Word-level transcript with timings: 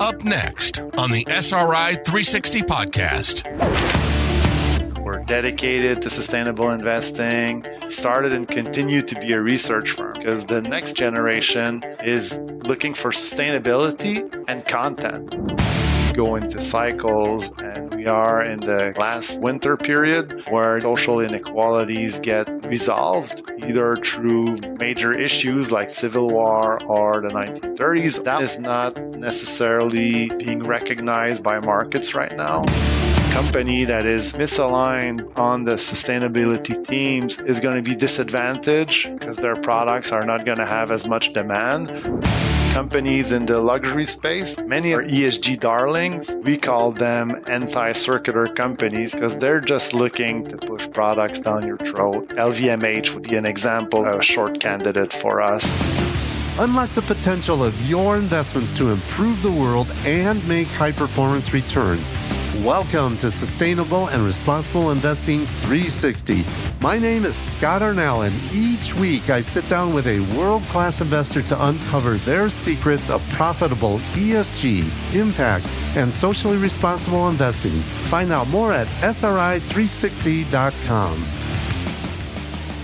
Up 0.00 0.22
next 0.22 0.80
on 0.96 1.10
the 1.10 1.26
SRI 1.28 1.94
360 1.94 2.62
podcast. 2.62 3.44
We're 5.02 5.24
dedicated 5.24 6.02
to 6.02 6.10
sustainable 6.10 6.70
investing. 6.70 7.66
Started 7.88 8.32
and 8.32 8.46
continue 8.46 9.02
to 9.02 9.18
be 9.18 9.32
a 9.32 9.40
research 9.40 9.90
firm 9.90 10.12
because 10.12 10.46
the 10.46 10.62
next 10.62 10.92
generation 10.92 11.82
is 12.04 12.38
looking 12.38 12.94
for 12.94 13.10
sustainability 13.10 14.44
and 14.46 14.64
content. 14.64 15.34
Go 16.14 16.36
into 16.36 16.60
cycles 16.60 17.50
are 18.08 18.44
in 18.44 18.60
the 18.60 18.94
last 18.98 19.40
winter 19.40 19.76
period 19.76 20.44
where 20.48 20.80
social 20.80 21.20
inequalities 21.20 22.18
get 22.18 22.66
resolved 22.66 23.42
either 23.58 23.96
through 23.96 24.56
major 24.78 25.16
issues 25.16 25.70
like 25.70 25.90
civil 25.90 26.28
war 26.28 26.82
or 26.82 27.20
the 27.20 27.28
1930s. 27.28 28.24
That 28.24 28.42
is 28.42 28.58
not 28.58 28.98
necessarily 28.98 30.28
being 30.30 30.64
recognized 30.64 31.44
by 31.44 31.60
markets 31.60 32.14
right 32.14 32.36
now 32.36 32.64
company 33.30 33.84
that 33.84 34.06
is 34.06 34.32
misaligned 34.32 35.38
on 35.38 35.64
the 35.64 35.74
sustainability 35.74 36.84
teams 36.84 37.38
is 37.38 37.60
going 37.60 37.76
to 37.76 37.82
be 37.82 37.94
disadvantaged 37.94 39.16
because 39.18 39.36
their 39.36 39.54
products 39.54 40.12
are 40.12 40.24
not 40.24 40.44
going 40.44 40.58
to 40.58 40.66
have 40.66 40.90
as 40.90 41.06
much 41.06 41.32
demand. 41.34 41.88
Companies 42.78 43.32
in 43.32 43.44
the 43.44 43.58
luxury 43.58 44.06
space, 44.06 44.56
many 44.56 44.94
are 44.94 45.02
ESG 45.02 45.58
darlings. 45.58 46.30
We 46.30 46.56
call 46.56 46.92
them 46.92 47.34
anti 47.48 47.90
circular 47.90 48.46
companies 48.46 49.12
because 49.12 49.36
they're 49.36 49.60
just 49.60 49.94
looking 49.94 50.46
to 50.46 50.56
push 50.58 50.88
products 50.92 51.40
down 51.40 51.66
your 51.66 51.76
throat. 51.76 52.28
LVMH 52.28 53.14
would 53.14 53.24
be 53.24 53.34
an 53.34 53.46
example, 53.46 54.06
a 54.06 54.22
short 54.22 54.60
candidate 54.60 55.12
for 55.12 55.40
us. 55.40 55.68
Unlock 56.60 56.90
the 56.90 57.02
potential 57.02 57.64
of 57.64 57.74
your 57.90 58.16
investments 58.16 58.70
to 58.74 58.90
improve 58.90 59.42
the 59.42 59.50
world 59.50 59.92
and 60.04 60.46
make 60.46 60.68
high 60.68 60.92
performance 60.92 61.52
returns. 61.52 62.08
Welcome 62.64 63.16
to 63.18 63.30
Sustainable 63.30 64.08
and 64.08 64.24
Responsible 64.24 64.90
Investing 64.90 65.46
360. 65.46 66.44
My 66.80 66.98
name 66.98 67.24
is 67.24 67.36
Scott 67.36 67.82
Arnell, 67.82 68.26
and 68.26 68.34
each 68.52 68.96
week 68.96 69.30
I 69.30 69.40
sit 69.40 69.68
down 69.68 69.94
with 69.94 70.08
a 70.08 70.18
world 70.36 70.64
class 70.64 71.00
investor 71.00 71.40
to 71.42 71.66
uncover 71.66 72.16
their 72.16 72.50
secrets 72.50 73.10
of 73.10 73.22
profitable 73.30 74.00
ESG, 74.14 74.90
impact, 75.14 75.66
and 75.94 76.12
socially 76.12 76.56
responsible 76.56 77.28
investing. 77.28 77.78
Find 78.10 78.32
out 78.32 78.48
more 78.48 78.72
at 78.72 78.88
SRI360.com. 79.02 81.37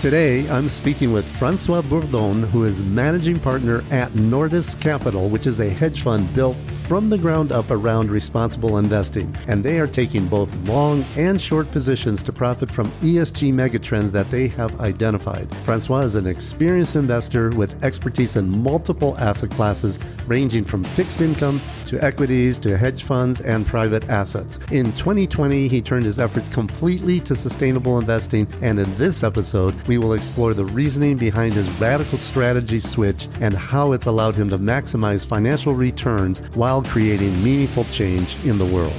Today, 0.05 0.47
I'm 0.51 0.69
speaking 0.69 1.11
with 1.11 1.27
Francois 1.27 1.81
Bourdon, 1.81 2.43
who 2.43 2.63
is 2.63 2.83
managing 2.83 3.39
partner 3.39 3.83
at 3.89 4.13
Nordis 4.13 4.75
Capital, 4.75 5.29
which 5.29 5.47
is 5.47 5.59
a 5.59 5.67
hedge 5.67 6.03
fund 6.03 6.31
built 6.35 6.55
from 6.57 7.09
the 7.09 7.17
ground 7.17 7.51
up 7.51 7.71
around 7.71 8.11
responsible 8.11 8.77
investing. 8.77 9.35
And 9.47 9.63
they 9.63 9.79
are 9.79 9.87
taking 9.87 10.27
both 10.27 10.55
long 10.67 11.03
and 11.17 11.41
short 11.41 11.71
positions 11.71 12.21
to 12.21 12.31
profit 12.31 12.69
from 12.69 12.91
ESG 13.01 13.51
megatrends 13.51 14.11
that 14.11 14.29
they 14.29 14.47
have 14.49 14.79
identified. 14.79 15.51
Francois 15.65 16.01
is 16.01 16.13
an 16.13 16.27
experienced 16.27 16.95
investor 16.95 17.49
with 17.49 17.83
expertise 17.83 18.35
in 18.35 18.47
multiple 18.61 19.17
asset 19.17 19.49
classes, 19.49 19.97
ranging 20.27 20.65
from 20.65 20.83
fixed 20.83 21.21
income 21.21 21.61
to 21.87 22.03
equities 22.03 22.59
to 22.59 22.77
hedge 22.77 23.03
funds 23.03 23.41
and 23.41 23.65
private 23.65 24.09
assets. 24.09 24.57
In 24.71 24.91
2020, 24.93 25.67
he 25.67 25.81
turned 25.81 26.05
his 26.05 26.19
efforts 26.19 26.49
completely 26.49 27.19
to 27.21 27.35
sustainable 27.35 27.99
investing, 27.99 28.47
and 28.61 28.79
in 28.79 28.97
this 28.97 29.23
episode, 29.23 29.75
we 29.87 29.97
will 29.97 30.13
explore 30.13 30.53
the 30.53 30.65
reasoning 30.65 31.17
behind 31.17 31.53
his 31.53 31.69
radical 31.79 32.17
strategy 32.17 32.79
switch 32.79 33.27
and 33.39 33.53
how 33.53 33.91
it's 33.91 34.05
allowed 34.05 34.35
him 34.35 34.49
to 34.49 34.57
maximize 34.57 35.25
financial 35.25 35.73
returns 35.73 36.39
while 36.55 36.81
creating 36.81 37.43
meaningful 37.43 37.83
change 37.85 38.35
in 38.45 38.57
the 38.57 38.65
world. 38.65 38.93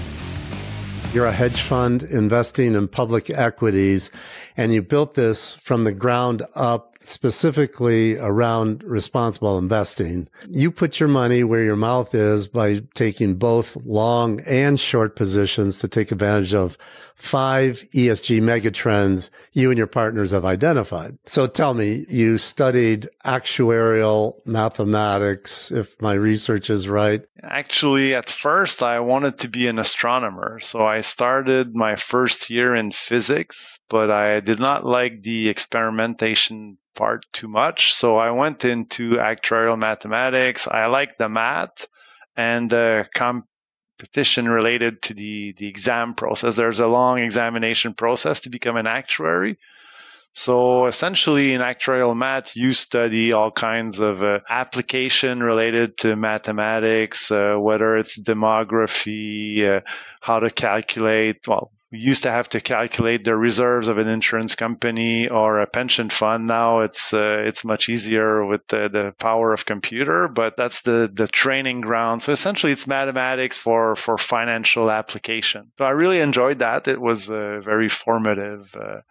You're 1.13 1.27
a 1.27 1.33
hedge 1.33 1.63
fund 1.63 2.03
investing 2.03 2.75
in 2.75 2.89
public 2.89 3.31
equities, 3.31 4.11
and 4.57 4.75
you 4.75 4.83
built 4.83 5.15
this 5.15 5.55
from 5.55 5.85
the 5.85 5.93
ground 5.93 6.43
up 6.55 6.96
specifically 7.07 8.17
around 8.19 8.83
responsible 8.83 9.59
investing. 9.59 10.29
You 10.49 10.71
put 10.71 11.01
your 11.01 11.09
money 11.09 11.45
where 11.45 11.63
your 11.63 11.77
mouth 11.77 12.15
is 12.15 12.49
by 12.49 12.83
taking 12.95 13.37
both 13.37 13.77
long 13.85 14.41
and 14.41 14.79
short 14.79 15.17
positions 15.17 15.79
to 15.79 15.89
take 15.89 16.13
advantage 16.13 16.55
of 16.55 16.77
five 17.17 17.83
ESG 17.95 18.43
megatrends 18.43 19.31
you 19.53 19.71
and 19.71 19.79
your 19.79 19.87
partners 19.87 20.33
have 20.33 20.45
identified. 20.45 21.17
So 21.25 21.47
tell 21.47 21.75
me, 21.75 22.05
you 22.09 22.39
studied 22.39 23.09
actuarial 23.25 24.35
mathematics, 24.45 25.71
if 25.71 26.01
my 26.01 26.13
research 26.13 26.69
is 26.71 26.89
right. 26.89 27.23
Actually, 27.43 28.15
at 28.15 28.29
first, 28.29 28.83
I 28.83 29.01
wanted 29.01 29.39
to 29.39 29.49
be 29.49 29.67
an 29.67 29.79
astronomer. 29.79 30.61
So 30.61 30.85
I 30.85 31.01
started 31.01 31.75
my 31.75 31.97
first 31.97 32.51
year 32.51 32.75
in 32.75 32.93
physics, 32.93 33.81
but 33.89 34.11
I 34.11 34.41
did 34.41 34.61
not 34.61 34.85
like 34.85 35.23
the 35.23 35.49
experimentation 35.49 36.77
part 36.97 37.25
too 37.33 37.49
much. 37.49 37.93
So 37.95 38.17
I 38.17 38.33
went 38.33 38.65
into 38.65 39.13
actuarial 39.13 39.79
mathematics. 39.79 40.67
I 40.67 40.87
like 40.87 41.19
the 41.19 41.29
math 41.29 41.87
and 42.37 42.69
the 42.69 43.09
competition 43.15 44.49
related 44.49 45.03
to 45.03 45.15
the, 45.15 45.53
the 45.53 45.69
exam 45.69 46.15
process. 46.15 46.57
There's 46.57 46.81
a 46.81 46.89
long 46.89 47.19
examination 47.19 47.95
process 47.95 48.41
to 48.41 48.51
become 48.51 48.77
an 48.77 48.87
actuary. 48.87 49.59
So 50.37 50.85
essentially 50.85 51.55
in 51.55 51.63
actuarial 51.63 52.15
math, 52.15 52.57
you 52.57 52.75
study 52.75 53.33
all 53.33 53.51
kinds 53.51 54.01
of 54.01 54.23
uh, 54.23 54.41
application 54.49 55.43
related 55.43 55.97
to 55.99 56.15
mathematics, 56.15 57.31
uh, 57.31 57.57
whether 57.57 57.97
it's 57.97 58.21
demography, 58.21 59.65
uh, 59.65 59.81
how 60.21 60.41
to 60.41 60.51
calculate, 60.51 61.49
well, 61.49 61.73
we 61.93 61.99
used 61.99 62.25
to 62.25 62.31
have 62.31 62.49
to 62.49 62.61
calculate 62.61 63.25
the 63.25 63.37
reserves 63.37 63.87
of 63.87 63.99
an 63.99 64.09
insurance 64.09 64.57
company 64.57 65.29
or 65.29 65.61
a 65.61 65.69
pension 65.69 66.11
fund. 66.11 66.47
Now 66.47 66.81
it's 66.81 67.15
uh, 67.15 67.45
it's 67.47 67.65
much 67.65 67.89
easier 67.89 68.45
with 68.45 68.67
the, 68.67 68.89
the, 68.89 69.15
power 69.19 69.53
of 69.53 69.65
computer, 69.65 70.27
but 70.27 70.57
that's 70.57 70.81
the 70.81 71.09
the 71.13 71.29
training 71.29 71.83
ground. 71.83 72.23
So 72.23 72.33
essentially, 72.33 72.73
it's 72.73 72.89
mathematics 72.89 73.59
for 73.59 73.95
for 73.95 74.19
financial 74.19 74.91
application. 74.91 75.71
So 75.79 75.85
I 75.85 75.91
really 75.91 76.19
enjoyed 76.19 76.59
that. 76.59 76.89
It 76.89 77.01
was 77.01 77.31
uh, 77.31 77.61
very 77.61 77.89
formative. 77.89 78.75
Uh, 78.75 79.03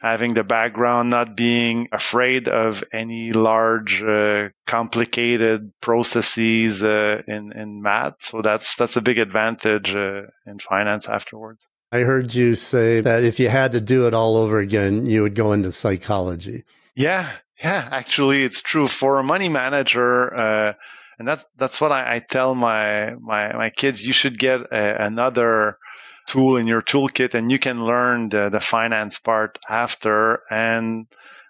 having 0.00 0.34
the 0.34 0.44
background, 0.44 1.10
not 1.10 1.36
being 1.36 1.88
afraid 1.90 2.48
of 2.48 2.84
any 2.92 3.32
large, 3.32 4.02
uh, 4.02 4.48
complicated 4.66 5.72
processes 5.80 6.82
uh, 6.82 7.22
in 7.28 7.52
in 7.52 7.82
math. 7.82 8.16
So 8.24 8.42
that's 8.42 8.74
that's 8.74 8.96
a 8.96 9.02
big 9.02 9.18
advantage 9.18 9.94
uh, 9.94 10.22
in 10.44 10.58
finance 10.58 11.08
afterwards. 11.08 11.68
I 11.92 12.00
heard 12.00 12.34
you 12.34 12.54
say 12.56 13.00
that 13.00 13.22
if 13.22 13.38
you 13.38 13.48
had 13.48 13.72
to 13.72 13.80
do 13.80 14.06
it 14.06 14.14
all 14.14 14.36
over 14.36 14.58
again, 14.58 15.06
you 15.06 15.22
would 15.22 15.34
go 15.34 15.52
into 15.52 15.70
psychology. 15.70 16.64
Yeah, 16.94 17.28
yeah, 17.62 17.88
actually, 17.90 18.42
it's 18.42 18.60
true 18.60 18.88
for 18.88 19.18
a 19.18 19.22
money 19.22 19.48
manager. 19.48 20.34
Uh, 20.34 20.72
and 21.18 21.28
that, 21.28 21.44
that's 21.56 21.80
what 21.80 21.92
I, 21.92 22.16
I, 22.16 22.18
tell 22.18 22.54
my, 22.54 23.14
my, 23.14 23.54
my 23.54 23.70
kids. 23.70 24.04
You 24.04 24.12
should 24.12 24.38
get 24.38 24.60
a, 24.60 25.06
another 25.06 25.78
tool 26.26 26.56
in 26.56 26.66
your 26.66 26.82
toolkit 26.82 27.34
and 27.34 27.50
you 27.50 27.58
can 27.58 27.84
learn 27.84 28.28
the, 28.28 28.50
the 28.50 28.60
finance 28.60 29.18
part 29.18 29.58
after. 29.70 30.42
And 30.50 31.06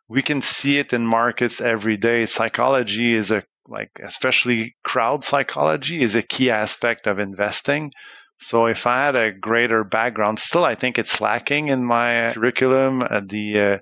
we 0.08 0.22
can 0.22 0.42
see 0.42 0.78
it 0.78 0.92
in 0.92 1.06
markets 1.06 1.60
every 1.60 1.96
day. 1.96 2.26
Psychology 2.26 3.14
is 3.14 3.30
a, 3.30 3.42
like, 3.66 3.90
especially 4.00 4.76
crowd 4.84 5.24
psychology 5.24 6.00
is 6.00 6.14
a 6.14 6.22
key 6.22 6.50
aspect 6.50 7.08
of 7.08 7.18
investing. 7.18 7.92
So 8.38 8.66
if 8.66 8.86
I 8.86 9.04
had 9.04 9.16
a 9.16 9.32
greater 9.32 9.84
background, 9.84 10.38
still 10.38 10.64
I 10.64 10.74
think 10.74 10.98
it's 10.98 11.20
lacking 11.20 11.68
in 11.68 11.84
my 11.84 12.32
curriculum. 12.34 13.02
Uh, 13.02 13.22
the 13.24 13.60
uh, 13.60 13.78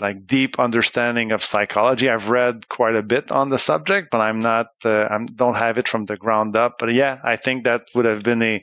like 0.00 0.26
deep 0.26 0.58
understanding 0.58 1.32
of 1.32 1.44
psychology. 1.44 2.08
I've 2.08 2.30
read 2.30 2.68
quite 2.68 2.96
a 2.96 3.02
bit 3.02 3.30
on 3.30 3.50
the 3.50 3.58
subject, 3.58 4.10
but 4.10 4.22
I'm 4.22 4.38
not, 4.38 4.68
uh, 4.84 5.06
I 5.10 5.24
don't 5.26 5.58
have 5.58 5.76
it 5.76 5.88
from 5.88 6.06
the 6.06 6.16
ground 6.16 6.56
up. 6.56 6.76
But 6.78 6.94
yeah, 6.94 7.18
I 7.22 7.36
think 7.36 7.64
that 7.64 7.88
would 7.94 8.06
have 8.06 8.22
been 8.22 8.42
a 8.42 8.62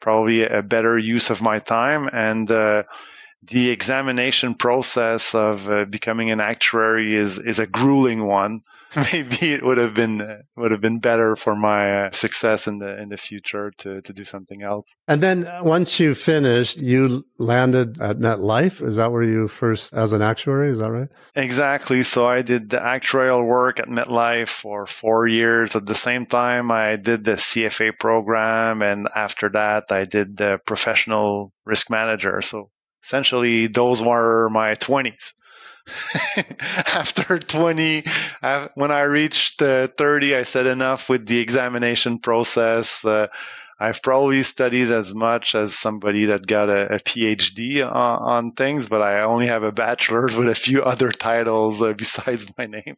probably 0.00 0.44
a 0.44 0.62
better 0.62 0.98
use 0.98 1.30
of 1.30 1.42
my 1.42 1.58
time 1.58 2.08
and. 2.12 2.50
Uh, 2.50 2.84
the 3.42 3.70
examination 3.70 4.54
process 4.54 5.34
of 5.34 5.70
uh, 5.70 5.84
becoming 5.84 6.32
an 6.32 6.40
actuary 6.40 7.14
is 7.14 7.38
is 7.38 7.60
a 7.60 7.66
grueling 7.66 8.24
one. 8.24 8.62
maybe 9.12 9.52
it 9.52 9.62
would 9.62 9.78
have 9.78 9.94
been 9.94 10.20
uh, 10.20 10.38
would 10.56 10.70
have 10.70 10.80
been 10.80 11.00
better 11.00 11.36
for 11.36 11.54
my 11.54 12.06
uh, 12.06 12.10
success 12.12 12.66
in 12.66 12.78
the 12.78 13.00
in 13.00 13.08
the 13.08 13.16
future 13.16 13.72
to 13.78 14.00
to 14.00 14.12
do 14.12 14.24
something 14.24 14.62
else. 14.62 14.94
And 15.06 15.22
then 15.22 15.46
once 15.62 16.00
you 16.00 16.14
finished, 16.14 16.80
you 16.80 17.26
landed 17.38 18.00
at 18.00 18.18
MetLife. 18.18 18.82
Is 18.86 18.96
that 18.96 19.12
where 19.12 19.22
you 19.22 19.48
first 19.48 19.94
as 19.94 20.12
an 20.12 20.22
actuary? 20.22 20.70
Is 20.70 20.78
that 20.78 20.90
right? 20.90 21.08
Exactly. 21.34 22.02
So 22.02 22.26
I 22.26 22.42
did 22.42 22.70
the 22.70 22.78
actuarial 22.78 23.44
work 23.44 23.80
at 23.80 23.88
MetLife 23.88 24.48
for 24.48 24.86
four 24.86 25.28
years. 25.28 25.76
At 25.76 25.86
the 25.86 25.94
same 25.94 26.26
time, 26.26 26.70
I 26.70 26.96
did 26.96 27.24
the 27.24 27.32
CFA 27.32 27.98
program, 27.98 28.82
and 28.82 29.08
after 29.14 29.50
that, 29.50 29.92
I 29.92 30.04
did 30.04 30.36
the 30.36 30.58
professional 30.64 31.52
risk 31.64 31.90
manager. 31.90 32.40
So 32.40 32.70
essentially, 33.02 33.66
those 33.66 34.02
were 34.02 34.48
my 34.48 34.74
twenties. 34.74 35.34
after 36.94 37.38
20, 37.38 38.02
when 38.74 38.90
I 38.90 39.02
reached 39.02 39.62
uh, 39.62 39.88
30, 39.88 40.36
I 40.36 40.42
said 40.42 40.66
enough 40.66 41.08
with 41.08 41.26
the 41.26 41.38
examination 41.38 42.18
process. 42.18 43.04
Uh, 43.04 43.28
I've 43.78 44.02
probably 44.02 44.42
studied 44.42 44.90
as 44.90 45.14
much 45.14 45.54
as 45.54 45.74
somebody 45.74 46.26
that 46.26 46.46
got 46.46 46.70
a, 46.70 46.94
a 46.94 46.98
PhD 46.98 47.84
on, 47.84 48.18
on, 48.22 48.52
things, 48.52 48.88
but 48.88 49.02
I 49.02 49.20
only 49.20 49.48
have 49.48 49.62
a 49.62 49.72
bachelor's 49.72 50.36
with 50.38 50.48
a 50.48 50.54
few 50.54 50.82
other 50.82 51.12
titles 51.12 51.82
uh, 51.82 51.92
besides 51.92 52.46
my 52.56 52.66
name. 52.66 52.96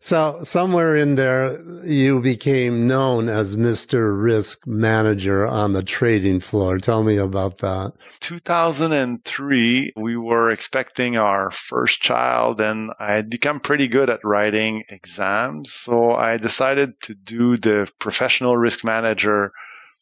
So 0.00 0.40
somewhere 0.42 0.94
in 0.94 1.14
there, 1.14 1.58
you 1.84 2.20
became 2.20 2.86
known 2.86 3.28
as 3.28 3.56
Mr. 3.56 4.22
Risk 4.22 4.66
Manager 4.66 5.46
on 5.46 5.72
the 5.72 5.82
trading 5.82 6.40
floor. 6.40 6.78
Tell 6.78 7.02
me 7.02 7.16
about 7.16 7.58
that. 7.58 7.92
2003, 8.20 9.92
we 9.96 10.16
were 10.16 10.52
expecting 10.52 11.16
our 11.16 11.50
first 11.50 12.00
child 12.00 12.60
and 12.60 12.92
I 13.00 13.14
had 13.14 13.30
become 13.30 13.58
pretty 13.60 13.88
good 13.88 14.10
at 14.10 14.20
writing 14.22 14.84
exams. 14.88 15.72
So 15.72 16.12
I 16.12 16.36
decided 16.36 17.00
to 17.02 17.14
do 17.14 17.56
the 17.56 17.90
professional 17.98 18.56
risk 18.56 18.84
manager 18.84 19.52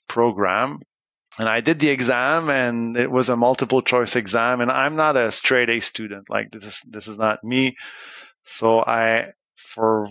program. 0.08 0.80
And 1.38 1.48
I 1.48 1.60
did 1.60 1.78
the 1.78 1.90
exam 1.90 2.50
and 2.50 2.96
it 2.96 3.10
was 3.10 3.28
a 3.28 3.36
multiple 3.36 3.80
choice 3.82 4.16
exam 4.16 4.60
and 4.60 4.70
I'm 4.70 4.96
not 4.96 5.16
a 5.16 5.32
straight 5.32 5.70
A 5.70 5.80
student. 5.80 6.28
Like 6.28 6.50
this 6.50 6.64
is, 6.64 6.82
this 6.82 7.06
is 7.06 7.16
not 7.16 7.44
me. 7.44 7.76
So 8.42 8.80
I 8.80 9.32
for 9.74 10.06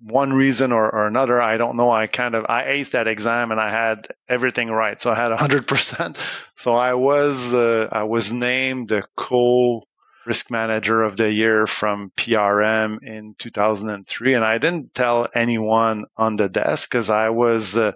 one 0.00 0.32
reason 0.32 0.72
or, 0.72 0.90
or, 0.90 1.06
another, 1.06 1.40
I 1.40 1.56
don't 1.56 1.76
know. 1.76 1.90
I 1.90 2.06
kind 2.06 2.34
of 2.34 2.46
I 2.48 2.64
aced 2.64 2.92
that 2.92 3.08
exam 3.08 3.50
and 3.50 3.60
I 3.60 3.70
had 3.70 4.06
everything 4.28 4.70
right, 4.70 5.00
so 5.00 5.10
I 5.10 5.14
had 5.14 5.32
hundred 5.32 5.66
percent. 5.66 6.18
So 6.58 6.74
I 6.74 6.94
was 6.94 7.52
uh, 7.52 7.86
I 7.92 8.04
was 8.04 8.32
named 8.32 8.88
the 8.88 9.04
co 9.14 9.82
risk 10.24 10.50
manager 10.50 11.02
of 11.02 11.16
the 11.16 11.30
year 11.30 11.66
from 11.66 12.10
PRM 12.16 13.02
in 13.02 13.34
2003, 13.38 14.34
and 14.34 14.44
I 14.44 14.56
didn't 14.58 14.94
tell 14.94 15.28
anyone 15.34 16.06
on 16.16 16.36
the 16.36 16.48
desk 16.48 16.90
because 16.90 17.10
I 17.10 17.28
was. 17.28 17.76
Uh, 17.76 17.92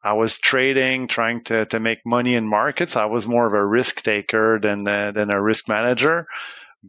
I 0.00 0.12
was 0.12 0.38
trading, 0.38 1.08
trying 1.08 1.42
to, 1.44 1.66
to 1.66 1.80
make 1.80 2.06
money 2.06 2.36
in 2.36 2.46
markets. 2.46 2.94
I 2.94 3.06
was 3.06 3.26
more 3.26 3.48
of 3.48 3.52
a 3.52 3.66
risk 3.66 4.00
taker 4.02 4.60
than 4.60 4.86
uh, 4.86 5.10
than 5.10 5.30
a 5.30 5.42
risk 5.42 5.68
manager. 5.68 6.28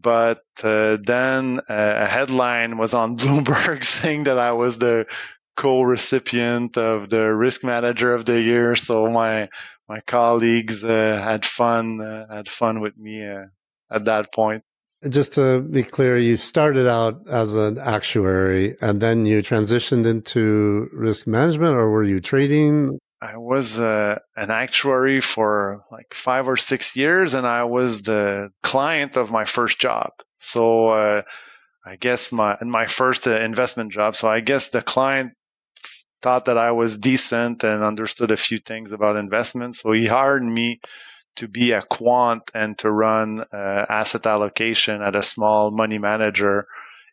But 0.01 0.43
uh, 0.63 0.97
then 1.03 1.59
a 1.67 2.05
headline 2.05 2.77
was 2.77 2.93
on 2.93 3.17
Bloomberg 3.21 3.83
saying 3.83 4.23
that 4.23 4.37
I 4.37 4.53
was 4.53 4.77
the 4.77 5.07
co-recipient 5.55 6.77
of 6.77 7.09
the 7.09 7.25
risk 7.35 7.63
manager 7.63 8.15
of 8.15 8.23
the 8.25 8.41
year. 8.41 8.75
So 8.75 9.09
my 9.09 9.49
my 9.89 9.99
colleagues 10.01 10.83
uh, 10.83 11.19
had 11.21 11.45
fun 11.45 11.99
uh, 11.99 12.33
had 12.33 12.47
fun 12.47 12.79
with 12.79 12.97
me 12.97 13.25
uh, 13.25 13.45
at 13.91 14.05
that 14.05 14.31
point. 14.33 14.63
Just 15.07 15.33
to 15.33 15.61
be 15.61 15.83
clear, 15.83 16.17
you 16.17 16.37
started 16.37 16.87
out 16.87 17.27
as 17.29 17.55
an 17.55 17.77
actuary 17.77 18.75
and 18.81 19.01
then 19.01 19.25
you 19.25 19.41
transitioned 19.41 20.05
into 20.05 20.89
risk 20.93 21.25
management, 21.25 21.75
or 21.75 21.89
were 21.89 22.03
you 22.03 22.19
trading? 22.19 22.99
I 23.21 23.37
was 23.37 23.77
uh, 23.77 24.19
an 24.35 24.49
actuary 24.49 25.19
for 25.19 25.83
like 25.91 26.13
five 26.13 26.47
or 26.47 26.55
six 26.55 26.95
years, 26.95 27.33
and 27.33 27.45
I 27.45 27.63
was 27.65 28.01
the 28.01 28.51
client 28.63 29.17
of 29.17 29.31
my 29.31 29.43
first 29.43 29.79
job. 29.79 30.11
So 30.37 30.87
uh, 30.89 31.21
I 31.85 31.97
guess 31.97 32.31
my 32.31 32.57
my 32.61 32.85
first 32.85 33.27
uh, 33.27 33.31
investment 33.31 33.91
job. 33.91 34.15
So 34.15 34.29
I 34.29 34.39
guess 34.39 34.69
the 34.69 34.81
client 34.81 35.33
thought 36.21 36.45
that 36.45 36.57
I 36.57 36.71
was 36.71 36.97
decent 36.97 37.63
and 37.63 37.83
understood 37.83 38.31
a 38.31 38.37
few 38.37 38.57
things 38.57 38.91
about 38.91 39.17
investments. 39.17 39.79
So 39.81 39.91
he 39.91 40.05
hired 40.05 40.43
me 40.43 40.79
to 41.37 41.47
be 41.47 41.71
a 41.71 41.81
quant 41.81 42.43
and 42.53 42.77
to 42.79 42.91
run 42.91 43.39
uh, 43.53 43.85
asset 43.89 44.25
allocation 44.25 45.01
at 45.01 45.15
a 45.15 45.23
small 45.23 45.71
money 45.71 45.97
manager 45.97 46.67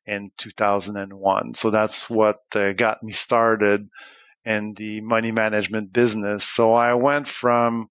in 0.07 0.31
2001. 0.37 1.55
So 1.55 1.71
that's 1.71 2.09
what 2.09 2.41
uh, 2.55 2.73
got 2.73 3.03
me 3.03 3.13
started 3.13 3.89
in 4.47 4.73
the 4.75 5.01
money 5.01 5.33
management 5.33 5.93
business. 5.93 6.45
So 6.45 6.73
I 6.73 6.95
went 6.95 7.27
from 7.27 7.91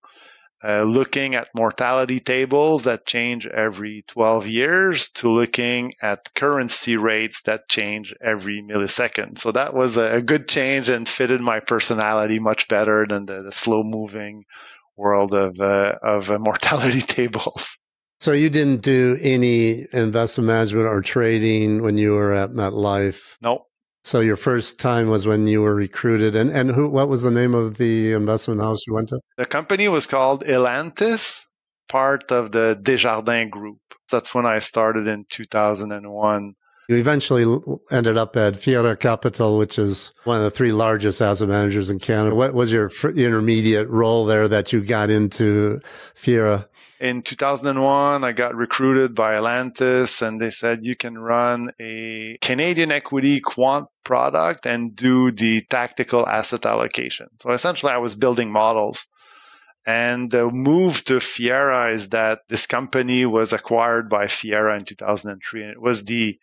uh, 0.63 0.83
looking 0.83 1.35
at 1.35 1.49
mortality 1.53 2.19
tables 2.19 2.83
that 2.83 3.05
change 3.05 3.45
every 3.45 4.03
12 4.07 4.47
years 4.47 5.09
to 5.09 5.29
looking 5.29 5.93
at 6.01 6.33
currency 6.33 6.95
rates 6.95 7.41
that 7.41 7.67
change 7.67 8.15
every 8.21 8.63
millisecond. 8.63 9.37
So 9.37 9.51
that 9.51 9.73
was 9.73 9.97
a, 9.97 10.21
good 10.21 10.47
change 10.47 10.89
and 10.89 11.07
fitted 11.07 11.41
my 11.41 11.59
personality 11.59 12.39
much 12.39 12.67
better 12.67 13.05
than 13.05 13.25
the, 13.25 13.43
the 13.43 13.51
slow 13.51 13.83
moving 13.83 14.45
world 14.95 15.35
of, 15.35 15.59
uh, 15.59 15.95
of 16.01 16.31
uh, 16.31 16.39
mortality 16.39 17.01
tables. 17.01 17.77
So 18.21 18.31
you 18.31 18.49
didn't 18.49 18.81
do 18.81 19.17
any 19.21 19.85
investment 19.91 20.47
management 20.47 20.87
or 20.87 21.01
trading 21.01 21.83
when 21.83 21.97
you 21.97 22.13
were 22.13 22.33
at 22.33 22.51
MetLife? 22.51 23.37
No, 23.41 23.65
so 24.05 24.19
your 24.19 24.35
first 24.35 24.79
time 24.79 25.09
was 25.09 25.25
when 25.25 25.47
you 25.47 25.63
were 25.63 25.73
recruited, 25.73 26.35
and 26.35 26.51
and 26.51 26.69
who? 26.69 26.87
What 26.87 27.09
was 27.09 27.23
the 27.23 27.31
name 27.31 27.55
of 27.55 27.77
the 27.77 28.13
investment 28.13 28.61
house 28.61 28.85
you 28.85 28.93
went 28.93 29.09
to? 29.09 29.19
The 29.37 29.47
company 29.47 29.87
was 29.87 30.05
called 30.05 30.43
Elantis, 30.43 31.47
part 31.89 32.31
of 32.31 32.51
the 32.51 32.79
Desjardins 32.79 33.49
Group. 33.49 33.79
That's 34.11 34.35
when 34.35 34.45
I 34.45 34.59
started 34.59 35.07
in 35.07 35.25
2001. 35.29 36.53
You 36.87 36.97
eventually 36.97 37.59
ended 37.91 38.15
up 38.15 38.37
at 38.37 38.57
Fiera 38.57 38.95
Capital, 38.95 39.57
which 39.57 39.79
is 39.79 40.13
one 40.23 40.37
of 40.37 40.43
the 40.43 40.51
three 40.51 40.71
largest 40.71 41.19
asset 41.19 41.49
managers 41.49 41.89
in 41.89 41.97
Canada. 41.97 42.35
What 42.35 42.53
was 42.53 42.71
your 42.71 42.91
intermediate 43.03 43.89
role 43.89 44.25
there 44.25 44.47
that 44.47 44.71
you 44.71 44.81
got 44.81 45.09
into 45.09 45.81
Fiera? 46.13 46.67
In 46.99 47.23
2001, 47.23 48.23
I 48.23 48.31
got 48.31 48.55
recruited 48.55 49.15
by 49.15 49.33
Elantis 49.33 50.25
and 50.25 50.39
they 50.39 50.49
said 50.49 50.85
you 50.85 50.95
can 50.95 51.17
run 51.17 51.71
a 51.79 52.37
Canadian 52.39 52.91
equity 52.91 53.41
quant 53.41 53.89
product 54.05 54.65
and 54.65 54.95
do 54.95 55.31
the 55.31 55.61
tactical 55.69 56.25
asset 56.25 56.65
allocation. 56.65 57.27
So 57.41 57.51
essentially 57.51 57.91
I 57.91 57.97
was 57.97 58.15
building 58.15 58.49
models. 58.49 59.07
And 59.85 60.31
the 60.31 60.49
move 60.49 61.03
to 61.05 61.19
Fiera 61.19 61.91
is 61.91 62.09
that 62.09 62.39
this 62.47 62.65
company 62.65 63.25
was 63.25 63.51
acquired 63.51 64.09
by 64.09 64.27
Fiera 64.27 64.75
in 64.75 64.85
2003 64.85 65.61
and 65.63 65.71
it 65.71 65.81
was 65.81 66.03
the 66.03 66.39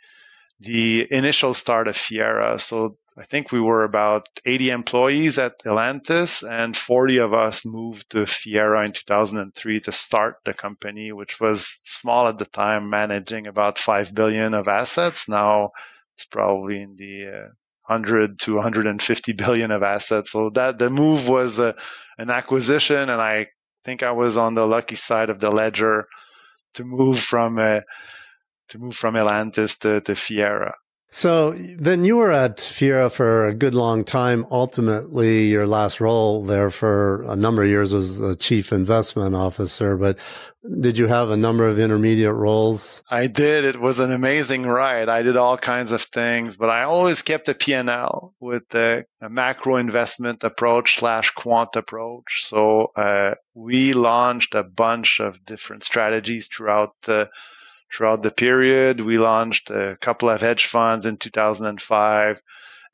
the 0.60 1.08
initial 1.12 1.54
start 1.54 1.88
of 1.88 1.96
Fiera. 1.96 2.56
So 2.60 2.96
I 3.16 3.24
think 3.24 3.52
we 3.52 3.60
were 3.60 3.84
about 3.84 4.28
80 4.46 4.70
employees 4.70 5.38
at 5.38 5.62
Elantis, 5.64 6.48
and 6.48 6.74
40 6.74 7.18
of 7.18 7.34
us 7.34 7.64
moved 7.64 8.10
to 8.10 8.24
Fiera 8.24 8.84
in 8.86 8.92
2003 8.92 9.80
to 9.80 9.92
start 9.92 10.36
the 10.44 10.54
company, 10.54 11.12
which 11.12 11.38
was 11.38 11.78
small 11.82 12.26
at 12.28 12.38
the 12.38 12.46
time, 12.46 12.88
managing 12.88 13.46
about 13.46 13.78
5 13.78 14.14
billion 14.14 14.54
of 14.54 14.66
assets. 14.66 15.28
Now 15.28 15.72
it's 16.14 16.24
probably 16.24 16.80
in 16.80 16.96
the 16.96 17.26
uh, 17.26 17.48
100 17.86 18.38
to 18.40 18.54
150 18.54 19.32
billion 19.34 19.70
of 19.72 19.82
assets. 19.82 20.32
So 20.32 20.48
that 20.50 20.78
the 20.78 20.88
move 20.88 21.28
was 21.28 21.58
a, 21.58 21.74
an 22.16 22.30
acquisition, 22.30 23.10
and 23.10 23.20
I 23.20 23.48
think 23.84 24.02
I 24.02 24.12
was 24.12 24.38
on 24.38 24.54
the 24.54 24.66
lucky 24.66 24.96
side 24.96 25.28
of 25.28 25.38
the 25.38 25.50
ledger 25.50 26.08
to 26.74 26.84
move 26.84 27.20
from 27.20 27.58
uh, 27.58 27.80
to 28.68 28.78
move 28.78 28.96
from 28.96 29.16
Elantis 29.16 29.80
to, 29.80 30.00
to 30.00 30.14
Fiera. 30.14 30.74
So 31.14 31.52
then 31.52 32.06
you 32.06 32.16
were 32.16 32.32
at 32.32 32.58
Fiera 32.58 33.10
for 33.10 33.46
a 33.46 33.54
good 33.54 33.74
long 33.74 34.02
time. 34.02 34.46
Ultimately, 34.50 35.44
your 35.44 35.66
last 35.66 36.00
role 36.00 36.42
there 36.42 36.70
for 36.70 37.24
a 37.24 37.36
number 37.36 37.62
of 37.62 37.68
years 37.68 37.92
was 37.92 38.18
the 38.18 38.34
chief 38.34 38.72
investment 38.72 39.34
officer, 39.34 39.98
but 39.98 40.16
did 40.80 40.96
you 40.96 41.08
have 41.08 41.28
a 41.28 41.36
number 41.36 41.68
of 41.68 41.78
intermediate 41.78 42.32
roles? 42.32 43.02
I 43.10 43.26
did. 43.26 43.66
It 43.66 43.78
was 43.78 43.98
an 43.98 44.10
amazing 44.10 44.62
ride. 44.62 45.10
I 45.10 45.20
did 45.20 45.36
all 45.36 45.58
kinds 45.58 45.92
of 45.92 46.00
things, 46.00 46.56
but 46.56 46.70
I 46.70 46.84
always 46.84 47.20
kept 47.20 47.50
a 47.50 47.54
P&L 47.54 48.34
with 48.40 48.74
a, 48.74 49.04
a 49.20 49.28
macro 49.28 49.76
investment 49.76 50.42
approach 50.44 50.98
slash 50.98 51.30
quant 51.32 51.76
approach. 51.76 52.44
So, 52.44 52.88
uh, 52.96 53.34
we 53.52 53.92
launched 53.92 54.54
a 54.54 54.64
bunch 54.64 55.20
of 55.20 55.44
different 55.44 55.82
strategies 55.82 56.48
throughout 56.48 56.94
the 57.02 57.28
throughout 57.92 58.22
the 58.22 58.30
period. 58.30 59.00
We 59.00 59.18
launched 59.18 59.70
a 59.70 59.96
couple 60.00 60.30
of 60.30 60.40
hedge 60.40 60.66
funds 60.66 61.06
in 61.06 61.16
2005, 61.18 62.42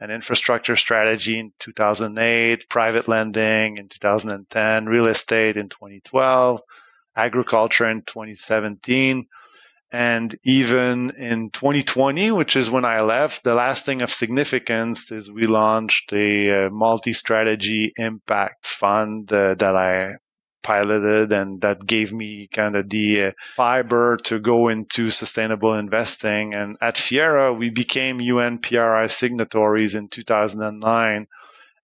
an 0.00 0.10
infrastructure 0.10 0.76
strategy 0.76 1.38
in 1.38 1.52
2008, 1.58 2.68
private 2.68 3.08
lending 3.08 3.78
in 3.78 3.88
2010, 3.88 4.86
real 4.86 5.06
estate 5.06 5.56
in 5.56 5.68
2012, 5.68 6.60
agriculture 7.16 7.88
in 7.88 8.02
2017. 8.02 9.26
And 9.90 10.34
even 10.44 11.12
in 11.16 11.48
2020, 11.50 12.30
which 12.32 12.56
is 12.56 12.70
when 12.70 12.84
I 12.84 13.00
left, 13.00 13.42
the 13.42 13.54
last 13.54 13.86
thing 13.86 14.02
of 14.02 14.12
significance 14.12 15.10
is 15.10 15.30
we 15.30 15.46
launched 15.46 16.12
a, 16.12 16.66
a 16.66 16.70
multi-strategy 16.70 17.94
impact 17.96 18.66
fund 18.66 19.32
uh, 19.32 19.54
that 19.54 19.74
I 19.74 20.16
piloted 20.68 21.32
and 21.32 21.62
that 21.62 21.86
gave 21.86 22.12
me 22.12 22.46
kind 22.46 22.76
of 22.76 22.90
the 22.90 23.24
uh, 23.24 23.30
fiber 23.56 24.18
to 24.18 24.38
go 24.38 24.68
into 24.68 25.08
sustainable 25.08 25.72
investing. 25.72 26.52
And 26.52 26.76
at 26.82 26.98
Fiera, 26.98 27.54
we 27.54 27.70
became 27.70 28.18
UNPRI 28.18 29.10
signatories 29.10 29.94
in 29.94 30.08
2009. 30.08 31.26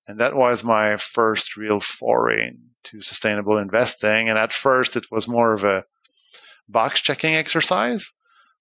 And 0.06 0.20
that 0.20 0.36
was 0.36 0.64
my 0.64 0.98
first 0.98 1.56
real 1.56 1.80
foray 1.80 2.48
into 2.48 3.00
sustainable 3.00 3.56
investing. 3.56 4.28
And 4.28 4.38
at 4.38 4.52
first, 4.52 4.96
it 4.96 5.10
was 5.10 5.26
more 5.26 5.54
of 5.54 5.64
a 5.64 5.84
box 6.68 7.00
checking 7.00 7.34
exercise. 7.34 8.12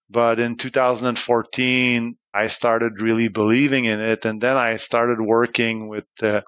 But 0.09 0.39
in 0.39 0.55
2014, 0.55 2.15
I 2.33 2.47
started 2.47 3.01
really 3.01 3.27
believing 3.27 3.83
in 3.83 3.99
it. 3.99 4.23
And 4.23 4.39
then 4.39 4.55
I 4.55 4.77
started 4.77 5.19
working 5.19 5.89
with 5.89 6.05
uh, 6.21 6.43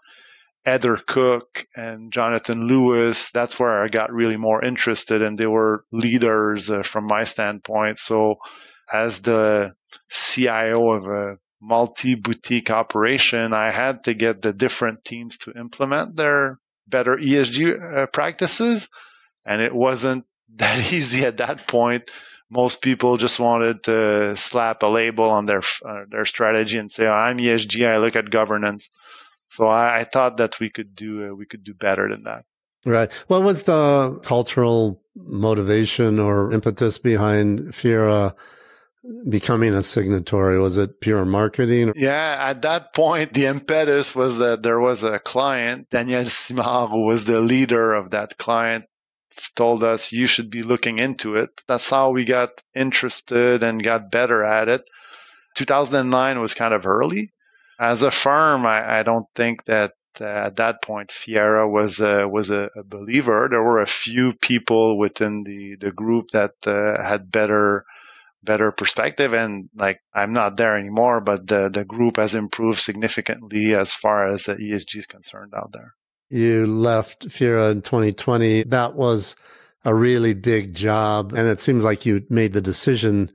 Heather 0.65 0.97
Cook 0.97 1.67
and 1.75 2.11
Jonathan 2.11 2.67
Lewis. 2.67 3.29
That's 3.31 3.59
where 3.59 3.83
I 3.83 3.87
got 3.87 4.11
really 4.11 4.37
more 4.37 4.63
interested, 4.63 5.21
and 5.21 5.37
they 5.37 5.45
were 5.45 5.85
leaders 5.91 6.71
uh, 6.71 6.81
from 6.81 7.05
my 7.05 7.23
standpoint. 7.23 7.99
So, 7.99 8.37
as 8.91 9.19
the 9.19 9.75
CIO 10.09 10.91
of 10.91 11.07
a 11.07 11.37
multi 11.61 12.15
boutique 12.15 12.71
operation, 12.71 13.53
I 13.53 13.69
had 13.69 14.05
to 14.05 14.15
get 14.15 14.41
the 14.41 14.53
different 14.53 15.05
teams 15.05 15.37
to 15.37 15.51
implement 15.51 16.15
their 16.15 16.59
better 16.87 17.15
ESG 17.15 17.97
uh, 17.97 18.05
practices. 18.07 18.89
And 19.45 19.61
it 19.61 19.73
wasn't 19.73 20.25
that 20.55 20.93
easy 20.93 21.25
at 21.25 21.37
that 21.37 21.67
point. 21.67 22.09
Most 22.49 22.81
people 22.81 23.17
just 23.17 23.39
wanted 23.39 23.83
to 23.83 24.35
slap 24.35 24.83
a 24.83 24.87
label 24.87 25.29
on 25.29 25.45
their 25.45 25.61
uh, 25.83 26.05
their 26.09 26.25
strategy 26.25 26.77
and 26.77 26.91
say, 26.91 27.07
oh, 27.07 27.13
"I'm 27.13 27.37
ESG. 27.37 27.87
I 27.87 27.97
look 27.97 28.15
at 28.15 28.29
governance." 28.29 28.89
So 29.47 29.67
I, 29.67 29.99
I 29.99 30.03
thought 30.03 30.37
that 30.37 30.59
we 30.59 30.69
could 30.69 30.95
do 30.95 31.31
uh, 31.31 31.35
we 31.35 31.45
could 31.45 31.63
do 31.63 31.73
better 31.73 32.09
than 32.09 32.23
that. 32.23 32.43
Right. 32.85 33.11
What 33.27 33.41
was 33.41 33.63
the 33.63 34.19
cultural 34.23 35.01
motivation 35.15 36.19
or 36.19 36.51
impetus 36.51 36.99
behind 36.99 37.73
Fiera 37.73 38.35
becoming 39.27 39.73
a 39.73 39.81
signatory? 39.81 40.59
Was 40.59 40.77
it 40.77 41.01
pure 41.01 41.25
marketing? 41.25 41.93
Yeah, 41.95 42.37
at 42.39 42.61
that 42.61 42.93
point, 42.93 43.33
the 43.33 43.47
impetus 43.47 44.15
was 44.15 44.37
that 44.37 44.61
there 44.61 44.79
was 44.79 45.03
a 45.03 45.19
client, 45.19 45.89
Daniel 45.89 46.25
Simard, 46.25 46.91
who 46.91 47.05
was 47.05 47.25
the 47.25 47.41
leader 47.41 47.93
of 47.93 48.11
that 48.11 48.37
client, 48.37 48.85
told 49.55 49.83
us 49.83 50.13
you 50.13 50.27
should 50.27 50.49
be 50.49 50.63
looking 50.63 50.99
into 50.99 51.35
it. 51.35 51.49
That's 51.67 51.89
how 51.89 52.11
we 52.11 52.23
got 52.23 52.61
interested 52.73 53.63
and 53.63 53.83
got 53.83 54.11
better 54.11 54.43
at 54.43 54.69
it. 54.69 54.81
2009 55.55 56.39
was 56.39 56.53
kind 56.53 56.73
of 56.73 56.85
early. 56.85 57.31
As 57.79 58.01
a 58.01 58.11
firm, 58.11 58.65
I, 58.65 58.99
I 58.99 59.03
don't 59.03 59.27
think 59.35 59.65
that 59.65 59.93
uh, 60.21 60.25
at 60.25 60.55
that 60.57 60.81
point 60.81 61.11
Fiera 61.11 61.69
was 61.69 61.99
a, 61.99 62.27
was 62.27 62.49
a, 62.49 62.69
a, 62.75 62.83
believer. 62.83 63.47
There 63.49 63.63
were 63.63 63.81
a 63.81 63.87
few 63.87 64.33
people 64.33 64.97
within 64.97 65.43
the, 65.43 65.75
the 65.75 65.91
group 65.91 66.31
that 66.31 66.53
uh, 66.65 67.03
had 67.03 67.31
better 67.31 67.85
better 68.45 68.71
perspective 68.71 69.33
and 69.33 69.69
like 69.75 69.99
I'm 70.13 70.31
not 70.31 70.55
there 70.55 70.77
anymore, 70.77 71.19
but 71.19 71.47
the, 71.47 71.69
the 71.69 71.83
group 71.83 72.17
has 72.17 72.35
improved 72.35 72.77
significantly 72.77 73.73
as 73.73 73.93
far 73.93 74.27
as 74.27 74.43
the 74.43 74.53
ESG 74.53 74.97
is 74.97 75.07
concerned 75.07 75.53
out 75.55 75.71
there. 75.73 75.95
You 76.29 76.67
left 76.67 77.29
Fiera 77.29 77.69
in 77.69 77.81
2020. 77.81 78.63
That 78.63 78.95
was 78.95 79.35
a 79.83 79.93
really 79.93 80.33
big 80.33 80.73
job. 80.73 81.33
And 81.33 81.47
it 81.47 81.59
seems 81.59 81.83
like 81.83 82.05
you 82.05 82.25
made 82.29 82.53
the 82.53 82.61
decision, 82.61 83.31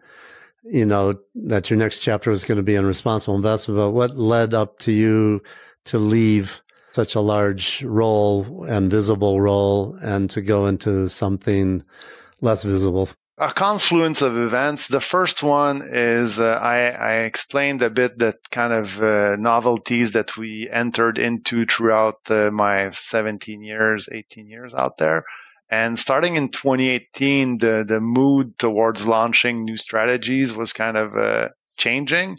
you 0.64 0.86
know, 0.86 1.18
that 1.34 1.70
your 1.70 1.78
next 1.78 2.00
chapter 2.00 2.30
was 2.30 2.44
going 2.44 2.56
to 2.56 2.62
be 2.62 2.76
on 2.76 2.84
responsible 2.84 3.36
investment. 3.36 3.78
But 3.78 3.90
what 3.90 4.16
led 4.16 4.54
up 4.54 4.78
to 4.80 4.92
you 4.92 5.42
to 5.86 5.98
leave 5.98 6.62
such 6.92 7.14
a 7.14 7.20
large 7.20 7.82
role 7.82 8.64
and 8.64 8.90
visible 8.90 9.40
role 9.40 9.96
and 10.02 10.28
to 10.30 10.42
go 10.42 10.66
into 10.66 11.08
something 11.08 11.84
less 12.40 12.62
visible? 12.62 13.08
a 13.40 13.50
confluence 13.50 14.20
of 14.20 14.36
events. 14.36 14.88
The 14.88 15.00
first 15.00 15.42
one 15.42 15.80
is 15.82 16.38
uh, 16.38 16.58
I, 16.62 16.90
I, 16.90 17.12
explained 17.20 17.80
a 17.80 17.88
bit 17.88 18.18
that 18.18 18.36
kind 18.50 18.74
of 18.74 19.00
uh, 19.00 19.36
novelties 19.36 20.12
that 20.12 20.36
we 20.36 20.68
entered 20.68 21.16
into 21.16 21.64
throughout 21.64 22.30
uh, 22.30 22.50
my 22.50 22.90
17 22.90 23.62
years, 23.62 24.10
18 24.12 24.46
years 24.46 24.74
out 24.74 24.98
there. 24.98 25.24
And 25.70 25.98
starting 25.98 26.36
in 26.36 26.48
2018, 26.48 27.58
the, 27.58 27.84
the 27.86 28.00
mood 28.00 28.58
towards 28.58 29.06
launching 29.06 29.64
new 29.64 29.76
strategies 29.76 30.52
was 30.52 30.72
kind 30.72 30.96
of 30.96 31.16
uh, 31.16 31.48
changing. 31.76 32.38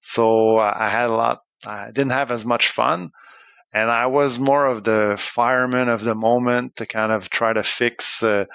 So 0.00 0.58
uh, 0.58 0.74
I 0.76 0.88
had 0.88 1.10
a 1.10 1.14
lot, 1.14 1.42
I 1.64 1.92
didn't 1.92 2.12
have 2.12 2.32
as 2.32 2.44
much 2.44 2.68
fun. 2.68 3.12
And 3.72 3.90
I 3.90 4.06
was 4.06 4.38
more 4.38 4.66
of 4.66 4.84
the 4.84 5.16
fireman 5.18 5.88
of 5.88 6.02
the 6.02 6.14
moment 6.14 6.76
to 6.76 6.86
kind 6.86 7.12
of 7.12 7.30
try 7.30 7.52
to 7.52 7.62
fix 7.62 8.22
uh, 8.22 8.46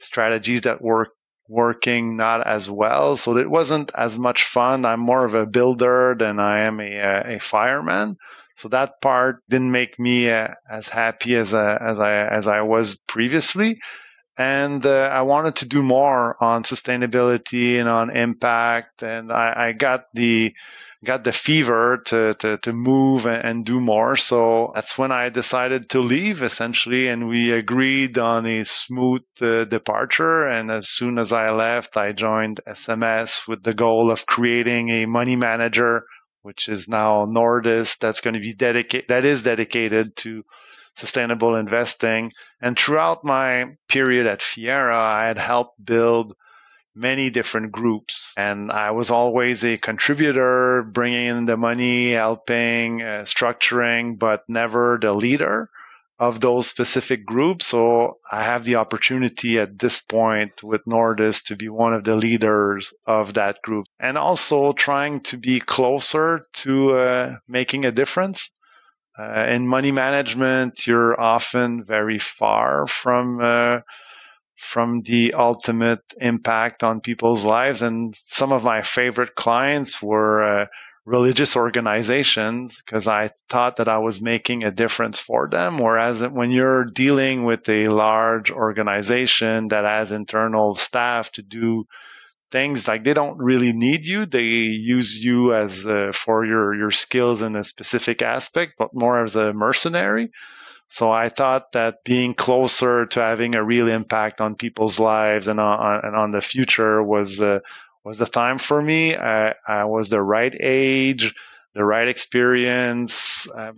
strategies 0.00 0.62
that 0.62 0.82
work 0.82 1.10
working 1.48 2.16
not 2.16 2.46
as 2.46 2.70
well. 2.70 3.16
So 3.16 3.36
it 3.36 3.50
wasn't 3.50 3.90
as 3.96 4.18
much 4.18 4.44
fun. 4.44 4.84
I'm 4.84 5.00
more 5.00 5.24
of 5.24 5.34
a 5.34 5.46
builder 5.46 6.14
than 6.16 6.38
I 6.38 6.60
am 6.60 6.80
a, 6.80 7.34
a 7.36 7.38
fireman. 7.40 8.16
So 8.60 8.68
that 8.68 9.00
part 9.00 9.42
didn't 9.48 9.70
make 9.70 9.98
me 9.98 10.30
uh, 10.30 10.48
as 10.70 10.88
happy 10.88 11.34
as, 11.34 11.54
uh, 11.54 11.78
as 11.80 11.98
I 11.98 12.12
as 12.26 12.46
I 12.46 12.60
was 12.60 12.94
previously. 12.94 13.80
And 14.36 14.84
uh, 14.84 15.08
I 15.12 15.22
wanted 15.22 15.56
to 15.56 15.68
do 15.68 15.82
more 15.82 16.36
on 16.42 16.64
sustainability 16.64 17.80
and 17.80 17.88
on 17.88 18.10
impact. 18.10 19.02
And 19.02 19.32
I, 19.32 19.54
I 19.56 19.72
got 19.72 20.04
the 20.12 20.54
got 21.02 21.24
the 21.24 21.32
fever 21.32 22.02
to, 22.04 22.34
to, 22.34 22.58
to 22.58 22.72
move 22.72 23.26
and 23.26 23.64
do 23.64 23.80
more. 23.80 24.16
So 24.16 24.72
that's 24.74 24.98
when 24.98 25.12
I 25.12 25.30
decided 25.30 25.90
to 25.90 26.00
leave 26.00 26.42
essentially. 26.42 27.08
And 27.08 27.28
we 27.28 27.52
agreed 27.52 28.18
on 28.18 28.44
a 28.44 28.64
smooth 28.64 29.24
uh, 29.40 29.64
departure. 29.64 30.46
And 30.46 30.70
as 30.70 30.88
soon 30.88 31.18
as 31.18 31.32
I 31.32 31.50
left, 31.50 31.96
I 31.96 32.12
joined 32.12 32.60
SMS 32.68 33.48
with 33.48 33.62
the 33.62 33.74
goal 33.74 34.10
of 34.10 34.26
creating 34.26 34.90
a 34.90 35.06
money 35.06 35.36
manager, 35.36 36.04
which 36.42 36.68
is 36.68 36.88
now 36.88 37.26
Nordis 37.26 37.96
that's 37.96 38.20
going 38.20 38.34
to 38.34 38.40
be 38.40 38.54
dedicated, 38.54 39.08
that 39.08 39.24
is 39.24 39.42
dedicated 39.42 40.16
to 40.16 40.44
sustainable 40.94 41.56
investing. 41.56 42.32
And 42.60 42.78
throughout 42.78 43.24
my 43.24 43.76
period 43.88 44.26
at 44.26 44.42
Fiera, 44.42 44.98
I 44.98 45.26
had 45.26 45.38
helped 45.38 45.82
build 45.84 46.34
many 46.94 47.30
different 47.30 47.72
groups. 47.72 48.34
And 48.36 48.70
I 48.70 48.90
was 48.90 49.10
always 49.10 49.64
a 49.64 49.78
contributor, 49.78 50.82
bringing 50.82 51.26
in 51.26 51.46
the 51.46 51.56
money, 51.56 52.12
helping, 52.12 53.02
uh, 53.02 53.24
structuring, 53.24 54.18
but 54.18 54.44
never 54.48 54.98
the 55.00 55.12
leader 55.12 55.70
of 56.20 56.38
those 56.38 56.66
specific 56.66 57.24
groups. 57.24 57.68
So 57.68 58.18
I 58.30 58.42
have 58.42 58.62
the 58.62 58.76
opportunity 58.76 59.58
at 59.58 59.78
this 59.78 60.00
point 60.00 60.62
with 60.62 60.86
Nordis 60.86 61.44
to 61.44 61.56
be 61.56 61.70
one 61.70 61.94
of 61.94 62.04
the 62.04 62.14
leaders 62.14 62.92
of 63.06 63.34
that 63.34 63.62
group 63.62 63.86
and 63.98 64.18
also 64.18 64.72
trying 64.72 65.20
to 65.20 65.38
be 65.38 65.60
closer 65.60 66.46
to 66.52 66.92
uh, 66.92 67.34
making 67.48 67.86
a 67.86 67.90
difference. 67.90 68.50
Uh, 69.18 69.46
in 69.48 69.66
money 69.66 69.92
management, 69.92 70.86
you're 70.86 71.18
often 71.18 71.84
very 71.84 72.18
far 72.18 72.86
from 72.86 73.40
uh, 73.42 73.80
from 74.56 75.00
the 75.00 75.32
ultimate 75.32 76.02
impact 76.20 76.84
on 76.84 77.00
people's 77.00 77.44
lives. 77.44 77.80
And 77.80 78.14
some 78.26 78.52
of 78.52 78.62
my 78.62 78.82
favorite 78.82 79.34
clients 79.34 80.02
were 80.02 80.42
uh, 80.42 80.66
religious 81.04 81.56
organizations 81.56 82.82
because 82.82 83.08
I 83.08 83.30
thought 83.48 83.76
that 83.76 83.88
I 83.88 83.98
was 83.98 84.20
making 84.20 84.64
a 84.64 84.70
difference 84.70 85.18
for 85.18 85.48
them. 85.48 85.78
Whereas 85.78 86.26
when 86.26 86.50
you're 86.50 86.84
dealing 86.84 87.44
with 87.44 87.68
a 87.68 87.88
large 87.88 88.50
organization 88.50 89.68
that 89.68 89.84
has 89.84 90.12
internal 90.12 90.74
staff 90.74 91.32
to 91.32 91.42
do 91.42 91.86
things 92.50 92.88
like 92.88 93.04
they 93.04 93.14
don't 93.14 93.38
really 93.38 93.72
need 93.72 94.04
you 94.04 94.26
they 94.26 94.42
use 94.42 95.16
you 95.24 95.54
as 95.54 95.86
uh, 95.86 96.10
for 96.12 96.44
your 96.44 96.74
your 96.74 96.90
skills 96.90 97.42
in 97.42 97.54
a 97.54 97.62
specific 97.62 98.22
aspect 98.22 98.72
but 98.76 98.90
more 98.92 99.22
as 99.22 99.36
a 99.36 99.52
mercenary 99.52 100.32
so 100.90 101.08
I 101.12 101.28
thought 101.28 101.70
that 101.72 102.02
being 102.02 102.34
closer 102.34 103.06
to 103.06 103.20
having 103.20 103.54
a 103.54 103.64
real 103.64 103.86
impact 103.86 104.40
on 104.40 104.56
people's 104.56 104.98
lives 104.98 105.46
and 105.46 105.60
on, 105.60 106.00
and 106.04 106.16
on 106.16 106.32
the 106.32 106.40
future 106.40 107.00
was 107.00 107.40
uh, 107.40 107.60
was 108.04 108.18
the 108.18 108.26
time 108.26 108.58
for 108.58 108.80
me. 108.80 109.14
I, 109.14 109.54
I, 109.66 109.84
was 109.84 110.08
the 110.08 110.22
right 110.22 110.54
age, 110.58 111.34
the 111.74 111.84
right 111.84 112.08
experience. 112.08 113.48
Uh, 113.50 113.72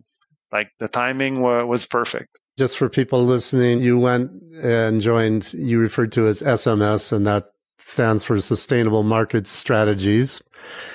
like 0.51 0.71
the 0.79 0.89
timing 0.89 1.41
wa- 1.41 1.65
was 1.65 1.87
perfect. 1.87 2.39
Just 2.59 2.77
for 2.77 2.89
people 2.89 3.25
listening, 3.25 3.81
you 3.81 3.99
went 3.99 4.31
and 4.63 5.01
joined. 5.01 5.53
You 5.55 5.79
referred 5.79 6.13
to 6.13 6.27
as 6.27 6.43
SMS, 6.43 7.11
and 7.11 7.27
that 7.27 7.49
stands 7.79 8.25
for 8.25 8.41
Sustainable 8.41 9.03
Market 9.03 9.47
Strategies. 9.47 10.43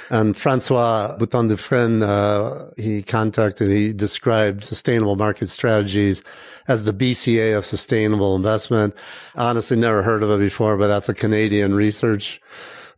And 0.10 0.38
Francois 0.38 1.18
Bouton 1.18 1.48
Dufresne, 1.48 2.02
uh, 2.02 2.70
he 2.78 3.04
contacted, 3.04 3.70
he 3.70 3.92
described 3.92 4.64
sustainable 4.64 5.16
market 5.16 5.48
strategies 5.48 6.24
as 6.68 6.84
the 6.84 6.94
BCA 6.94 7.58
of 7.58 7.66
sustainable 7.66 8.36
investment. 8.36 8.96
Honestly, 9.36 9.76
never 9.76 10.04
heard 10.04 10.24
of 10.24 10.30
it 10.30 10.40
before, 10.40 10.78
but 10.78 10.88
that's 10.88 11.10
a 11.10 11.14
Canadian 11.14 11.76
research 11.76 12.40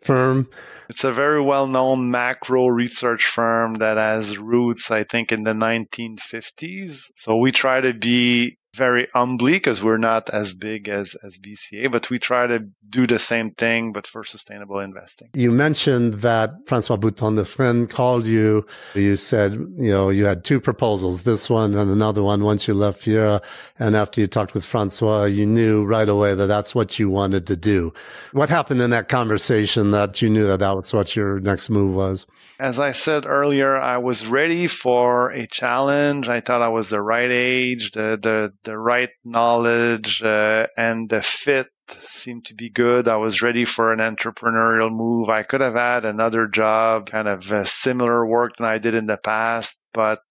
firm. 0.02 0.50
It's 0.90 1.04
a 1.04 1.12
very 1.12 1.42
well 1.42 1.68
known 1.68 2.12
macro 2.12 2.68
research 2.68 3.26
firm 3.26 3.76
that 3.76 3.98
has 3.98 4.38
roots, 4.38 4.92
I 4.92 5.04
think, 5.04 5.32
in 5.32 5.44
the 5.44 5.54
1950s. 5.54 7.12
So 7.16 7.38
we 7.38 7.52
try 7.52 7.82
to 7.82 7.94
be 7.94 8.59
very 8.80 9.08
humbly 9.14 9.52
because 9.52 9.84
we're 9.84 9.98
not 9.98 10.30
as 10.30 10.54
big 10.54 10.88
as, 10.88 11.16
as 11.22 11.38
BCA, 11.38 11.92
but 11.92 12.10
we 12.10 12.18
try 12.18 12.48
to 12.48 12.60
do 12.90 13.06
the 13.06 13.20
same 13.20 13.52
thing, 13.52 13.92
but 13.92 14.08
for 14.08 14.24
sustainable 14.24 14.80
investing. 14.80 15.30
You 15.34 15.52
mentioned 15.52 16.16
that 16.22 16.52
Francois 16.66 16.96
Bouton, 16.96 17.36
the 17.36 17.46
friend, 17.46 17.90
called 17.90 18.26
you. 18.26 18.66
You 18.96 19.18
said, 19.18 19.52
you 19.54 19.92
know, 19.92 20.10
you 20.10 20.26
had 20.26 20.46
two 20.46 20.62
proposals, 20.62 21.24
this 21.24 21.50
one 21.50 21.76
and 21.76 21.92
another 21.92 22.24
one 22.24 22.44
once 22.44 22.68
you 22.68 22.74
left 22.74 23.02
Fiera. 23.02 23.42
And 23.78 23.96
after 23.98 24.22
you 24.22 24.28
talked 24.28 24.54
with 24.54 24.66
Francois, 24.66 25.26
you 25.26 25.46
knew 25.46 25.84
right 25.84 26.08
away 26.08 26.34
that 26.34 26.48
that's 26.48 26.74
what 26.74 26.98
you 26.98 27.10
wanted 27.10 27.46
to 27.48 27.58
do. 27.58 27.94
What 28.32 28.50
happened 28.50 28.82
in 28.82 28.92
that 28.92 29.10
conversation 29.10 29.92
that 29.92 30.22
you 30.22 30.30
knew 30.30 30.48
that 30.48 30.60
that 30.60 30.76
was 30.76 30.94
what 30.94 31.16
your 31.16 31.42
next 31.42 31.70
move 31.70 31.94
was? 31.94 32.26
As 32.60 32.78
I 32.78 32.92
said 32.92 33.26
earlier, 33.26 33.78
I 33.78 34.00
was 34.00 34.28
ready 34.28 34.68
for 34.68 35.32
a 35.32 35.48
challenge. 35.48 36.28
I 36.28 36.42
thought 36.42 36.62
I 36.62 36.68
was 36.68 36.90
the 36.90 37.02
right 37.02 37.32
age, 37.32 37.92
the 37.92 38.20
the, 38.22 38.54
the 38.64 38.78
right 38.78 39.10
knowledge, 39.24 40.22
uh, 40.22 40.68
and 40.76 41.10
the 41.10 41.22
fit 41.22 41.68
seemed 42.02 42.46
to 42.48 42.56
be 42.56 42.70
good. 42.70 43.08
I 43.08 43.16
was 43.16 43.42
ready 43.42 43.64
for 43.64 43.94
an 43.94 44.00
entrepreneurial 44.00 44.92
move. 44.92 45.30
I 45.30 45.44
could 45.44 45.62
have 45.62 45.76
had 45.76 46.04
another 46.04 46.50
job, 46.50 47.10
kind 47.10 47.30
of 47.30 47.46
similar 47.70 48.26
work 48.28 48.58
than 48.58 48.68
I 48.68 48.78
did 48.78 48.94
in 48.94 49.06
the 49.06 49.18
past, 49.18 49.82
but 49.94 50.22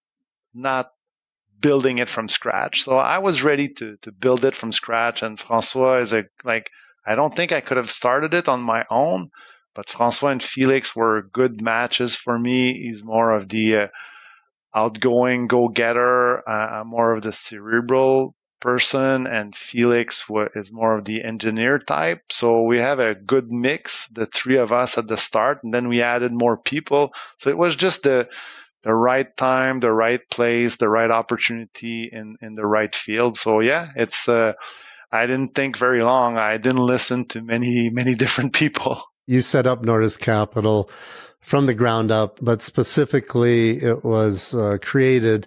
not 0.53 0.91
building 1.59 1.97
it 1.97 2.11
from 2.11 2.29
scratch. 2.29 2.83
So 2.83 2.93
I 2.93 3.19
was 3.19 3.43
ready 3.43 3.71
to 3.71 3.97
to 4.03 4.13
build 4.13 4.45
it 4.45 4.55
from 4.55 4.73
scratch. 4.73 5.23
And 5.23 5.41
Francois 5.41 6.01
is 6.01 6.13
a 6.13 6.27
like 6.45 6.69
I 7.07 7.15
don't 7.15 7.35
think 7.35 7.53
I 7.53 7.63
could 7.63 7.79
have 7.79 7.91
started 7.91 8.35
it 8.35 8.49
on 8.49 8.61
my 8.61 8.85
own 8.91 9.31
but 9.79 9.89
Francois 9.89 10.31
and 10.31 10.43
Felix 10.43 10.97
were 10.97 11.23
good 11.23 11.63
matches 11.63 12.17
for 12.17 12.37
me. 12.37 12.73
He's 12.73 13.05
more 13.05 13.31
of 13.31 13.49
the 13.49 13.77
uh, 13.77 13.89
outgoing 14.75 15.47
go 15.47 15.69
getter. 15.69 16.43
Uh, 16.49 16.83
more 16.85 17.15
of 17.15 17.23
the 17.23 17.33
cerebral 17.33 18.35
person, 18.61 19.29
and 19.29 19.55
Felix 19.55 20.27
is 20.57 20.73
more 20.73 20.99
of 20.99 21.05
the 21.05 21.23
engineer 21.23 21.79
type. 21.79 22.23
So 22.33 22.63
we 22.63 22.81
have 22.81 22.99
a 22.99 23.15
good 23.15 23.53
mix, 23.53 24.09
the 24.09 24.27
three 24.27 24.57
of 24.57 24.73
us 24.73 24.99
at 24.99 25.07
the 25.07 25.17
start, 25.17 25.63
and 25.63 25.73
then 25.73 25.87
we 25.87 26.03
added 26.03 26.33
more 26.33 26.61
people. 26.61 27.15
So 27.39 27.51
it 27.51 27.57
was 27.57 27.77
just 27.77 28.03
the 28.03 28.29
the 28.83 28.93
right 28.93 29.29
time, 29.37 29.79
the 29.79 29.93
right 29.93 30.29
place, 30.29 30.75
the 30.75 30.89
right 30.89 31.13
opportunity 31.13 32.11
in 32.11 32.37
in 32.43 32.57
the 32.57 32.67
right 32.67 32.93
field. 32.93 33.37
So 33.37 33.61
yeah, 33.61 33.87
it's. 33.95 34.29
Uh, 34.29 34.55
I 35.13 35.27
didn't 35.27 35.55
think 35.55 35.79
very 35.79 36.03
long. 36.03 36.37
I 36.37 36.59
didn't 36.59 36.85
listen 36.85 37.27
to 37.29 37.43
many 37.43 37.91
many 37.91 38.15
different 38.25 38.55
people 38.55 39.05
you 39.29 39.43
set 39.43 39.67
up 39.67 39.83
Nordis 39.83 40.17
Capital 40.17 40.91
from 41.41 41.67
the 41.67 41.75
ground 41.75 42.11
up, 42.11 42.39
but 42.41 42.63
specifically 42.63 43.77
it 43.77 44.05
was 44.05 44.55
uh, 44.55 44.79
created, 44.81 45.47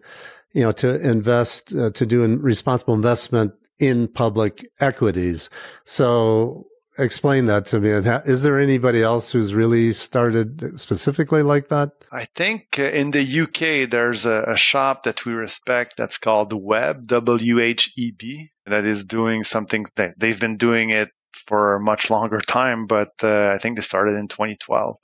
you 0.54 0.62
know, 0.62 0.72
to 0.72 1.02
invest, 1.02 1.76
uh, 1.76 1.90
to 1.92 2.06
do 2.06 2.24
responsible 2.38 2.94
investment 2.94 3.54
in 3.80 4.08
public 4.08 4.70
equities. 4.80 5.50
So 5.84 6.68
explain 7.00 7.46
that 7.46 7.66
to 7.68 7.80
me. 7.80 7.90
Is 7.90 8.44
there 8.44 8.60
anybody 8.60 9.02
else 9.02 9.32
who's 9.32 9.56
really 9.56 9.94
started 9.94 10.80
specifically 10.80 11.42
like 11.42 11.70
that? 11.70 11.90
I 12.12 12.26
think 12.36 12.78
uh, 12.78 12.84
in 12.84 13.10
the 13.10 13.42
UK, 13.42 13.90
there's 13.90 14.26
a, 14.26 14.44
a, 14.48 14.58
shop 14.58 15.04
that 15.04 15.26
we 15.26 15.34
respect 15.34 15.98
that's 15.98 16.20
called 16.20 16.54
WHEB, 16.54 17.08
W 17.08 17.60
H 17.60 17.94
E 17.98 18.12
B, 18.12 18.52
that 18.68 18.86
is 18.86 19.04
doing 19.04 19.44
something 19.44 19.86
that 19.96 20.20
they've 20.20 20.40
been 20.40 20.58
doing 20.58 20.92
it 20.92 21.10
for 21.34 21.76
a 21.76 21.82
much 21.82 22.10
longer 22.10 22.40
time, 22.46 22.88
but 22.88 23.14
uh, 23.24 23.52
I 23.54 23.58
think 23.58 23.76
they 23.76 23.82
started 23.82 24.16
in 24.16 24.28
2012. 24.28 24.98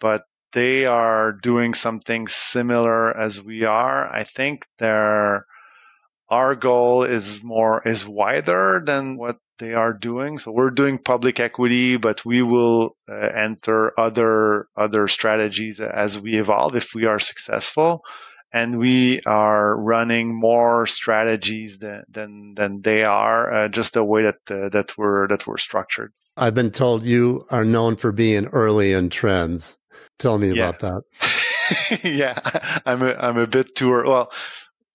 But 0.00 0.24
they 0.52 0.86
are 0.86 1.32
doing 1.32 1.74
something 1.74 2.26
similar 2.26 3.16
as 3.16 3.42
we 3.42 3.64
are. 3.64 4.12
I 4.12 4.24
think 4.24 4.66
their 4.78 5.46
our 6.28 6.54
goal 6.54 7.04
is 7.04 7.42
more 7.44 7.82
is 7.86 8.06
wider 8.06 8.82
than 8.84 9.16
what 9.16 9.38
they 9.58 9.74
are 9.74 9.92
doing. 9.92 10.38
So 10.38 10.50
we're 10.50 10.70
doing 10.70 10.98
public 10.98 11.40
equity, 11.40 11.96
but 11.96 12.24
we 12.24 12.42
will 12.42 12.96
uh, 13.08 13.14
enter 13.14 13.98
other 13.98 14.68
other 14.76 15.08
strategies 15.08 15.80
as 15.80 16.18
we 16.18 16.38
evolve 16.38 16.74
if 16.74 16.94
we 16.94 17.06
are 17.06 17.20
successful 17.20 18.02
and 18.52 18.78
we 18.78 19.20
are 19.22 19.80
running 19.80 20.34
more 20.34 20.86
strategies 20.86 21.78
than 21.78 22.04
than, 22.08 22.54
than 22.54 22.82
they 22.82 23.04
are, 23.04 23.52
uh, 23.52 23.68
just 23.68 23.94
the 23.94 24.04
way 24.04 24.22
that 24.22 24.50
uh, 24.50 24.68
that 24.68 24.96
we're 24.98 25.28
that 25.28 25.46
we're 25.46 25.58
structured. 25.58 26.12
I've 26.36 26.54
been 26.54 26.70
told 26.70 27.04
you 27.04 27.46
are 27.50 27.64
known 27.64 27.96
for 27.96 28.12
being 28.12 28.46
early 28.46 28.92
in 28.92 29.10
trends. 29.10 29.76
Tell 30.18 30.38
me 30.38 30.52
yeah. 30.52 30.70
about 30.70 30.80
that. 30.80 32.00
yeah, 32.04 32.38
I'm 32.86 33.02
a, 33.02 33.14
I'm 33.14 33.38
a 33.38 33.46
bit 33.46 33.74
too 33.74 33.92
early. 33.92 34.08
Well, 34.08 34.32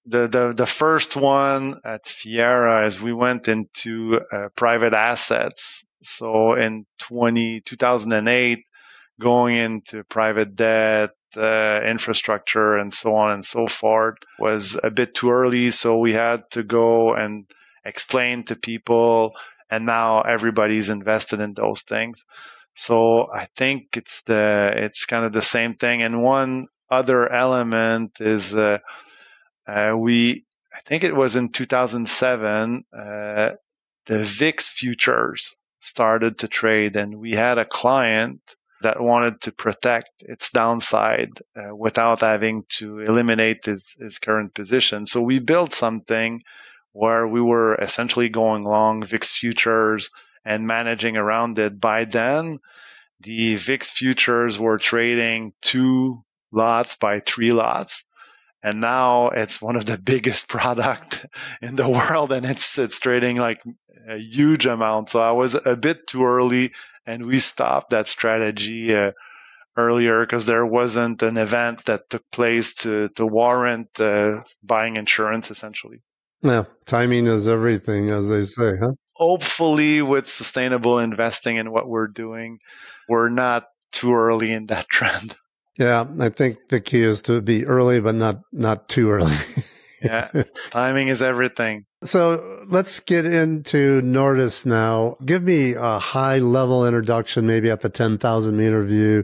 the, 0.05 0.27
the 0.27 0.53
the 0.55 0.65
first 0.65 1.15
one 1.15 1.75
at 1.83 2.07
Fiera 2.07 2.85
is 2.85 3.01
we 3.01 3.13
went 3.13 3.47
into 3.47 4.21
uh, 4.31 4.49
private 4.55 4.93
assets. 4.93 5.85
So 6.01 6.53
in 6.53 6.85
20, 6.99 7.61
2008, 7.61 8.63
going 9.19 9.57
into 9.57 10.03
private 10.05 10.55
debt, 10.55 11.11
uh, 11.35 11.81
infrastructure 11.85 12.77
and 12.77 12.93
so 12.93 13.15
on 13.15 13.31
and 13.31 13.45
so 13.45 13.67
forth 13.67 14.17
was 14.39 14.79
a 14.81 14.91
bit 14.91 15.13
too 15.15 15.31
early. 15.31 15.71
So 15.71 15.97
we 15.97 16.13
had 16.13 16.49
to 16.51 16.63
go 16.63 17.13
and 17.13 17.45
explain 17.83 18.43
to 18.45 18.55
people. 18.55 19.33
And 19.69 19.85
now 19.85 20.21
everybody's 20.21 20.89
invested 20.89 21.39
in 21.39 21.53
those 21.53 21.81
things. 21.81 22.25
So 22.75 23.29
I 23.33 23.47
think 23.55 23.97
it's 23.97 24.21
the, 24.23 24.71
it's 24.75 25.05
kind 25.05 25.25
of 25.25 25.33
the 25.33 25.41
same 25.41 25.75
thing. 25.75 26.03
And 26.03 26.23
one 26.23 26.67
other 26.89 27.29
element 27.29 28.21
is, 28.21 28.53
uh, 28.53 28.79
uh, 29.67 29.93
we, 29.97 30.45
I 30.73 30.79
think 30.81 31.03
it 31.03 31.15
was 31.15 31.35
in 31.35 31.49
2007, 31.49 32.85
uh, 32.93 33.51
the 34.05 34.23
VIX 34.23 34.69
futures 34.69 35.55
started 35.81 36.39
to 36.39 36.47
trade 36.47 36.95
and 36.95 37.19
we 37.19 37.31
had 37.31 37.57
a 37.57 37.65
client 37.65 38.41
that 38.81 39.01
wanted 39.01 39.41
to 39.41 39.51
protect 39.51 40.21
its 40.21 40.51
downside 40.51 41.31
uh, 41.55 41.75
without 41.75 42.21
having 42.21 42.63
to 42.69 42.99
eliminate 42.99 43.65
his, 43.65 43.95
his 43.99 44.19
current 44.19 44.53
position. 44.53 45.05
So 45.05 45.21
we 45.21 45.39
built 45.39 45.73
something 45.73 46.43
where 46.93 47.27
we 47.27 47.41
were 47.41 47.75
essentially 47.75 48.29
going 48.29 48.63
long 48.63 49.03
VIX 49.03 49.31
futures 49.31 50.09
and 50.45 50.67
managing 50.67 51.17
around 51.17 51.59
it. 51.59 51.79
By 51.79 52.05
then, 52.05 52.59
the 53.21 53.55
VIX 53.55 53.91
futures 53.91 54.59
were 54.59 54.77
trading 54.77 55.53
two 55.61 56.23
lots 56.51 56.95
by 56.95 57.19
three 57.19 57.51
lots. 57.51 58.03
And 58.63 58.81
now 58.81 59.29
it's 59.29 59.61
one 59.61 59.75
of 59.75 59.85
the 59.85 59.97
biggest 60.03 60.47
product 60.47 61.25
in 61.61 61.75
the 61.75 61.89
world 62.11 62.31
and 62.31 62.45
it's, 62.45 62.77
it's 62.77 62.99
trading 62.99 63.37
like 63.37 63.61
a 64.07 64.17
huge 64.17 64.65
amount. 64.65 65.09
So 65.09 65.19
I 65.19 65.31
was 65.31 65.55
a 65.55 65.75
bit 65.75 66.07
too 66.07 66.23
early 66.23 66.71
and 67.07 67.25
we 67.25 67.39
stopped 67.39 67.91
that 67.91 68.07
strategy 68.07 68.93
uh, 68.93 69.11
earlier 69.77 70.25
because 70.25 70.45
there 70.45 70.65
wasn't 70.65 71.23
an 71.23 71.37
event 71.37 71.85
that 71.85 72.09
took 72.09 72.29
place 72.31 72.73
to 72.73 73.09
to 73.09 73.25
warrant 73.25 73.99
uh, 73.99 74.41
buying 74.61 74.97
insurance 74.97 75.49
essentially. 75.49 76.01
Yeah, 76.41 76.65
timing 76.85 77.25
is 77.25 77.47
everything, 77.47 78.09
as 78.09 78.29
they 78.29 78.43
say, 78.43 78.73
huh? 78.79 78.91
Hopefully, 79.13 80.03
with 80.03 80.29
sustainable 80.29 80.99
investing 80.99 81.57
and 81.57 81.71
what 81.71 81.87
we're 81.87 82.07
doing, 82.07 82.59
we're 83.09 83.29
not 83.29 83.65
too 83.91 84.13
early 84.13 84.51
in 84.51 84.67
that 84.67 84.87
trend. 84.89 85.35
Yeah, 85.77 86.05
I 86.19 86.29
think 86.29 86.69
the 86.69 86.81
key 86.81 87.01
is 87.03 87.23
to 87.23 87.41
be 87.41 87.65
early, 87.65 88.01
but 88.01 88.15
not 88.15 88.41
not 88.51 88.89
too 88.89 89.09
early. 89.11 89.35
yeah, 90.01 90.29
timing 90.69 91.07
is 91.07 91.21
everything. 91.21 91.85
So 92.03 92.56
let's 92.69 92.99
get 92.99 93.25
into 93.25 94.01
Nordis 94.01 94.65
now. 94.65 95.15
Give 95.25 95.43
me 95.43 95.73
a 95.73 95.99
high 95.99 96.39
level 96.39 96.85
introduction, 96.85 97.47
maybe 97.47 97.69
at 97.69 97.81
the 97.81 97.89
10,000 97.89 98.57
meter 98.57 98.83
view, 98.83 99.23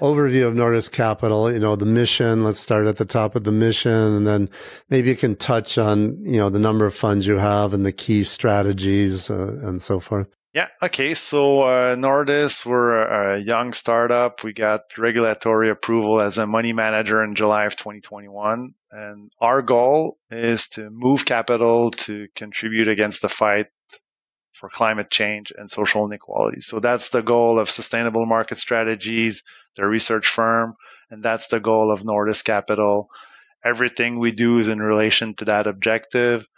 overview 0.00 0.46
of 0.46 0.54
Nordis 0.54 0.88
Capital, 0.88 1.52
you 1.52 1.58
know, 1.58 1.76
the 1.76 1.86
mission. 1.86 2.44
Let's 2.44 2.58
start 2.58 2.86
at 2.86 2.98
the 2.98 3.04
top 3.04 3.36
of 3.36 3.44
the 3.44 3.52
mission 3.52 3.90
and 3.92 4.26
then 4.26 4.50
maybe 4.88 5.08
you 5.08 5.16
can 5.16 5.36
touch 5.36 5.78
on, 5.78 6.22
you 6.24 6.38
know, 6.38 6.50
the 6.50 6.58
number 6.58 6.86
of 6.86 6.94
funds 6.94 7.26
you 7.26 7.38
have 7.38 7.72
and 7.72 7.86
the 7.86 7.92
key 7.92 8.24
strategies 8.24 9.30
uh, 9.30 9.58
and 9.62 9.80
so 9.80 10.00
forth. 10.00 10.28
Yeah. 10.52 10.66
Okay. 10.82 11.14
So 11.14 11.62
uh, 11.62 11.94
Nordis, 11.96 12.66
we're 12.66 13.02
a 13.02 13.38
young 13.38 13.72
startup. 13.72 14.42
We 14.42 14.52
got 14.52 14.82
regulatory 14.98 15.70
approval 15.70 16.20
as 16.20 16.38
a 16.38 16.46
money 16.46 16.72
manager 16.72 17.22
in 17.22 17.36
July 17.36 17.66
of 17.66 17.76
2021, 17.76 18.74
and 18.90 19.30
our 19.40 19.62
goal 19.62 20.18
is 20.28 20.68
to 20.70 20.90
move 20.90 21.24
capital 21.24 21.92
to 21.92 22.26
contribute 22.34 22.88
against 22.88 23.22
the 23.22 23.28
fight 23.28 23.66
for 24.52 24.68
climate 24.68 25.08
change 25.08 25.52
and 25.56 25.70
social 25.70 26.04
inequality. 26.04 26.60
So 26.60 26.80
that's 26.80 27.10
the 27.10 27.22
goal 27.22 27.60
of 27.60 27.70
sustainable 27.70 28.26
market 28.26 28.58
strategies, 28.58 29.44
the 29.76 29.86
research 29.86 30.26
firm, 30.26 30.74
and 31.10 31.22
that's 31.22 31.46
the 31.46 31.60
goal 31.60 31.92
of 31.92 32.04
Nordis 32.04 32.42
Capital. 32.42 33.08
Everything 33.64 34.18
we 34.18 34.32
do 34.32 34.58
is 34.58 34.66
in 34.66 34.80
relation 34.80 35.34
to 35.34 35.44
that 35.44 35.68
objective. 35.68 36.48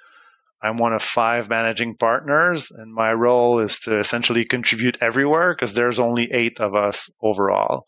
I'm 0.63 0.77
one 0.79 0.93
of 0.93 1.03
five 1.03 1.49
managing 1.51 1.97
partners, 1.97 2.71
and 2.71 2.93
my 2.95 3.13
role 3.13 3.59
is 3.61 3.81
to 3.81 3.99
essentially 3.99 4.45
contribute 4.45 4.99
everywhere 5.03 5.53
because 5.55 5.75
there's 5.75 5.99
only 6.01 6.31
eight 6.33 6.61
of 6.61 6.75
us 6.75 7.11
overall. 7.21 7.85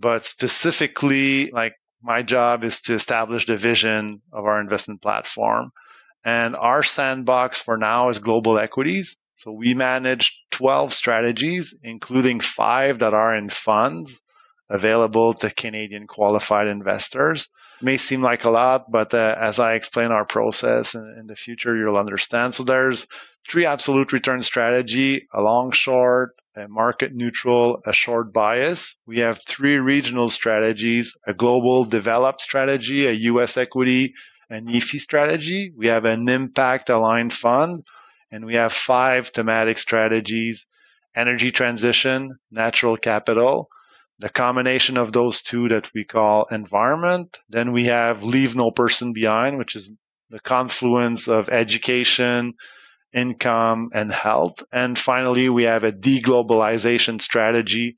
But 0.00 0.24
specifically, 0.26 1.50
like 1.50 1.74
my 2.02 2.22
job 2.22 2.64
is 2.64 2.82
to 2.82 2.94
establish 2.94 3.46
the 3.46 3.56
vision 3.56 4.22
of 4.32 4.44
our 4.46 4.60
investment 4.60 5.02
platform 5.02 5.70
And 6.24 6.56
our 6.56 6.82
sandbox 6.84 7.62
for 7.62 7.78
now 7.78 8.08
is 8.10 8.18
global 8.18 8.58
equities. 8.58 9.16
So 9.34 9.52
we 9.52 9.74
manage 9.74 10.40
12 10.52 10.92
strategies, 10.92 11.74
including 11.82 12.40
five 12.40 13.00
that 13.00 13.14
are 13.14 13.36
in 13.36 13.48
funds 13.48 14.20
available 14.70 15.34
to 15.34 15.50
Canadian 15.50 16.06
qualified 16.06 16.66
investors. 16.66 17.48
It 17.80 17.84
may 17.84 17.96
seem 17.96 18.22
like 18.22 18.44
a 18.44 18.50
lot, 18.50 18.90
but 18.90 19.14
uh, 19.14 19.34
as 19.38 19.58
I 19.58 19.74
explain 19.74 20.12
our 20.12 20.24
process 20.24 20.94
in, 20.94 21.16
in, 21.20 21.26
the 21.26 21.36
future, 21.36 21.76
you'll 21.76 21.96
understand. 21.96 22.54
So 22.54 22.64
there's 22.64 23.06
three 23.48 23.66
absolute 23.66 24.12
return 24.12 24.42
strategy, 24.42 25.24
a 25.32 25.40
long 25.40 25.70
short, 25.70 26.34
a 26.56 26.68
market 26.68 27.14
neutral, 27.14 27.80
a 27.86 27.92
short 27.92 28.32
bias. 28.32 28.96
We 29.06 29.20
have 29.20 29.40
three 29.46 29.78
regional 29.78 30.28
strategies, 30.28 31.16
a 31.26 31.32
global 31.32 31.84
developed 31.84 32.40
strategy, 32.40 33.06
a 33.06 33.12
US 33.12 33.56
equity, 33.56 34.14
an 34.50 34.66
EAFE 34.68 35.00
strategy. 35.00 35.72
We 35.76 35.86
have 35.86 36.04
an 36.04 36.28
impact 36.28 36.90
aligned 36.90 37.32
fund 37.32 37.84
and 38.30 38.44
we 38.44 38.56
have 38.56 38.72
five 38.72 39.28
thematic 39.28 39.78
strategies, 39.78 40.66
energy 41.14 41.50
transition, 41.50 42.38
natural 42.50 42.96
capital, 42.96 43.70
the 44.18 44.28
combination 44.28 44.96
of 44.96 45.12
those 45.12 45.42
two 45.42 45.68
that 45.68 45.90
we 45.94 46.04
call 46.04 46.46
environment. 46.50 47.38
Then 47.48 47.72
we 47.72 47.84
have 47.84 48.24
leave 48.24 48.56
no 48.56 48.70
person 48.70 49.12
behind, 49.12 49.58
which 49.58 49.76
is 49.76 49.90
the 50.30 50.40
confluence 50.40 51.28
of 51.28 51.48
education, 51.48 52.54
income, 53.12 53.90
and 53.94 54.12
health. 54.12 54.62
And 54.72 54.98
finally, 54.98 55.48
we 55.48 55.64
have 55.64 55.84
a 55.84 55.92
deglobalization 55.92 57.20
strategy 57.20 57.96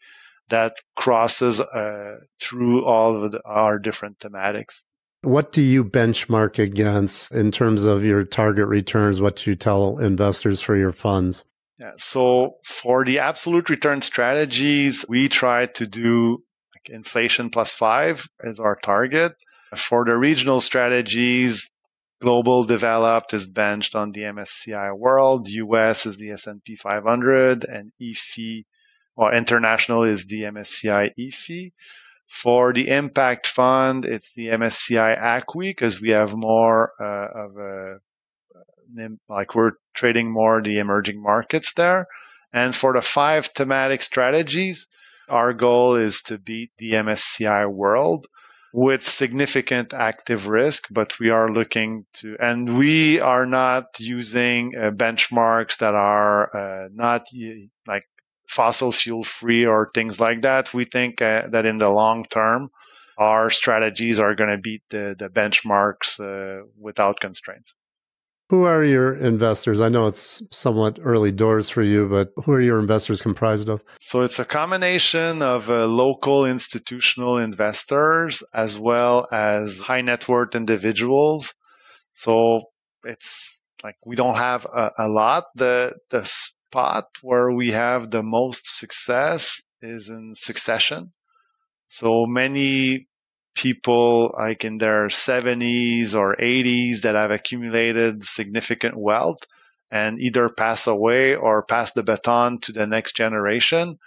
that 0.50 0.76
crosses 0.94 1.60
uh, 1.60 2.18
through 2.40 2.84
all 2.84 3.24
of 3.24 3.32
the, 3.32 3.40
our 3.44 3.78
different 3.78 4.18
thematics. 4.18 4.82
What 5.22 5.52
do 5.52 5.60
you 5.60 5.84
benchmark 5.84 6.58
against 6.58 7.32
in 7.32 7.50
terms 7.50 7.84
of 7.84 8.04
your 8.04 8.24
target 8.24 8.66
returns? 8.66 9.20
What 9.20 9.36
do 9.36 9.50
you 9.50 9.56
tell 9.56 9.98
investors 9.98 10.60
for 10.60 10.76
your 10.76 10.92
funds? 10.92 11.44
Yeah, 11.80 11.92
so 11.96 12.56
for 12.64 13.04
the 13.04 13.20
absolute 13.20 13.70
return 13.70 14.02
strategies, 14.02 15.06
we 15.08 15.28
try 15.28 15.66
to 15.66 15.86
do 15.86 16.44
like 16.74 16.94
inflation 16.94 17.48
plus 17.48 17.74
five 17.74 18.28
as 18.44 18.60
our 18.60 18.76
target. 18.76 19.32
For 19.74 20.04
the 20.04 20.16
regional 20.16 20.60
strategies, 20.60 21.70
global 22.20 22.64
developed 22.64 23.32
is 23.32 23.46
benched 23.46 23.94
on 23.94 24.12
the 24.12 24.22
MSCI 24.22 24.96
World, 24.96 25.48
US 25.48 26.04
is 26.04 26.18
the 26.18 26.32
S&P 26.32 26.76
500, 26.76 27.64
and 27.64 27.92
EAFE 27.98 28.66
or 29.16 29.32
international 29.32 30.04
is 30.04 30.26
the 30.26 30.42
MSCI 30.42 31.12
EAFE. 31.18 31.72
For 32.26 32.74
the 32.74 32.88
impact 32.88 33.46
fund, 33.46 34.04
it's 34.04 34.34
the 34.34 34.48
MSCI 34.48 35.18
ACWI 35.18 35.70
because 35.70 36.00
we 36.00 36.10
have 36.10 36.36
more 36.36 36.92
uh, 37.00 37.46
of 37.46 37.56
a 37.56 38.00
like 39.28 39.54
we're 39.54 39.72
trading 40.00 40.32
more 40.32 40.62
the 40.62 40.78
emerging 40.78 41.22
markets 41.22 41.74
there. 41.74 42.06
And 42.52 42.74
for 42.74 42.94
the 42.94 43.02
five 43.02 43.46
thematic 43.46 44.00
strategies, 44.02 44.88
our 45.28 45.52
goal 45.52 45.96
is 45.96 46.22
to 46.22 46.38
beat 46.38 46.72
the 46.78 46.92
MSCI 46.92 47.70
world 47.70 48.26
with 48.72 49.06
significant 49.06 49.92
active 49.92 50.46
risk, 50.46 50.86
but 50.90 51.18
we 51.18 51.30
are 51.30 51.48
looking 51.48 52.06
to, 52.14 52.36
and 52.40 52.78
we 52.78 53.20
are 53.20 53.46
not 53.46 53.84
using 53.98 54.74
uh, 54.76 54.90
benchmarks 54.90 55.78
that 55.78 55.94
are 55.94 56.56
uh, 56.56 56.88
not 56.92 57.26
like 57.86 58.06
fossil 58.48 58.92
fuel 58.92 59.24
free 59.24 59.66
or 59.66 59.88
things 59.92 60.18
like 60.18 60.42
that. 60.42 60.72
We 60.72 60.84
think 60.84 61.20
uh, 61.20 61.48
that 61.50 61.66
in 61.66 61.78
the 61.78 61.90
long 61.90 62.24
term, 62.24 62.70
our 63.18 63.50
strategies 63.50 64.18
are 64.18 64.34
going 64.34 64.50
to 64.50 64.58
beat 64.58 64.82
the, 64.88 65.14
the 65.18 65.28
benchmarks 65.28 66.18
uh, 66.20 66.64
without 66.78 67.20
constraints. 67.20 67.74
Who 68.50 68.64
are 68.64 68.82
your 68.82 69.14
investors? 69.14 69.80
I 69.80 69.90
know 69.90 70.08
it's 70.08 70.42
somewhat 70.50 70.98
early 71.00 71.30
doors 71.30 71.68
for 71.68 71.82
you, 71.82 72.08
but 72.08 72.32
who 72.44 72.50
are 72.50 72.60
your 72.60 72.80
investors 72.80 73.22
comprised 73.22 73.68
of? 73.68 73.80
So 74.00 74.22
it's 74.22 74.40
a 74.40 74.44
combination 74.44 75.40
of 75.40 75.70
uh, 75.70 75.86
local 75.86 76.46
institutional 76.46 77.38
investors 77.38 78.42
as 78.52 78.76
well 78.76 79.28
as 79.30 79.78
high 79.78 80.00
net 80.00 80.28
worth 80.28 80.56
individuals. 80.56 81.54
So 82.12 82.62
it's 83.04 83.62
like 83.84 83.94
we 84.04 84.16
don't 84.16 84.36
have 84.36 84.64
a, 84.64 84.90
a 84.98 85.08
lot. 85.08 85.44
The 85.54 85.96
the 86.10 86.24
spot 86.24 87.04
where 87.22 87.52
we 87.52 87.70
have 87.70 88.10
the 88.10 88.24
most 88.24 88.66
success 88.66 89.62
is 89.80 90.08
in 90.08 90.34
succession. 90.34 91.12
So 91.86 92.26
many 92.26 93.06
people 93.60 94.34
like 94.38 94.64
in 94.64 94.78
their 94.78 95.08
70s 95.08 96.14
or 96.14 96.34
80s 96.34 97.02
that 97.02 97.14
have 97.14 97.30
accumulated 97.30 98.24
significant 98.24 98.96
wealth 98.96 99.46
and 99.92 100.18
either 100.18 100.48
pass 100.48 100.86
away 100.86 101.34
or 101.34 101.66
pass 101.66 101.92
the 101.92 102.02
baton 102.02 102.58
to 102.60 102.72
the 102.72 102.86
next 102.86 103.16
generation. 103.16 103.98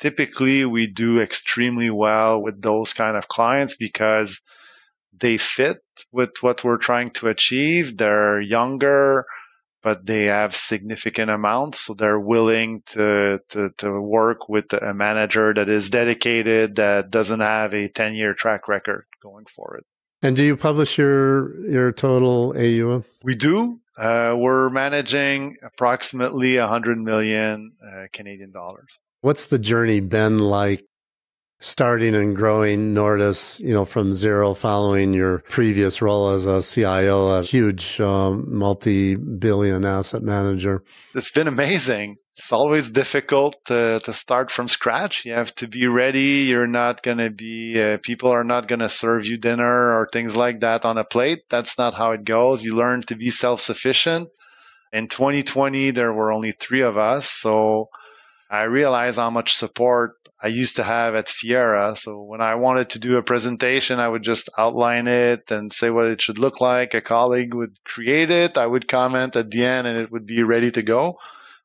Typically, 0.00 0.66
we 0.66 0.86
do 0.86 1.20
extremely 1.20 1.88
well 1.88 2.42
with 2.42 2.60
those 2.60 2.92
kind 2.92 3.16
of 3.16 3.26
clients 3.26 3.74
because 3.74 4.40
they 5.18 5.38
fit 5.38 5.78
with 6.12 6.30
what 6.42 6.62
we're 6.62 6.76
trying 6.76 7.10
to 7.10 7.28
achieve. 7.28 7.96
They're 7.96 8.40
younger, 8.40 9.24
but 9.82 10.04
they 10.04 10.24
have 10.26 10.54
significant 10.54 11.30
amounts. 11.30 11.80
So 11.80 11.94
they're 11.94 12.20
willing 12.20 12.82
to, 12.86 13.40
to, 13.50 13.70
to 13.78 14.00
work 14.00 14.48
with 14.48 14.72
a 14.72 14.94
manager 14.94 15.54
that 15.54 15.68
is 15.68 15.90
dedicated, 15.90 16.76
that 16.76 17.10
doesn't 17.10 17.40
have 17.40 17.74
a 17.74 17.88
10 17.88 18.14
year 18.14 18.34
track 18.34 18.68
record 18.68 19.04
going 19.22 19.46
for 19.46 19.76
it. 19.76 19.84
And 20.22 20.36
do 20.36 20.44
you 20.44 20.56
publish 20.56 20.98
your, 20.98 21.66
your 21.66 21.92
total 21.92 22.52
AUM? 22.56 23.04
We 23.22 23.34
do. 23.36 23.80
Uh, 23.96 24.34
we're 24.36 24.70
managing 24.70 25.56
approximately 25.62 26.58
100 26.58 26.98
million 26.98 27.72
uh, 27.82 28.06
Canadian 28.12 28.52
dollars. 28.52 28.98
What's 29.22 29.48
the 29.48 29.58
journey 29.58 30.00
been 30.00 30.38
like 30.38 30.84
starting 31.60 32.14
and 32.14 32.34
growing 32.34 32.94
Nordis, 32.94 33.60
you 33.60 33.74
know, 33.74 33.84
from 33.84 34.12
zero 34.12 34.54
following 34.54 35.12
your 35.12 35.38
previous 35.38 36.00
role 36.00 36.30
as 36.30 36.46
a 36.46 36.62
CIO, 36.62 37.28
a 37.28 37.42
huge 37.42 38.00
um, 38.00 38.46
multi-billion 38.48 39.84
asset 39.84 40.22
manager? 40.22 40.82
It's 41.14 41.30
been 41.30 41.48
amazing. 41.48 42.16
It's 42.32 42.52
always 42.52 42.88
difficult 42.88 43.62
to, 43.66 44.00
to 44.02 44.12
start 44.14 44.50
from 44.50 44.68
scratch. 44.68 45.26
You 45.26 45.34
have 45.34 45.54
to 45.56 45.68
be 45.68 45.86
ready. 45.86 46.46
You're 46.48 46.66
not 46.66 47.02
going 47.02 47.18
to 47.18 47.30
be, 47.30 47.78
uh, 47.78 47.98
people 48.02 48.30
are 48.30 48.44
not 48.44 48.66
going 48.66 48.78
to 48.78 48.88
serve 48.88 49.26
you 49.26 49.36
dinner 49.36 49.92
or 49.92 50.08
things 50.10 50.34
like 50.34 50.60
that 50.60 50.86
on 50.86 50.96
a 50.96 51.04
plate. 51.04 51.42
That's 51.50 51.76
not 51.76 51.92
how 51.92 52.12
it 52.12 52.24
goes. 52.24 52.64
You 52.64 52.76
learn 52.76 53.02
to 53.02 53.16
be 53.16 53.30
self-sufficient. 53.30 54.30
In 54.92 55.08
2020, 55.08 55.90
there 55.90 56.12
were 56.12 56.32
only 56.32 56.52
three 56.52 56.82
of 56.82 56.96
us. 56.96 57.28
So 57.28 57.90
I 58.50 58.62
realized 58.62 59.18
how 59.18 59.30
much 59.30 59.54
support 59.54 60.16
I 60.42 60.48
used 60.48 60.76
to 60.76 60.82
have 60.82 61.14
at 61.14 61.28
Fiera. 61.28 61.94
So 61.96 62.22
when 62.22 62.40
I 62.40 62.54
wanted 62.54 62.90
to 62.90 62.98
do 62.98 63.18
a 63.18 63.22
presentation, 63.22 64.00
I 64.00 64.08
would 64.08 64.22
just 64.22 64.48
outline 64.56 65.06
it 65.06 65.50
and 65.50 65.72
say 65.72 65.90
what 65.90 66.06
it 66.06 66.22
should 66.22 66.38
look 66.38 66.60
like. 66.60 66.94
A 66.94 67.02
colleague 67.02 67.52
would 67.54 67.76
create 67.84 68.30
it. 68.30 68.56
I 68.56 68.66
would 68.66 68.88
comment 68.88 69.36
at 69.36 69.50
the 69.50 69.64
end 69.64 69.86
and 69.86 69.98
it 69.98 70.10
would 70.10 70.26
be 70.26 70.42
ready 70.42 70.70
to 70.70 70.82
go. 70.82 71.18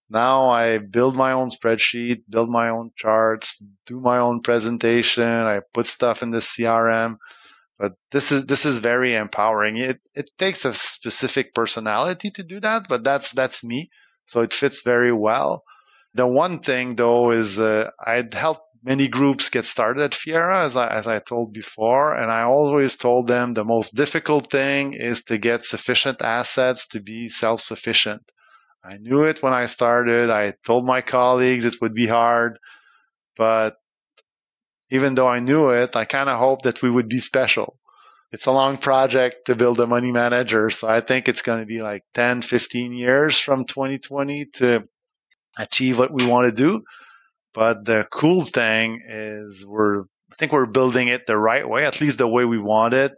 Now 0.09 0.49
I 0.49 0.77
build 0.77 1.15
my 1.15 1.31
own 1.31 1.49
spreadsheet, 1.49 2.23
build 2.29 2.49
my 2.49 2.69
own 2.69 2.91
charts, 2.95 3.63
do 3.85 3.99
my 3.99 4.19
own 4.19 4.41
presentation. 4.41 5.23
I 5.23 5.61
put 5.73 5.87
stuff 5.87 6.21
in 6.21 6.31
the 6.31 6.39
CRM. 6.39 7.17
But 7.79 7.93
this 8.11 8.31
is 8.31 8.45
this 8.45 8.65
is 8.65 8.77
very 8.77 9.15
empowering. 9.15 9.77
It 9.77 9.99
it 10.13 10.29
takes 10.37 10.63
a 10.63 10.73
specific 10.73 11.53
personality 11.53 12.31
to 12.31 12.43
do 12.43 12.59
that, 12.61 12.87
but 12.87 13.03
that's 13.03 13.33
that's 13.33 13.63
me. 13.63 13.89
So 14.25 14.41
it 14.41 14.53
fits 14.53 14.81
very 14.81 15.11
well. 15.11 15.63
The 16.15 16.25
one 16.25 16.59
thing 16.59 16.95
though 16.95 17.31
is 17.31 17.59
uh, 17.59 17.91
I'd 17.99 18.33
helped 18.33 18.65
many 18.81 19.09
groups 19.09 19.49
get 19.49 19.65
started 19.65 20.01
at 20.01 20.15
Fiera, 20.15 20.63
as 20.63 20.77
I, 20.77 20.87
as 20.87 21.07
I 21.07 21.19
told 21.19 21.51
before, 21.51 22.15
and 22.15 22.31
I 22.31 22.43
always 22.43 22.95
told 22.95 23.27
them 23.27 23.53
the 23.53 23.65
most 23.65 23.95
difficult 23.95 24.49
thing 24.49 24.93
is 24.93 25.23
to 25.25 25.37
get 25.37 25.65
sufficient 25.65 26.21
assets 26.21 26.87
to 26.89 27.01
be 27.01 27.27
self-sufficient. 27.27 28.21
I 28.81 28.95
knew 28.97 29.23
it 29.23 29.43
when 29.43 29.53
I 29.53 29.65
started. 29.65 30.29
I 30.29 30.53
told 30.63 30.85
my 30.85 31.01
colleagues 31.01 31.65
it 31.65 31.81
would 31.81 31.93
be 31.93 32.07
hard, 32.07 32.59
but 33.35 33.75
even 34.91 35.15
though 35.15 35.27
I 35.27 35.39
knew 35.39 35.71
it, 35.71 35.97
I 35.97 36.05
kind 36.05 36.29
of 36.29 36.39
hoped 36.39 36.63
that 36.63 36.81
we 36.81 36.89
would 36.89 37.09
be 37.09 37.19
special. 37.19 37.77
It's 38.31 38.45
a 38.45 38.53
long 38.53 38.77
project 38.77 39.47
to 39.47 39.55
build 39.55 39.81
a 39.81 39.87
money 39.87 40.13
manager. 40.13 40.69
So 40.69 40.87
I 40.87 41.01
think 41.01 41.27
it's 41.27 41.41
going 41.41 41.59
to 41.59 41.65
be 41.65 41.81
like 41.81 42.03
10, 42.13 42.41
15 42.41 42.93
years 42.93 43.37
from 43.37 43.65
2020 43.65 44.45
to 44.59 44.87
achieve 45.57 45.97
what 45.97 46.11
we 46.11 46.27
want 46.27 46.47
to 46.47 46.51
do. 46.51 46.83
But 47.53 47.85
the 47.85 48.05
cool 48.11 48.43
thing 48.43 49.01
is 49.07 49.65
we're, 49.65 50.01
I 50.01 50.35
think 50.37 50.51
we're 50.51 50.65
building 50.65 51.07
it 51.07 51.25
the 51.25 51.37
right 51.37 51.67
way, 51.67 51.85
at 51.85 52.01
least 52.01 52.17
the 52.17 52.27
way 52.27 52.43
we 52.45 52.59
want 52.59 52.93
it. 52.93 53.13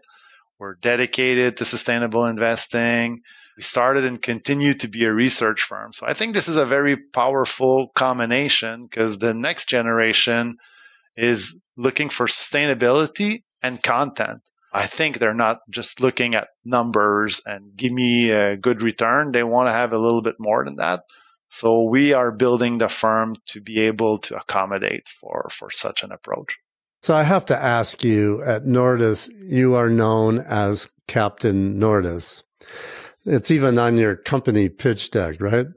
We're 0.60 0.76
dedicated 0.76 1.58
to 1.58 1.66
sustainable 1.66 2.26
investing. 2.26 3.22
We 3.58 3.64
started 3.64 4.06
and 4.06 4.22
continue 4.22 4.74
to 4.76 4.88
be 4.88 5.06
a 5.06 5.14
research 5.14 5.64
firm. 5.64 5.92
So 5.92 6.06
I 6.06 6.14
think 6.14 6.34
this 6.34 6.48
is 6.48 6.58
a 6.58 6.66
very 6.66 6.98
powerful 6.98 7.90
combination 7.90 8.86
because 8.86 9.18
the 9.18 9.34
next 9.34 9.70
generation 9.70 10.58
is 11.16 11.58
looking 11.76 12.10
for 12.10 12.28
sustainability 12.28 13.44
and 13.64 13.82
content. 13.82 14.42
I 14.72 14.86
think 14.86 15.18
they're 15.18 15.34
not 15.34 15.60
just 15.72 16.02
looking 16.02 16.36
at 16.36 16.50
numbers 16.64 17.42
and 17.46 17.76
give 17.76 17.92
me 17.92 18.30
a 18.30 18.58
good 18.58 18.84
return. 18.84 19.32
They 19.32 19.44
want 19.44 19.70
to 19.70 19.74
have 19.74 19.94
a 19.94 19.98
little 19.98 20.22
bit 20.22 20.36
more 20.38 20.64
than 20.66 20.76
that. 20.76 21.02
So 21.50 21.84
we 21.84 22.14
are 22.14 22.32
building 22.32 22.78
the 22.78 22.90
firm 22.90 23.36
to 23.48 23.62
be 23.62 23.82
able 23.82 24.18
to 24.20 24.38
accommodate 24.38 25.08
for, 25.08 25.50
for 25.52 25.72
such 25.72 26.04
an 26.04 26.12
approach. 26.12 26.58
So 27.02 27.16
I 27.16 27.24
have 27.24 27.46
to 27.46 27.58
ask 27.58 28.04
you 28.04 28.44
at 28.44 28.66
Nordis, 28.66 29.30
you 29.40 29.76
are 29.76 29.90
known 29.90 30.40
as 30.40 30.90
Captain 31.08 31.80
Nordis. 31.80 32.44
It's 33.26 33.52
even 33.52 33.78
on 33.78 33.98
your 33.98 34.16
company 34.16 34.70
pitch 34.70 35.12
deck, 35.12 35.40
right? 35.40 35.68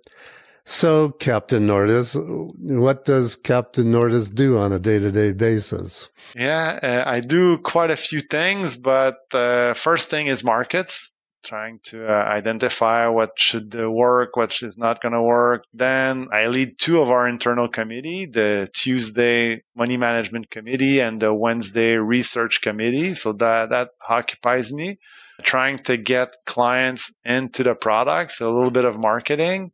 So, 0.65 1.11
Captain 1.11 1.67
Nordis, 1.67 2.15
what 2.15 3.05
does 3.05 3.35
Captain 3.35 3.91
Nordis 3.91 4.29
do 4.33 4.57
on 4.57 4.73
a 4.73 4.79
day 4.79 5.01
to 5.01 5.11
day 5.11 5.33
basis? 5.33 6.09
Yeah, 6.37 6.79
uh, 6.81 7.11
I 7.11 7.21
do 7.21 7.59
quite 7.59 7.91
a 7.91 7.97
few 7.97 8.21
things, 8.21 8.77
but 8.77 9.19
uh, 9.35 9.75
first 9.75 10.11
thing 10.11 10.29
is 10.29 10.45
markets, 10.45 11.11
trying 11.42 11.81
to 11.85 12.07
uh, 12.07 12.24
identify 12.24 13.09
what 13.09 13.38
should 13.38 13.74
work, 13.74 14.37
what 14.37 14.62
is 14.62 14.79
not 14.79 15.00
going 15.00 15.12
to 15.12 15.22
work. 15.22 15.64
Then 15.72 16.29
I 16.33 16.48
lead 16.48 16.79
two 16.79 17.00
of 17.00 17.11
our 17.11 17.29
internal 17.29 17.68
committee, 17.68 18.26
the 18.26 18.68
Tuesday 18.72 19.62
money 19.74 19.96
management 19.96 20.50
committee 20.50 21.00
and 21.00 21.20
the 21.20 21.33
Wednesday 21.33 21.96
research 21.96 22.61
committee. 22.61 23.14
So 23.14 23.33
that, 23.35 23.70
that 23.70 23.90
occupies 24.09 24.72
me 24.72 24.98
trying 25.42 25.79
to 25.79 25.96
get 25.96 26.37
clients 26.44 27.12
into 27.24 27.62
the 27.62 27.74
products, 27.74 28.40
a 28.40 28.48
little 28.48 28.70
bit 28.70 28.85
of 28.85 28.98
marketing 28.98 29.72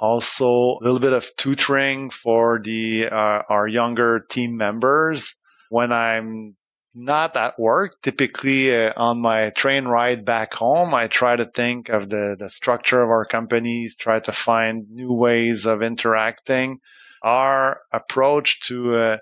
also 0.00 0.46
a 0.46 0.80
little 0.80 0.98
bit 0.98 1.12
of 1.12 1.36
tutoring 1.36 2.10
for 2.10 2.60
the 2.62 3.06
uh, 3.06 3.42
our 3.48 3.68
younger 3.68 4.18
team 4.18 4.56
members 4.56 5.34
when 5.68 5.92
i'm 5.92 6.56
not 6.94 7.36
at 7.36 7.58
work 7.58 8.00
typically 8.02 8.74
uh, 8.74 8.92
on 8.96 9.20
my 9.20 9.50
train 9.50 9.84
ride 9.84 10.24
back 10.24 10.54
home 10.54 10.94
i 10.94 11.06
try 11.08 11.34
to 11.34 11.44
think 11.44 11.88
of 11.88 12.08
the 12.08 12.36
the 12.38 12.48
structure 12.48 13.02
of 13.02 13.08
our 13.08 13.24
companies 13.24 13.96
try 13.96 14.20
to 14.20 14.32
find 14.32 14.90
new 14.90 15.12
ways 15.12 15.66
of 15.66 15.82
interacting 15.82 16.78
our 17.22 17.80
approach 17.92 18.60
to 18.60 18.94
uh, 18.94 19.18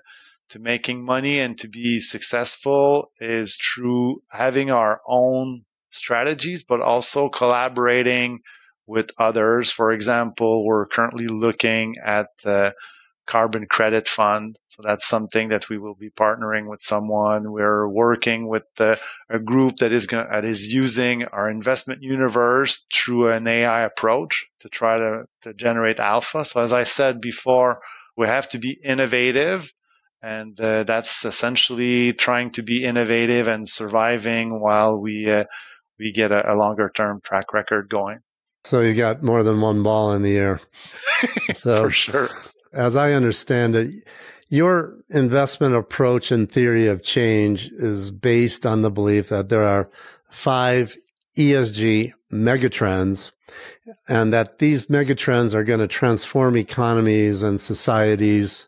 to 0.49 0.59
making 0.59 1.03
money 1.03 1.39
and 1.39 1.57
to 1.57 1.67
be 1.67 1.99
successful 1.99 3.11
is 3.19 3.55
through 3.55 4.21
having 4.29 4.69
our 4.69 5.01
own 5.07 5.63
strategies 5.89 6.63
but 6.63 6.81
also 6.81 7.29
collaborating 7.29 8.39
with 8.85 9.11
others. 9.17 9.71
For 9.71 9.91
example, 9.91 10.65
we're 10.65 10.87
currently 10.87 11.27
looking 11.27 11.95
at 12.03 12.27
the 12.43 12.73
carbon 13.25 13.65
credit 13.67 14.07
fund. 14.07 14.57
So 14.65 14.83
that's 14.83 15.05
something 15.05 15.49
that 15.49 15.69
we 15.69 15.77
will 15.77 15.95
be 15.95 16.09
partnering 16.09 16.69
with 16.69 16.81
someone. 16.81 17.51
We're 17.51 17.87
working 17.87 18.47
with 18.47 18.63
the, 18.75 18.99
a 19.29 19.39
group 19.39 19.77
that 19.77 19.91
is 19.91 20.07
going, 20.07 20.27
that 20.29 20.45
is 20.45 20.71
using 20.71 21.25
our 21.25 21.49
investment 21.49 22.01
universe 22.01 22.85
through 22.93 23.31
an 23.31 23.47
AI 23.47 23.81
approach 23.81 24.47
to 24.59 24.69
try 24.69 24.97
to, 24.97 25.25
to 25.41 25.53
generate 25.53 25.99
alpha. 25.99 26.45
So 26.45 26.61
as 26.61 26.73
I 26.73 26.83
said 26.83 27.21
before, 27.21 27.81
we 28.17 28.27
have 28.27 28.49
to 28.49 28.59
be 28.59 28.77
innovative. 28.83 29.73
And 30.21 30.59
uh, 30.59 30.83
that's 30.83 31.25
essentially 31.25 32.13
trying 32.13 32.51
to 32.51 32.63
be 32.63 32.83
innovative 32.83 33.47
and 33.49 33.67
surviving 33.67 34.57
while 34.59 34.97
we 34.97 35.29
uh, 35.29 35.43
we 35.99 36.13
get 36.13 36.31
a, 36.31 36.53
a 36.53 36.55
longer 36.55 36.89
term 36.93 37.19
track 37.21 37.53
record 37.53 37.89
going. 37.89 38.19
So 38.65 38.79
you 38.79 38.93
got 38.93 39.21
more 39.21 39.43
than 39.43 39.59
one 39.59 39.83
ball 39.83 40.13
in 40.13 40.21
the 40.21 40.37
air. 40.37 40.61
So, 41.55 41.83
for 41.83 41.91
sure. 41.91 42.29
As 42.73 42.95
I 42.95 43.13
understand 43.13 43.75
it, 43.75 44.07
your 44.49 44.95
investment 45.09 45.75
approach 45.75 46.31
and 46.31 46.51
theory 46.51 46.87
of 46.87 47.03
change 47.03 47.71
is 47.73 48.11
based 48.11 48.65
on 48.65 48.81
the 48.81 48.91
belief 48.91 49.29
that 49.29 49.49
there 49.49 49.63
are 49.63 49.89
five 50.29 50.95
ESG 51.37 52.13
megatrends 52.31 53.31
and 54.07 54.33
that 54.33 54.59
these 54.59 54.87
megatrends 54.87 55.53
are 55.53 55.63
going 55.63 55.79
to 55.79 55.87
transform 55.87 56.57
economies 56.57 57.41
and 57.41 57.59
societies 57.59 58.67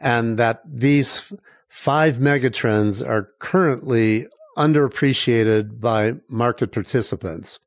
and 0.00 0.36
that 0.38 0.60
these 0.64 1.32
five 1.68 2.16
megatrends 2.16 3.06
are 3.06 3.30
currently 3.38 4.26
underappreciated 4.56 5.80
by 5.80 6.14
market 6.28 6.72
participants. 6.72 7.58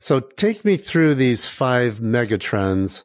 So 0.00 0.20
take 0.20 0.64
me 0.64 0.76
through 0.76 1.14
these 1.14 1.46
five 1.46 2.00
megatrends 2.00 3.04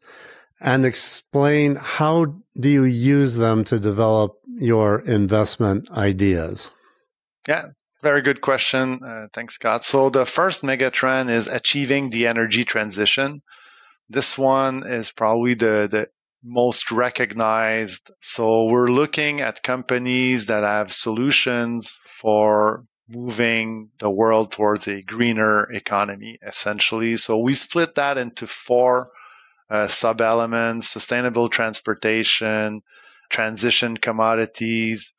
and 0.60 0.86
explain 0.86 1.76
how 1.76 2.36
do 2.60 2.70
you 2.70 2.84
use 2.84 3.36
them 3.36 3.64
to 3.66 3.80
develop 3.80 4.38
your 4.46 5.00
investment 5.00 5.90
ideas? 5.92 6.72
Yeah, 7.48 7.68
very 8.02 8.22
good 8.22 8.42
question. 8.42 9.00
Uh, 9.04 9.28
thanks, 9.34 9.56
Scott. 9.56 9.86
So 9.86 10.10
the 10.10 10.26
first 10.26 10.64
megatrend 10.64 11.30
is 11.30 11.48
achieving 11.48 12.10
the 12.10 12.28
energy 12.28 12.66
transition. 12.66 13.42
This 14.10 14.38
one 14.38 14.84
is 14.86 15.12
probably 15.12 15.54
the, 15.54 15.88
the 15.90 16.08
most 16.44 16.92
recognized. 16.92 18.12
So 18.20 18.66
we're 18.66 18.90
looking 18.90 19.42
at 19.42 19.64
companies 19.64 20.48
that 20.48 20.64
have 20.64 20.92
solutions 20.92 21.92
for 22.02 22.86
moving 23.10 23.90
the 24.00 24.10
world 24.10 24.52
towards 24.52 24.88
a 24.88 25.02
greener 25.02 25.72
economy, 25.72 26.38
essentially. 26.46 27.18
So 27.18 27.40
we 27.40 27.54
split 27.54 27.96
that 27.96 28.18
into 28.18 28.48
four 28.48 29.10
uh, 29.70 29.88
sub 29.88 30.22
elements 30.22 30.90
sustainable 30.90 31.50
transportation, 31.50 32.82
transition 33.30 33.98
commodities, 33.98 35.14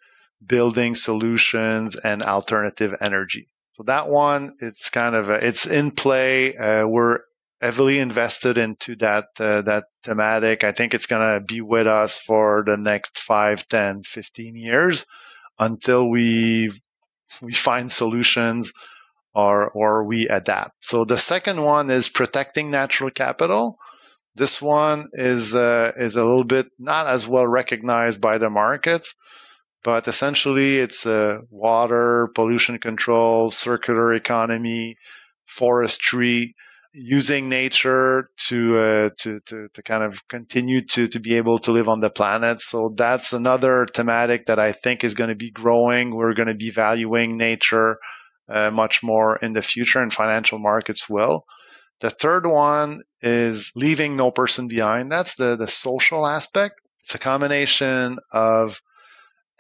building 0.45 0.95
solutions, 0.95 1.97
and 1.97 2.23
alternative 2.23 2.95
energy. 3.01 3.49
So 3.75 3.85
that 3.85 4.09
one, 4.09 4.55
it's 4.61 4.91
kind 4.91 5.15
of 5.15 5.31
it's 5.31 5.67
in 5.67 5.91
play. 5.93 6.57
Uh, 6.57 6.87
we're 6.87 7.21
heavily 7.61 7.99
invested 7.99 8.59
into 8.59 8.97
that 8.97 9.29
uh, 9.39 9.63
that 9.63 9.85
thematic. 10.03 10.65
I 10.65 10.73
think 10.73 10.95
it's 10.95 11.07
going 11.07 11.41
to 11.41 11.45
be 11.45 11.61
with 11.61 11.87
us 11.87 12.19
for 12.19 12.65
the 12.67 12.77
next 12.77 13.21
5, 13.21 13.69
10, 13.69 14.03
15 14.03 14.57
years 14.57 15.07
until 15.59 16.09
we 16.09 16.71
we 17.43 17.53
find 17.53 17.91
solutions 17.93 18.73
or 19.35 19.71
or 19.71 20.05
we 20.05 20.29
adapt. 20.29 20.85
So 20.85 21.05
the 21.05 21.19
second 21.19 21.63
one 21.63 21.91
is 21.91 22.09
protecting 22.09 22.71
natural 22.71 23.11
capital. 23.11 23.79
This 24.39 24.63
one 24.63 25.09
is 25.13 25.55
uh, 25.55 25.93
is 25.97 26.17
a 26.17 26.25
little 26.25 26.45
bit 26.45 26.71
not 26.79 27.07
as 27.07 27.27
well 27.27 27.47
recognized 27.47 28.21
by 28.21 28.39
the 28.39 28.51
markets, 28.51 29.15
but 29.85 30.09
essentially 30.09 30.79
it's 30.79 31.07
uh, 31.07 31.41
water, 31.51 32.29
pollution 32.35 32.79
control, 32.79 33.51
circular 33.51 34.15
economy, 34.15 34.97
forestry, 35.47 36.55
using 36.93 37.49
nature 37.49 38.27
to, 38.37 38.77
uh, 38.77 39.11
to, 39.19 39.41
to, 39.41 39.69
to 39.75 39.83
kind 39.83 40.03
of 40.03 40.27
continue 40.29 40.81
to, 40.81 41.09
to 41.09 41.21
be 41.21 41.35
able 41.35 41.59
to 41.61 41.73
live 41.73 41.89
on 41.89 42.01
the 42.01 42.11
planet. 42.11 42.61
So 42.61 42.95
that's 42.97 43.33
another 43.33 43.87
thematic 43.87 44.47
that 44.47 44.59
I 44.59 44.73
think 44.73 45.05
is 45.05 45.15
going 45.15 45.31
to 45.31 45.37
be 45.37 45.51
growing. 45.51 46.15
We're 46.15 46.33
going 46.33 46.49
to 46.49 46.55
be 46.55 46.71
valuing 46.71 47.37
nature 47.37 47.99
uh, 48.49 48.71
much 48.71 49.03
more 49.03 49.37
in 49.37 49.53
the 49.53 49.63
future 49.63 50.03
and 50.03 50.13
financial 50.13 50.59
markets 50.59 51.09
will. 51.09 51.45
The 52.01 52.11
third 52.11 52.47
one 52.47 53.03
is 53.23 53.73
leaving 53.75 54.17
no 54.17 54.31
person 54.31 54.69
behind. 54.69 55.11
That's 55.11 55.35
the, 55.35 55.57
the 55.57 55.67
social 55.67 56.27
aspect. 56.27 56.81
It's 57.01 57.15
a 57.15 57.19
combination 57.19 58.19
of 58.33 58.81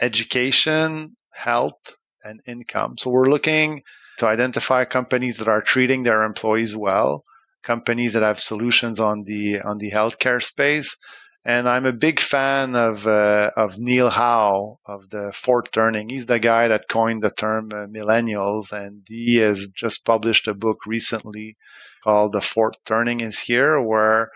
education, 0.00 1.16
health, 1.30 1.96
and 2.22 2.40
income. 2.46 2.96
So 2.98 3.10
we're 3.10 3.30
looking 3.30 3.82
to 4.18 4.26
identify 4.26 4.84
companies 4.84 5.38
that 5.38 5.48
are 5.48 5.62
treating 5.62 6.02
their 6.02 6.22
employees 6.24 6.76
well, 6.76 7.24
companies 7.62 8.12
that 8.12 8.22
have 8.22 8.40
solutions 8.40 9.00
on 9.00 9.24
the 9.24 9.60
on 9.62 9.78
the 9.78 9.90
healthcare 9.90 10.42
space. 10.42 10.96
And 11.44 11.68
I'm 11.68 11.86
a 11.86 11.92
big 11.92 12.20
fan 12.20 12.74
of 12.74 13.06
uh, 13.06 13.50
of 13.56 13.78
Neil 13.78 14.10
Howe 14.10 14.78
of 14.86 15.08
the 15.08 15.32
fourth 15.32 15.70
turning. 15.70 16.08
He's 16.08 16.26
the 16.26 16.40
guy 16.40 16.68
that 16.68 16.88
coined 16.88 17.22
the 17.22 17.30
term 17.30 17.70
uh, 17.72 17.86
millennials, 17.86 18.72
and 18.72 19.06
he 19.08 19.36
has 19.36 19.68
just 19.68 20.04
published 20.04 20.48
a 20.48 20.54
book 20.54 20.78
recently 20.86 21.56
called 22.02 22.32
"The 22.32 22.40
Fourth 22.40 22.82
Turning 22.84 23.20
Is 23.20 23.38
Here," 23.38 23.80
where 23.80 24.30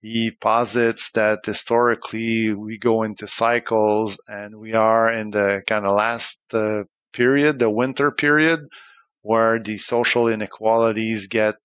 he 0.00 0.30
posits 0.30 1.10
that 1.12 1.44
historically 1.44 2.54
we 2.54 2.78
go 2.78 3.02
into 3.02 3.26
cycles, 3.26 4.18
and 4.28 4.56
we 4.58 4.74
are 4.74 5.12
in 5.12 5.30
the 5.30 5.62
kind 5.66 5.86
of 5.86 5.96
last 5.96 6.40
uh, 6.54 6.84
period, 7.12 7.58
the 7.58 7.70
winter 7.70 8.10
period, 8.10 8.60
where 9.22 9.58
the 9.58 9.78
social 9.78 10.28
inequalities 10.28 11.26
get 11.26 11.56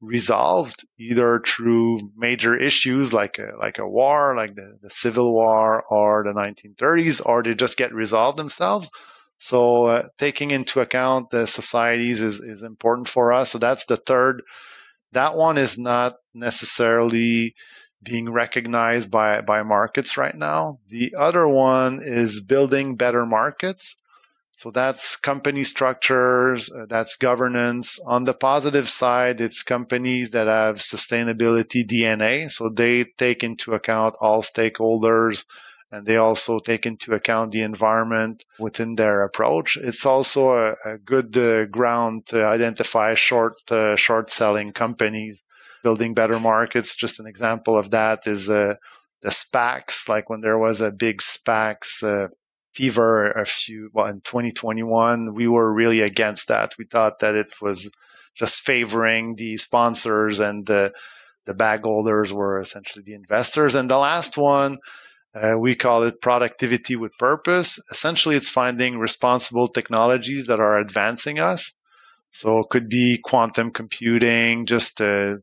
resolved 0.00 0.84
either 0.98 1.40
through 1.44 2.00
major 2.16 2.56
issues 2.56 3.12
like 3.12 3.38
a, 3.38 3.52
like 3.58 3.78
a 3.78 3.86
war, 3.86 4.34
like 4.34 4.54
the, 4.54 4.78
the 4.82 4.90
Civil 4.90 5.32
War 5.32 5.84
or 5.90 6.24
the 6.24 6.32
1930s, 6.32 7.20
or 7.24 7.42
they 7.42 7.54
just 7.54 7.76
get 7.76 7.92
resolved 7.92 8.38
themselves. 8.38 8.90
So 9.38 9.86
uh, 9.86 10.08
taking 10.18 10.50
into 10.50 10.80
account 10.80 11.30
the 11.30 11.46
societies 11.46 12.20
is, 12.20 12.40
is 12.40 12.62
important 12.62 13.08
for 13.08 13.32
us. 13.32 13.50
So 13.50 13.58
that's 13.58 13.84
the 13.84 13.96
third. 13.96 14.42
That 15.12 15.34
one 15.34 15.58
is 15.58 15.78
not 15.78 16.14
necessarily 16.34 17.54
being 18.02 18.30
recognized 18.30 19.10
by, 19.10 19.40
by 19.42 19.62
markets 19.62 20.16
right 20.16 20.34
now. 20.34 20.78
The 20.88 21.14
other 21.18 21.46
one 21.46 22.00
is 22.02 22.40
building 22.40 22.96
better 22.96 23.26
markets. 23.26 23.96
So 24.52 24.70
that's 24.70 25.16
company 25.16 25.64
structures, 25.64 26.70
uh, 26.70 26.86
that's 26.86 27.16
governance. 27.16 27.98
On 27.98 28.24
the 28.24 28.34
positive 28.34 28.88
side, 28.88 29.40
it's 29.40 29.62
companies 29.62 30.32
that 30.32 30.48
have 30.48 30.76
sustainability 30.76 31.84
DNA. 31.86 32.50
So 32.50 32.68
they 32.68 33.04
take 33.04 33.42
into 33.42 33.72
account 33.72 34.16
all 34.20 34.42
stakeholders 34.42 35.44
and 35.92 36.06
they 36.06 36.16
also 36.16 36.58
take 36.58 36.86
into 36.86 37.14
account 37.14 37.50
the 37.50 37.62
environment 37.62 38.44
within 38.58 38.94
their 38.94 39.24
approach. 39.24 39.76
It's 39.76 40.06
also 40.06 40.50
a, 40.50 40.74
a 40.84 40.98
good 40.98 41.36
uh, 41.36 41.64
ground 41.66 42.26
to 42.26 42.44
identify 42.44 43.14
short, 43.14 43.54
uh, 43.70 43.96
short 43.96 44.30
selling 44.30 44.72
companies 44.72 45.44
building 45.82 46.14
better 46.14 46.38
markets. 46.38 46.94
Just 46.94 47.20
an 47.20 47.26
example 47.26 47.78
of 47.78 47.90
that 47.90 48.26
is 48.26 48.48
uh, 48.48 48.74
the 49.22 49.30
SPACs, 49.30 50.08
like 50.08 50.30
when 50.30 50.40
there 50.40 50.58
was 50.58 50.80
a 50.80 50.92
big 50.92 51.20
SPACs 51.20 52.02
uh, 52.04 52.28
fever 52.72 53.30
a 53.32 53.44
few, 53.44 53.90
well, 53.92 54.06
in 54.06 54.20
2021, 54.20 55.34
we 55.34 55.48
were 55.48 55.72
really 55.72 56.02
against 56.02 56.48
that. 56.48 56.74
We 56.78 56.84
thought 56.84 57.18
that 57.20 57.34
it 57.34 57.48
was 57.60 57.90
just 58.34 58.62
favoring 58.62 59.34
the 59.34 59.56
sponsors 59.56 60.38
and 60.38 60.64
the, 60.64 60.92
the 61.46 61.54
bag 61.54 61.82
holders 61.82 62.32
were 62.32 62.60
essentially 62.60 63.02
the 63.04 63.14
investors. 63.14 63.74
And 63.74 63.90
the 63.90 63.98
last 63.98 64.38
one, 64.38 64.78
uh, 65.34 65.54
we 65.58 65.74
call 65.74 66.02
it 66.02 66.20
productivity 66.20 66.96
with 66.96 67.16
purpose. 67.18 67.78
Essentially, 67.90 68.36
it's 68.36 68.48
finding 68.48 68.98
responsible 68.98 69.68
technologies 69.68 70.48
that 70.48 70.60
are 70.60 70.78
advancing 70.78 71.38
us. 71.38 71.72
So 72.30 72.60
it 72.60 72.68
could 72.70 72.88
be 72.88 73.18
quantum 73.18 73.70
computing, 73.70 74.66
just 74.66 75.00
uh, 75.00 75.36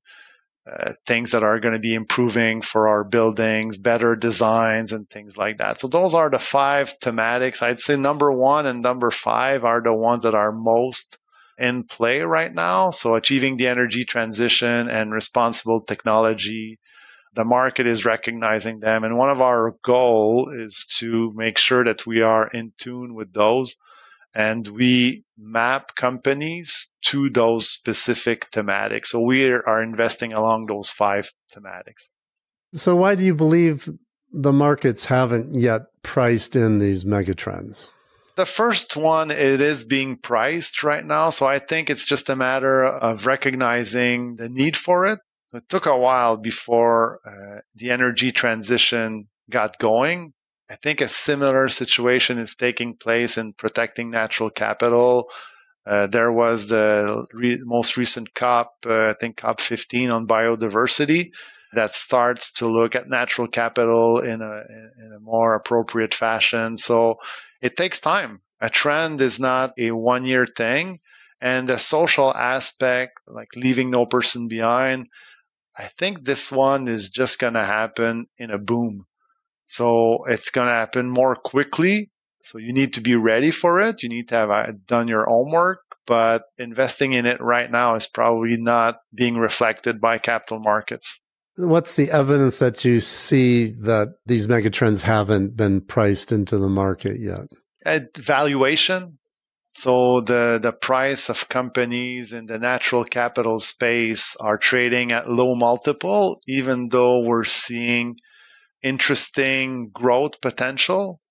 uh, 0.69 0.93
things 1.06 1.32
that 1.32 1.43
are 1.43 1.60
going 1.60 1.73
to 1.73 1.80
be 1.80 1.95
improving 1.95 2.62
for 2.62 2.89
our 2.89 3.06
buildings, 3.06 3.78
better 3.78 4.15
designs 4.15 4.91
and 4.91 5.10
things 5.10 5.38
like 5.38 5.60
that. 5.60 5.80
So 5.80 5.88
those 5.88 6.13
are 6.13 6.30
the 6.30 6.39
five 6.39 7.00
thematics. 7.00 7.62
I'd 7.62 7.80
say 7.80 7.95
number 7.95 8.32
one 8.32 8.65
and 8.65 8.82
number 8.82 9.12
five 9.12 9.63
are 9.63 9.82
the 9.82 9.93
ones 9.93 10.23
that 10.23 10.36
are 10.36 10.52
most 10.52 11.17
in 11.58 11.84
play 11.84 12.21
right 12.21 12.54
now. 12.54 12.91
So 12.91 13.15
achieving 13.15 13.56
the 13.56 13.67
energy 13.67 14.04
transition 14.04 14.89
and 14.89 15.13
responsible 15.13 15.82
technology 15.82 16.80
the 17.38 17.45
market 17.45 17.86
is 17.86 18.04
recognizing 18.04 18.80
them. 18.80 19.04
And 19.04 19.15
one 19.15 19.30
of 19.30 19.41
our 19.41 19.76
goal 19.84 20.50
is 20.52 20.88
to 20.97 21.32
make 21.36 21.60
sure 21.60 21.86
that 21.86 22.08
we 22.08 22.23
are 22.23 22.47
in 22.47 22.73
tune 22.80 23.13
with 23.13 23.32
those 23.32 23.76
and 24.34 24.67
we 24.67 25.23
map 25.38 25.95
companies 25.95 26.91
to 27.04 27.30
those 27.30 27.69
specific 27.69 28.50
thematics. 28.50 29.08
So 29.08 29.21
we 29.21 29.52
are 29.52 29.84
investing 29.84 30.34
along 30.34 30.65
those 30.65 30.89
five 30.89 31.32
thematics. 31.56 32.10
So 32.73 32.95
why 32.95 33.13
do 33.13 33.23
you 33.23 33.36
believe 33.36 33.88
the 34.34 34.52
markets 34.52 35.06
haven't 35.06 35.54
yet 35.54 35.84
priced 36.02 36.56
in 36.56 36.80
these 36.80 37.06
megatrends? 37.06 37.88
The 38.36 38.47
first 38.47 38.97
one, 38.97 39.30
it 39.30 39.62
is 39.62 39.84
being 39.84 40.17
priced 40.17 40.82
right 40.82 41.06
now. 41.06 41.30
So 41.30 41.45
I 41.45 41.60
think 41.60 41.91
it's 41.91 42.06
just 42.06 42.30
a 42.30 42.36
matter 42.36 42.84
of 42.84 43.28
recognizing 43.28 44.38
the 44.38 44.50
need 44.50 44.76
for 44.76 45.06
it 45.06 45.19
it 45.53 45.69
took 45.69 45.86
a 45.86 45.97
while 45.97 46.38
before 46.38 47.19
uh, 47.25 47.62
the 47.75 47.91
energy 47.91 48.31
transition 48.31 49.27
got 49.49 49.79
going. 49.79 50.33
I 50.69 50.75
think 50.75 50.99
a 50.99 51.07
similar 51.07 51.69
situation 51.69 52.38
is 52.39 52.55
taking 52.55 52.97
place 52.97 53.38
in 53.38 53.53
protecting 53.53 54.10
natural 54.10 54.49
capital. 54.49 55.29
Uh, 55.86 56.07
there 56.07 56.31
was 56.31 56.67
the 56.67 57.25
re- 57.31 57.62
most 57.63 57.95
recent 57.95 58.33
COP, 58.33 58.73
uh, 58.86 59.10
I 59.10 59.13
think 59.13 59.38
COP 59.38 59.62
15 59.62 60.12
on 60.12 60.27
biodiversity 60.27 61.31
that 61.73 61.95
starts 61.95 62.51
to 62.53 62.67
look 62.67 62.95
at 62.95 63.07
natural 63.07 63.47
capital 63.47 64.19
in 64.19 64.41
a, 64.41 64.63
in 64.99 65.13
a 65.15 65.19
more 65.19 65.55
appropriate 65.55 66.13
fashion. 66.13 66.77
So 66.77 67.19
it 67.62 67.77
takes 67.77 68.01
time. 68.01 68.41
A 68.60 68.69
trend 68.69 69.21
is 69.21 69.39
not 69.39 69.73
a 69.77 69.91
one 69.91 70.25
year 70.25 70.45
thing. 70.45 70.99
And 71.39 71.69
the 71.69 71.77
social 71.77 72.33
aspect, 72.33 73.19
like 73.27 73.49
leaving 73.55 73.91
no 73.91 74.05
person 74.07 74.47
behind, 74.47 75.07
I 75.77 75.85
think 75.85 76.25
this 76.25 76.51
one 76.51 76.87
is 76.87 77.09
just 77.09 77.39
going 77.39 77.53
to 77.53 77.63
happen 77.63 78.27
in 78.37 78.51
a 78.51 78.57
boom. 78.57 79.05
So 79.65 80.23
it's 80.25 80.49
going 80.49 80.67
to 80.67 80.73
happen 80.73 81.09
more 81.09 81.35
quickly. 81.35 82.09
So 82.41 82.57
you 82.57 82.73
need 82.73 82.93
to 82.93 83.01
be 83.01 83.15
ready 83.15 83.51
for 83.51 83.81
it. 83.81 84.03
You 84.03 84.09
need 84.09 84.29
to 84.29 84.35
have 84.35 84.49
uh, 84.49 84.71
done 84.85 85.07
your 85.07 85.25
homework, 85.25 85.81
but 86.05 86.43
investing 86.57 87.13
in 87.13 87.25
it 87.25 87.41
right 87.41 87.69
now 87.69 87.95
is 87.95 88.07
probably 88.07 88.57
not 88.57 88.99
being 89.13 89.37
reflected 89.37 89.99
by 89.99 90.17
capital 90.17 90.59
markets. 90.59 91.21
What's 91.57 91.95
the 91.95 92.11
evidence 92.11 92.59
that 92.59 92.85
you 92.85 93.01
see 93.01 93.71
that 93.81 94.13
these 94.25 94.47
megatrends 94.47 95.01
haven't 95.01 95.57
been 95.57 95.81
priced 95.81 96.31
into 96.31 96.57
the 96.57 96.69
market 96.69 97.19
yet? 97.19 97.47
At 97.83 98.15
valuation. 98.15 99.17
So 99.77 100.21
the, 100.21 100.57
the 100.59 100.71
price 100.71 101.29
of 101.29 101.49
companies 101.49 102.33
in 102.33 102.47
the 102.47 102.57
natural 102.57 103.03
capital 103.03 103.59
space 103.59 104.35
are 104.35 104.57
trading 104.57 105.11
at 105.11 105.29
low 105.29 105.53
multiple, 105.53 106.41
even 106.47 106.89
though 106.89 107.19
we're 107.19 107.43
seeing 107.43 108.17
interesting 108.81 109.91
growth 109.91 110.41
potential. 110.41 111.21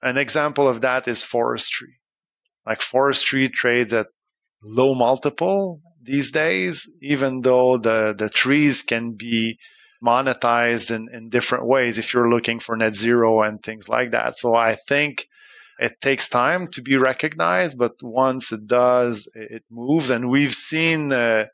An 0.00 0.16
example 0.16 0.66
of 0.66 0.80
that 0.80 1.08
is 1.08 1.22
forestry. 1.22 2.00
Like 2.64 2.80
forestry 2.80 3.50
trades 3.50 3.92
at 3.92 4.06
low 4.62 4.94
multiple 4.94 5.82
these 6.00 6.30
days, 6.30 6.90
even 7.02 7.42
though 7.42 7.76
the, 7.76 8.14
the 8.16 8.30
trees 8.30 8.80
can 8.80 9.12
be 9.12 9.58
monetized 10.02 10.90
in, 10.90 11.08
in 11.12 11.28
different 11.28 11.66
ways 11.66 11.98
if 11.98 12.14
you're 12.14 12.30
looking 12.30 12.60
for 12.60 12.78
net 12.78 12.94
zero 12.94 13.42
and 13.42 13.62
things 13.62 13.90
like 13.90 14.12
that. 14.12 14.38
So 14.38 14.54
I 14.54 14.76
think 14.76 15.26
it 15.80 16.00
takes 16.00 16.28
time 16.28 16.68
to 16.68 16.82
be 16.82 16.98
recognized, 16.98 17.78
but 17.78 18.02
once 18.02 18.52
it 18.52 18.66
does, 18.66 19.28
it 19.34 19.64
moves. 19.70 20.10
And 20.10 20.28
we've 20.28 20.54
seen 20.54 21.10
uh, 21.10 21.46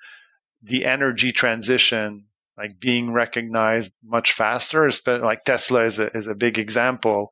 the 0.63 0.85
energy 0.85 1.31
transition 1.31 2.25
like 2.59 2.81
being 2.81 3.13
recognized 3.13 3.95
much 4.03 4.33
faster. 4.33 4.91
Like 5.07 5.45
Tesla 5.45 5.85
is 5.85 6.01
a, 6.01 6.09
is 6.09 6.27
a 6.27 6.35
big 6.35 6.59
example 6.59 7.31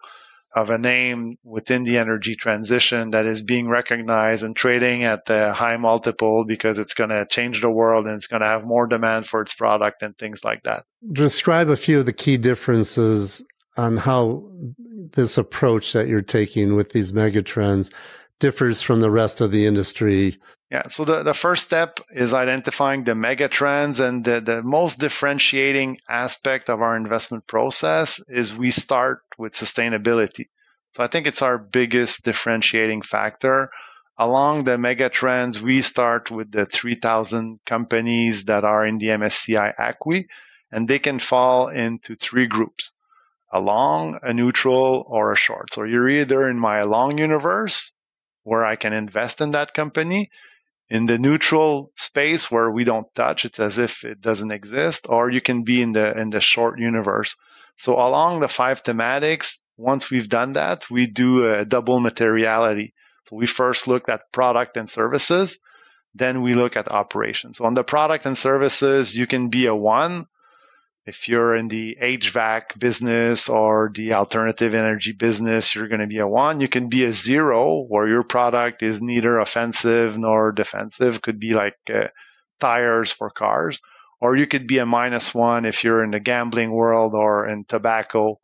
of 0.54 0.70
a 0.70 0.78
name 0.78 1.36
within 1.42 1.82
the 1.82 1.98
energy 1.98 2.36
transition 2.36 3.10
that 3.10 3.26
is 3.26 3.42
being 3.42 3.68
recognized 3.68 4.44
and 4.44 4.54
trading 4.54 5.02
at 5.02 5.24
the 5.24 5.52
high 5.52 5.76
multiple 5.78 6.44
because 6.46 6.78
it's 6.78 6.94
going 6.94 7.10
to 7.10 7.26
change 7.28 7.60
the 7.60 7.70
world 7.70 8.06
and 8.06 8.14
it's 8.14 8.28
going 8.28 8.42
to 8.42 8.46
have 8.46 8.64
more 8.64 8.86
demand 8.86 9.26
for 9.26 9.42
its 9.42 9.54
product 9.54 10.02
and 10.02 10.16
things 10.16 10.44
like 10.44 10.62
that. 10.62 10.84
Describe 11.10 11.70
a 11.70 11.76
few 11.76 11.98
of 11.98 12.06
the 12.06 12.12
key 12.12 12.36
differences 12.36 13.42
on 13.76 13.96
how 13.96 14.48
this 15.12 15.38
approach 15.38 15.92
that 15.92 16.08
you're 16.08 16.22
taking 16.22 16.74
with 16.74 16.90
these 16.92 17.12
megatrends 17.12 17.92
differs 18.38 18.82
from 18.82 19.00
the 19.00 19.10
rest 19.10 19.40
of 19.40 19.50
the 19.50 19.66
industry? 19.66 20.38
Yeah, 20.70 20.88
so 20.88 21.04
the, 21.04 21.22
the 21.22 21.34
first 21.34 21.64
step 21.64 22.00
is 22.10 22.32
identifying 22.32 23.04
the 23.04 23.12
megatrends, 23.12 24.00
and 24.00 24.24
the, 24.24 24.40
the 24.40 24.62
most 24.62 24.98
differentiating 24.98 25.98
aspect 26.08 26.68
of 26.68 26.82
our 26.82 26.96
investment 26.96 27.46
process 27.46 28.20
is 28.28 28.56
we 28.56 28.70
start 28.70 29.22
with 29.38 29.52
sustainability. 29.52 30.46
So 30.92 31.02
I 31.02 31.06
think 31.06 31.26
it's 31.26 31.42
our 31.42 31.58
biggest 31.58 32.24
differentiating 32.24 33.02
factor. 33.02 33.70
Along 34.16 34.64
the 34.64 34.76
megatrends, 34.76 35.60
we 35.60 35.82
start 35.82 36.30
with 36.30 36.50
the 36.50 36.66
3,000 36.66 37.60
companies 37.66 38.44
that 38.44 38.64
are 38.64 38.86
in 38.86 38.98
the 38.98 39.08
MSCI 39.08 39.74
ACWI, 39.76 40.26
and 40.70 40.88
they 40.88 40.98
can 40.98 41.18
fall 41.18 41.68
into 41.68 42.14
three 42.16 42.46
groups 42.46 42.92
a 43.54 43.60
long, 43.60 44.18
a 44.22 44.34
neutral, 44.34 45.06
or 45.06 45.32
a 45.32 45.36
short. 45.36 45.72
So 45.72 45.84
you're 45.84 46.10
either 46.10 46.48
in 46.50 46.58
my 46.58 46.82
long 46.82 47.18
universe 47.18 47.92
where 48.42 48.64
I 48.64 48.74
can 48.74 48.92
invest 48.92 49.40
in 49.40 49.52
that 49.52 49.74
company, 49.74 50.32
in 50.90 51.06
the 51.06 51.18
neutral 51.18 51.92
space 51.96 52.50
where 52.50 52.68
we 52.68 52.82
don't 52.82 53.14
touch, 53.14 53.44
it's 53.44 53.60
as 53.60 53.78
if 53.78 54.04
it 54.04 54.20
doesn't 54.20 54.50
exist, 54.50 55.06
or 55.08 55.30
you 55.30 55.40
can 55.40 55.62
be 55.62 55.80
in 55.80 55.92
the 55.92 56.20
in 56.20 56.30
the 56.30 56.40
short 56.40 56.80
universe. 56.80 57.36
So 57.76 57.94
along 57.94 58.40
the 58.40 58.48
five 58.48 58.82
thematics, 58.82 59.58
once 59.76 60.10
we've 60.10 60.28
done 60.28 60.52
that, 60.52 60.90
we 60.90 61.06
do 61.06 61.48
a 61.48 61.64
double 61.64 62.00
materiality. 62.00 62.92
So 63.28 63.36
we 63.36 63.46
first 63.46 63.86
look 63.86 64.08
at 64.08 64.32
product 64.32 64.76
and 64.76 64.90
services, 64.90 65.58
then 66.12 66.42
we 66.42 66.54
look 66.54 66.76
at 66.76 66.90
operations. 66.90 67.58
So 67.58 67.66
on 67.66 67.74
the 67.74 67.84
product 67.84 68.26
and 68.26 68.36
services, 68.36 69.16
you 69.16 69.28
can 69.28 69.48
be 69.48 69.66
a 69.66 69.74
one 69.74 70.26
if 71.06 71.28
you're 71.28 71.54
in 71.54 71.68
the 71.68 71.98
HVAC 72.00 72.78
business 72.78 73.48
or 73.48 73.90
the 73.94 74.14
alternative 74.14 74.74
energy 74.74 75.12
business, 75.12 75.74
you're 75.74 75.88
going 75.88 76.00
to 76.00 76.06
be 76.06 76.18
a 76.18 76.26
one. 76.26 76.60
You 76.60 76.68
can 76.68 76.88
be 76.88 77.04
a 77.04 77.12
zero 77.12 77.80
where 77.80 78.08
your 78.08 78.24
product 78.24 78.82
is 78.82 79.02
neither 79.02 79.38
offensive 79.38 80.16
nor 80.16 80.52
defensive. 80.52 81.20
Could 81.20 81.38
be 81.38 81.54
like 81.54 81.76
uh, 81.92 82.08
tires 82.58 83.12
for 83.12 83.28
cars. 83.28 83.82
Or 84.20 84.34
you 84.34 84.46
could 84.46 84.66
be 84.66 84.78
a 84.78 84.86
minus 84.86 85.34
one 85.34 85.66
if 85.66 85.84
you're 85.84 86.02
in 86.02 86.12
the 86.12 86.20
gambling 86.20 86.70
world 86.70 87.14
or 87.14 87.46
in 87.48 87.64
tobacco. 87.64 88.40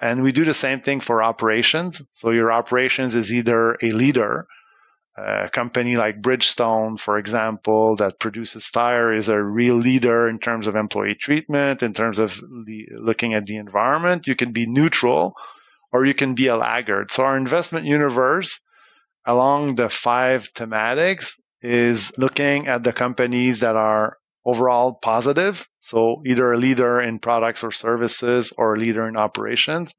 And 0.00 0.22
we 0.22 0.30
do 0.30 0.44
the 0.44 0.54
same 0.54 0.82
thing 0.82 1.00
for 1.00 1.22
operations. 1.24 2.06
So 2.12 2.30
your 2.30 2.52
operations 2.52 3.16
is 3.16 3.32
either 3.32 3.76
a 3.82 3.90
leader 3.90 4.46
a 5.16 5.48
company 5.48 5.96
like 5.96 6.20
Bridgestone, 6.20 6.98
for 6.98 7.18
example, 7.18 7.96
that 7.96 8.18
produces 8.18 8.70
tire 8.70 9.14
is 9.14 9.28
a 9.28 9.42
real 9.42 9.76
leader 9.76 10.28
in 10.28 10.38
terms 10.38 10.66
of 10.66 10.76
employee 10.76 11.14
treatment, 11.14 11.82
in 11.82 11.94
terms 11.94 12.18
of 12.18 12.40
looking 12.42 13.34
at 13.34 13.46
the 13.46 13.56
environment. 13.56 14.26
You 14.26 14.36
can 14.36 14.52
be 14.52 14.66
neutral 14.66 15.34
or 15.92 16.04
you 16.04 16.14
can 16.14 16.34
be 16.34 16.48
a 16.48 16.56
laggard. 16.56 17.10
So 17.10 17.24
our 17.24 17.36
investment 17.36 17.86
universe 17.86 18.60
along 19.24 19.76
the 19.76 19.88
five 19.88 20.52
thematics 20.52 21.38
is 21.62 22.12
looking 22.18 22.68
at 22.68 22.84
the 22.84 22.92
companies 22.92 23.60
that 23.60 23.76
are 23.76 24.16
overall 24.44 24.94
positive. 24.94 25.66
So 25.80 26.22
either 26.26 26.52
a 26.52 26.58
leader 26.58 27.00
in 27.00 27.18
products 27.18 27.64
or 27.64 27.72
services 27.72 28.52
or 28.56 28.74
a 28.74 28.78
leader 28.78 29.08
in 29.08 29.16
operations. 29.16 29.94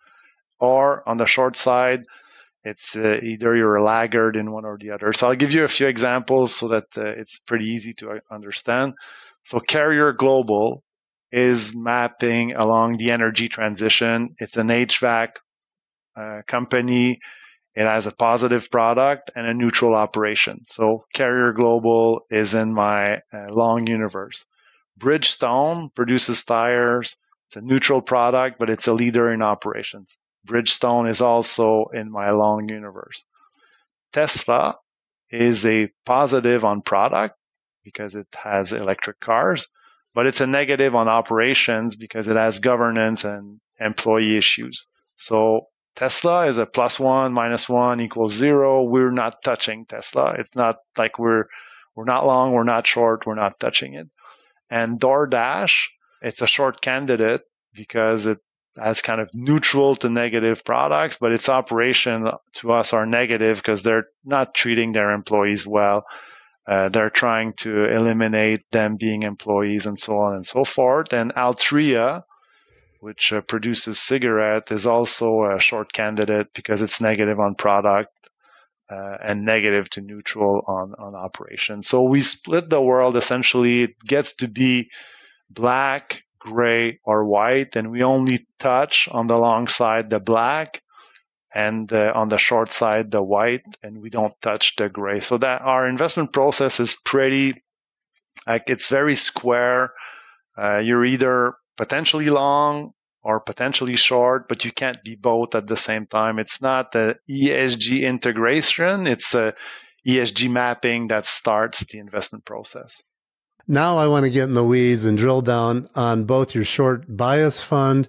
Or 0.60 1.08
on 1.08 1.18
the 1.18 1.26
short 1.26 1.56
side, 1.56 2.06
it's 2.68 2.96
uh, 2.96 3.20
either 3.24 3.56
you're 3.56 3.78
a 3.78 3.84
laggard 3.84 4.36
in 4.36 4.52
one 4.52 4.66
or 4.66 4.78
the 4.78 4.92
other. 4.92 5.14
So 5.14 5.28
I'll 5.28 5.36
give 5.36 5.54
you 5.54 5.64
a 5.64 5.70
few 5.70 5.88
examples 5.88 6.54
so 6.54 6.68
that 6.70 6.98
uh, 6.98 7.06
it's 7.06 7.40
pretty 7.40 7.66
easy 7.66 7.94
to 7.96 8.12
uh, 8.12 8.20
understand. 8.30 8.96
So 9.44 9.60
Carrier 9.60 10.12
Global 10.12 10.84
is 11.32 11.74
mapping 11.74 12.56
along 12.56 12.98
the 12.98 13.12
energy 13.12 13.48
transition. 13.48 14.36
It's 14.40 14.58
an 14.58 14.68
HVAC 14.68 15.30
uh, 16.18 16.42
company. 16.46 17.20
It 17.74 17.88
has 17.88 18.06
a 18.06 18.12
positive 18.12 18.70
product 18.70 19.32
and 19.36 19.48
a 19.48 19.54
neutral 19.54 19.96
operation. 19.96 20.64
So 20.68 21.06
Carrier 21.14 21.54
Global 21.54 22.26
is 22.30 22.54
in 22.54 22.74
my 22.74 23.22
uh, 23.32 23.50
long 23.50 23.88
universe. 23.88 24.46
Bridgestone 25.00 25.94
produces 25.96 26.44
tires. 26.44 27.16
It's 27.48 27.56
a 27.56 27.62
neutral 27.62 28.02
product, 28.02 28.60
but 28.60 28.70
it's 28.70 28.88
a 28.88 28.94
leader 28.94 29.32
in 29.32 29.42
operations. 29.42 30.10
Bridgestone 30.48 31.10
is 31.10 31.22
also 31.22 31.88
in 31.94 32.12
my 32.12 32.32
long 32.32 32.70
universe. 32.70 33.26
Tesla 34.14 34.76
is 35.30 35.66
a 35.66 35.92
positive 36.06 36.64
on 36.64 36.82
product 36.82 37.36
because 37.84 38.16
it 38.16 38.28
has 38.34 38.74
electric 38.74 39.20
cars, 39.20 39.68
but 40.14 40.26
it's 40.26 40.42
a 40.42 40.48
negative 40.48 40.96
on 40.96 41.08
operations 41.08 41.96
because 41.96 42.28
it 42.28 42.38
has 42.38 42.60
governance 42.60 43.24
and 43.24 43.60
employee 43.80 44.38
issues. 44.38 44.88
So 45.16 45.68
Tesla 45.96 46.46
is 46.48 46.58
a 46.58 46.66
plus 46.66 47.00
one, 47.00 47.34
minus 47.34 47.68
one 47.68 48.00
equals 48.00 48.34
zero. 48.34 48.84
We're 48.84 49.12
not 49.12 49.42
touching 49.44 49.86
Tesla. 49.86 50.36
It's 50.40 50.56
not 50.56 50.78
like 50.98 51.20
we're, 51.20 51.46
we're 51.96 52.06
not 52.06 52.26
long, 52.26 52.54
we're 52.54 52.64
not 52.64 52.88
short, 52.88 53.26
we're 53.26 53.36
not 53.36 53.60
touching 53.60 53.96
it. 53.96 54.08
And 54.70 55.00
DoorDash, 55.00 55.88
it's 56.22 56.42
a 56.42 56.48
short 56.48 56.82
candidate 56.82 57.42
because 57.74 58.26
it 58.26 58.40
as 58.78 59.02
kind 59.02 59.22
of 59.22 59.30
neutral 59.34 59.96
to 59.98 60.10
negative 60.10 60.64
products, 60.64 61.18
but 61.18 61.32
its 61.32 61.50
operation 61.50 62.30
to 62.54 62.72
us 62.72 62.94
are 62.94 63.06
negative 63.06 63.58
because 63.58 63.84
they're 63.84 64.08
not 64.24 64.54
treating 64.54 64.92
their 64.92 65.12
employees 65.12 65.66
well. 65.66 66.06
Uh, 66.68 66.90
they're 66.90 67.10
trying 67.10 67.54
to 67.54 67.86
eliminate 67.86 68.70
them 68.72 68.98
being 68.98 69.24
employees 69.24 69.86
and 69.86 69.98
so 69.98 70.20
on 70.20 70.36
and 70.36 70.46
so 70.46 70.66
forth. 70.66 71.14
And 71.14 71.34
Altria, 71.34 72.24
which 73.00 73.32
uh, 73.32 73.42
produces 73.42 74.00
cigarette, 74.00 74.72
is 74.72 74.86
also 74.86 75.46
a 75.46 75.60
short 75.60 75.94
candidate 75.94 76.50
because 76.54 76.82
it's 76.82 77.00
negative 77.00 77.40
on 77.40 77.56
product 77.56 78.12
uh, 78.90 79.18
and 79.24 79.46
negative 79.46 79.90
to 79.92 80.02
neutral 80.02 80.62
on 80.68 80.94
on 80.98 81.16
operation. 81.16 81.82
So 81.82 82.04
we 82.04 82.22
split 82.22 82.70
the 82.70 82.82
world 82.82 83.16
essentially. 83.16 83.84
It 83.84 84.00
gets 84.00 84.36
to 84.38 84.48
be 84.48 84.90
black 85.50 86.24
gray 86.40 87.00
or 87.04 87.26
white 87.26 87.76
and 87.76 87.92
we 87.92 88.04
only 88.04 88.48
touch 88.60 89.08
on 89.12 89.28
the 89.28 89.38
long 89.38 89.68
side 89.68 90.10
the 90.10 90.20
black 90.20 90.82
and 91.54 91.92
uh, 91.92 92.12
on 92.14 92.30
the 92.30 92.38
short 92.38 92.72
side 92.74 93.12
the 93.12 93.24
white 93.24 93.66
and 93.84 94.02
we 94.02 94.10
don't 94.10 94.40
touch 94.42 94.76
the 94.76 94.90
gray. 94.90 95.20
So 95.20 95.38
that 95.38 95.62
our 95.62 95.88
investment 95.88 96.34
process 96.34 96.80
is 96.80 96.96
pretty 96.96 97.64
like 98.46 98.66
it's 98.68 98.90
very 98.90 99.16
square. 99.16 99.92
Uh, 100.58 100.78
you're 100.78 101.06
either 101.06 101.56
potentially 101.78 102.30
long 102.30 102.92
or 103.24 103.40
potentially 103.40 103.96
short 103.96 104.48
but 104.48 104.66
you 104.66 104.72
can't 104.72 105.04
be 105.04 105.16
both 105.16 105.56
at 105.56 105.68
the 105.68 105.78
same 105.78 106.06
time. 106.06 106.40
It's 106.40 106.62
not 106.62 106.92
the 106.92 107.16
esg 107.30 108.02
integration. 108.02 109.08
It's 109.08 109.34
a 109.36 109.56
esg 110.06 110.50
mapping 110.50 111.08
that 111.08 111.26
starts 111.26 111.86
the 111.86 112.00
investment 112.00 112.46
process 112.46 113.02
now 113.68 113.98
I 113.98 114.08
want 114.08 114.26
to 114.26 114.32
get 114.32 114.46
in 114.46 114.54
the 114.54 114.64
weeds 114.64 115.04
and 115.04 115.18
drill 115.18 115.42
down 115.42 115.90
on 115.96 116.24
both 116.24 116.56
your 116.56 116.64
short 116.64 117.04
bias 117.16 117.62
fund 117.62 118.08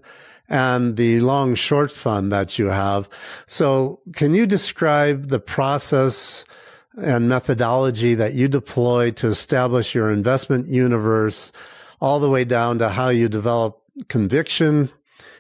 and 0.49 0.97
the 0.97 1.21
long 1.21 1.55
short 1.55 1.91
fund 1.91 2.33
that 2.33 2.59
you 2.59 2.67
have. 2.67 3.09
So 3.47 4.01
can 4.15 4.35
you 4.35 4.47
describe 4.47 5.29
the 5.29 5.41
process 5.41 6.45
and 6.97 7.29
methodology 7.29 8.15
that 8.15 8.35
you 8.35 8.49
deploy 8.49 9.11
to 9.13 9.29
establish 9.29 9.95
your 9.95 10.11
investment 10.11 10.67
universe 10.69 11.53
all 12.01 12.19
the 12.19 12.31
way 12.31 12.45
down 12.45 12.79
to 12.79 12.89
how 12.89 13.09
you 13.09 13.29
develop 13.29 13.81
conviction 14.09 14.91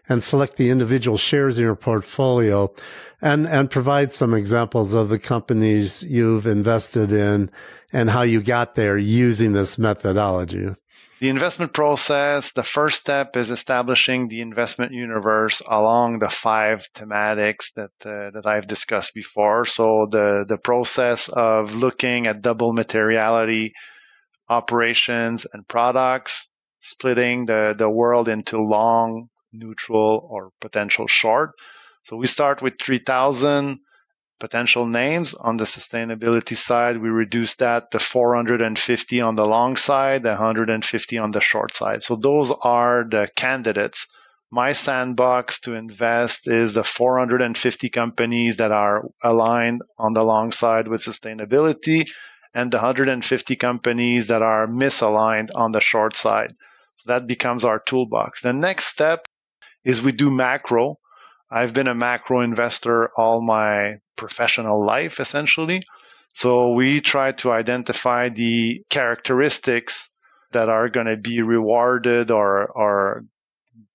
and 0.09 0.22
select 0.22 0.56
the 0.56 0.70
individual 0.70 1.16
shares 1.16 1.59
in 1.59 1.64
your 1.64 1.76
portfolio 1.76 2.72
and, 3.20 3.46
and 3.46 3.70
provide 3.70 4.12
some 4.12 4.34
examples 4.34 4.94
of 4.94 5.09
the 5.09 5.18
companies 5.18 6.02
you've 6.02 6.46
invested 6.46 7.12
in 7.12 7.50
and 7.92 8.11
how 8.11 8.22
you 8.22 8.42
got 8.42 8.74
there 8.74 8.96
using 8.96 9.52
this 9.52 9.78
methodology. 9.78 10.68
The 11.20 11.30
investment 11.30 11.72
process, 11.72 12.52
the 12.52 12.62
first 12.62 13.00
step 13.00 13.36
is 13.36 13.50
establishing 13.50 14.28
the 14.28 14.40
investment 14.40 14.92
universe 14.92 15.61
along 15.66 16.20
the 16.20 16.30
five 16.30 16.86
thematics 16.94 17.72
that 17.74 17.90
uh, 18.06 18.30
that 18.30 18.46
I've 18.46 18.68
discussed 18.68 19.14
before. 19.14 19.66
So 19.66 20.06
the 20.09 20.44
the 20.48 20.59
process 20.59 21.28
of 21.28 21.74
looking 21.74 22.28
at 22.28 22.40
double 22.40 22.72
materiality 22.72 23.72
operations 24.48 25.44
and 25.52 25.66
products, 25.66 26.48
splitting 26.78 27.46
the 27.46 27.74
the 27.76 27.90
world 27.90 28.28
into 28.28 28.62
long, 28.62 29.28
neutral 29.59 30.26
or 30.30 30.52
potential 30.61 31.06
short. 31.06 31.52
So 32.04 32.16
we 32.16 32.26
start 32.26 32.62
with 32.62 32.80
3000 32.80 33.80
potential 34.38 34.86
names. 34.86 35.34
On 35.34 35.56
the 35.56 35.64
sustainability 35.64 36.56
side, 36.56 36.96
we 36.96 37.09
reduce 37.09 37.54
that 37.56 37.90
to 37.90 37.98
450 37.98 39.20
on 39.20 39.34
the 39.34 39.44
long 39.44 39.76
side, 39.76 40.24
150 40.24 41.18
on 41.18 41.30
the 41.30 41.40
short 41.40 41.74
side. 41.74 42.02
So 42.02 42.16
those 42.16 42.50
are 42.50 43.04
the 43.09 43.28
candidates. 43.34 44.06
My 44.50 44.72
sandbox 44.72 45.61
to 45.61 45.74
invest 45.74 46.48
is 46.48 46.72
the 46.72 46.84
450 46.84 47.90
companies 47.90 48.56
that 48.56 48.72
are 48.72 49.04
aligned 49.22 49.82
on 49.98 50.14
the 50.14 50.24
long 50.24 50.52
side 50.52 50.88
with 50.88 51.02
sustainability 51.02 52.09
and 52.54 52.70
the 52.70 52.78
150 52.78 53.56
companies 53.56 54.28
that 54.28 54.40
are 54.40 54.66
misaligned 54.66 55.50
on 55.54 55.72
the 55.72 55.80
short 55.80 56.16
side. 56.16 56.54
So 56.96 57.12
that 57.12 57.26
becomes 57.26 57.64
our 57.64 57.78
toolbox. 57.78 58.40
The 58.40 58.54
next 58.54 58.86
step 58.86 59.28
is 59.89 60.03
we 60.03 60.12
do 60.12 60.30
macro. 60.30 60.99
I've 61.51 61.72
been 61.72 61.89
a 61.89 61.95
macro 61.95 62.41
investor 62.41 63.11
all 63.16 63.41
my 63.41 64.01
professional 64.16 64.84
life, 64.84 65.18
essentially. 65.18 65.82
So 66.34 66.72
we 66.72 67.01
try 67.01 67.32
to 67.41 67.51
identify 67.51 68.28
the 68.28 68.84
characteristics 68.91 70.11
that 70.53 70.68
are 70.68 70.91
going 70.91 71.07
to 71.07 71.16
be 71.16 71.41
rewarded 71.41 72.30
or, 72.30 72.66
or 72.66 73.24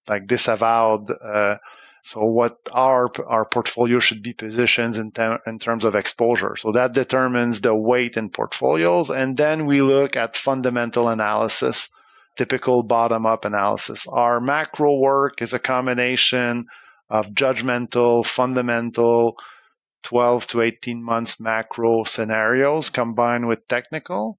like 0.08 0.26
disavowed. 0.26 1.12
Uh, 1.12 1.58
so 2.02 2.26
what 2.26 2.58
our 2.74 3.10
our 3.26 3.46
portfolio 3.46 4.00
should 4.00 4.24
be 4.24 4.34
positioned 4.34 4.98
in, 4.98 5.12
te- 5.12 5.38
in 5.48 5.60
terms 5.60 5.86
of 5.86 5.96
exposure. 5.96 6.56
So 6.58 6.74
that 6.74 6.94
determines 6.94 7.62
the 7.62 7.74
weight 7.74 8.18
in 8.18 8.30
portfolios, 8.30 9.10
and 9.10 9.38
then 9.38 9.66
we 9.66 9.82
look 9.82 10.18
at 10.18 10.36
fundamental 10.36 11.08
analysis, 11.08 11.89
typical 12.36 12.84
bottom 12.84 13.26
up 13.26 13.46
analysis. 13.46 14.08
Our 14.08 14.40
macro 14.40 14.98
work 14.98 15.42
is 15.42 15.54
a 15.54 15.60
combination 15.60 16.66
of 17.10 17.28
judgmental, 17.28 18.26
fundamental, 18.26 19.38
12 20.04 20.48
to 20.48 20.62
18 20.62 21.04
months 21.04 21.40
macro 21.40 22.04
scenarios 22.04 22.90
combined 22.90 23.48
with 23.48 23.68
technical. 23.68 24.38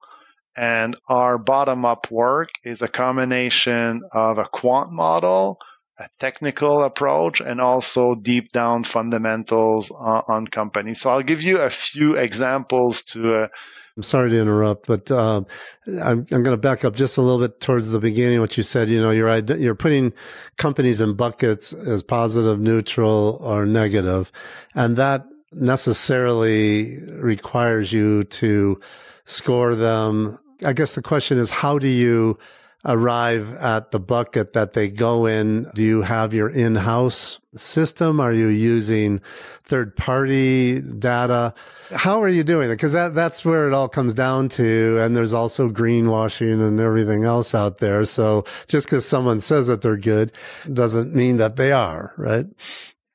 And 0.57 0.95
our 1.09 1.39
bottom 1.39 1.85
up 1.85 2.11
work 2.11 2.51
is 2.65 2.83
a 2.83 2.89
combination 2.89 4.03
of 4.13 4.39
a 4.39 4.45
quant 4.45 4.93
model, 4.93 5.59
a 5.99 6.09
technical 6.21 6.85
approach, 6.85 7.41
and 7.41 7.61
also 7.61 8.15
deep 8.15 8.53
down 8.53 8.85
fundamentals 8.85 9.91
on, 9.91 10.23
on 10.29 10.47
companies. 10.47 11.01
So 11.01 11.11
I'll 11.11 11.23
give 11.23 11.43
you 11.43 11.59
a 11.59 11.71
few 11.71 12.15
examples 12.17 13.03
to 13.03 13.35
uh, 13.35 13.49
I'm 13.97 14.03
sorry 14.03 14.31
to 14.31 14.41
interrupt, 14.41 14.89
but 14.89 15.09
um, 15.13 15.47
I'm, 15.87 16.27
I'm 16.33 16.43
going 16.43 16.45
to 16.47 16.57
back 16.57 16.85
up 16.85 16.97
just 16.97 17.17
a 17.17 17.23
little 17.23 17.39
bit 17.39 17.61
towards 17.61 17.91
the 17.91 18.01
beginning. 18.01 18.41
What 18.41 18.57
you 18.57 18.65
said, 18.65 18.89
you 18.89 19.01
know, 19.01 19.11
you're 19.11 19.39
you're 19.57 19.77
putting 19.77 20.13
companies 20.57 21.01
in 21.01 21.15
buckets 21.15 21.73
as 21.73 22.03
positive, 22.03 22.59
neutral, 22.59 23.39
or 23.41 23.67
negative, 23.67 24.33
and 24.75 24.97
that 24.97 25.25
necessarily 25.53 26.99
requires 27.13 27.93
you 27.93 28.25
to 28.25 28.81
score 29.27 29.77
them. 29.77 30.41
I 30.65 30.73
guess 30.73 30.95
the 30.95 31.03
question 31.03 31.39
is, 31.39 31.51
how 31.51 31.79
do 31.79 31.89
you 31.89 32.37
arrive 32.85 33.55
at 33.55 33.91
the 33.91 34.01
bucket 34.01 34.53
that 34.53 34.73
they 34.73 34.89
go 34.89 35.27
in? 35.27 35.65
Do 35.75 35.83
you 35.83 36.03
have 36.03 36.35
your 36.35 36.49
in-house 36.49 37.41
system? 37.55 38.21
Are 38.21 38.33
you 38.33 38.49
using 38.49 39.21
third 39.63 39.97
party 39.97 40.81
data? 40.81 41.55
How 41.91 42.23
are 42.23 42.29
you 42.29 42.45
doing 42.45 42.71
it? 42.71 42.75
Because 42.75 42.93
that, 42.93 43.15
that's 43.15 43.45
where 43.45 43.69
it 43.69 43.75
all 43.75 43.89
comes 43.89 44.15
down 44.15 44.49
to. 44.51 44.99
And 45.01 45.17
there's 45.17 45.33
also 45.35 45.69
greenwashing 45.71 46.67
and 46.67 46.81
everything 46.81 47.25
else 47.25 47.55
out 47.55 47.79
there. 47.79 48.05
So 48.05 48.45
just 48.69 48.87
because 48.87 49.07
someone 49.07 49.41
says 49.41 49.67
that 49.69 49.83
they're 49.83 49.97
good 49.97 50.33
doesn't 50.73 51.15
mean 51.15 51.39
that 51.39 51.57
they 51.57 51.73
are, 51.73 52.13
right? 52.17 52.47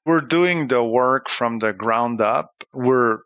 We're 0.05 0.21
doing 0.21 0.67
the 0.67 0.83
work 0.83 1.29
from 1.29 1.59
the 1.59 1.73
ground 1.73 2.21
up. 2.21 2.63
We're 2.73 3.19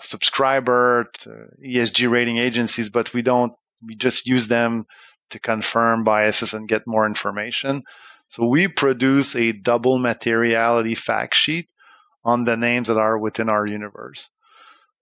subscriber 0.00 1.10
to 1.20 1.48
ESG 1.64 2.10
rating 2.10 2.38
agencies, 2.38 2.90
but 2.90 3.14
we 3.14 3.22
don't, 3.22 3.52
we 3.82 3.94
just 3.94 4.26
use 4.26 4.46
them 4.46 4.86
to 5.30 5.38
confirm 5.38 6.04
biases 6.04 6.54
and 6.54 6.68
get 6.68 6.86
more 6.86 7.06
information. 7.06 7.84
So 8.28 8.46
we 8.46 8.68
produce 8.68 9.34
a 9.34 9.52
double 9.52 9.98
materiality 9.98 10.94
fact 10.94 11.34
sheet 11.34 11.68
on 12.24 12.44
the 12.44 12.56
names 12.56 12.88
that 12.88 12.98
are 12.98 13.18
within 13.18 13.48
our 13.48 13.66
universe. 13.66 14.30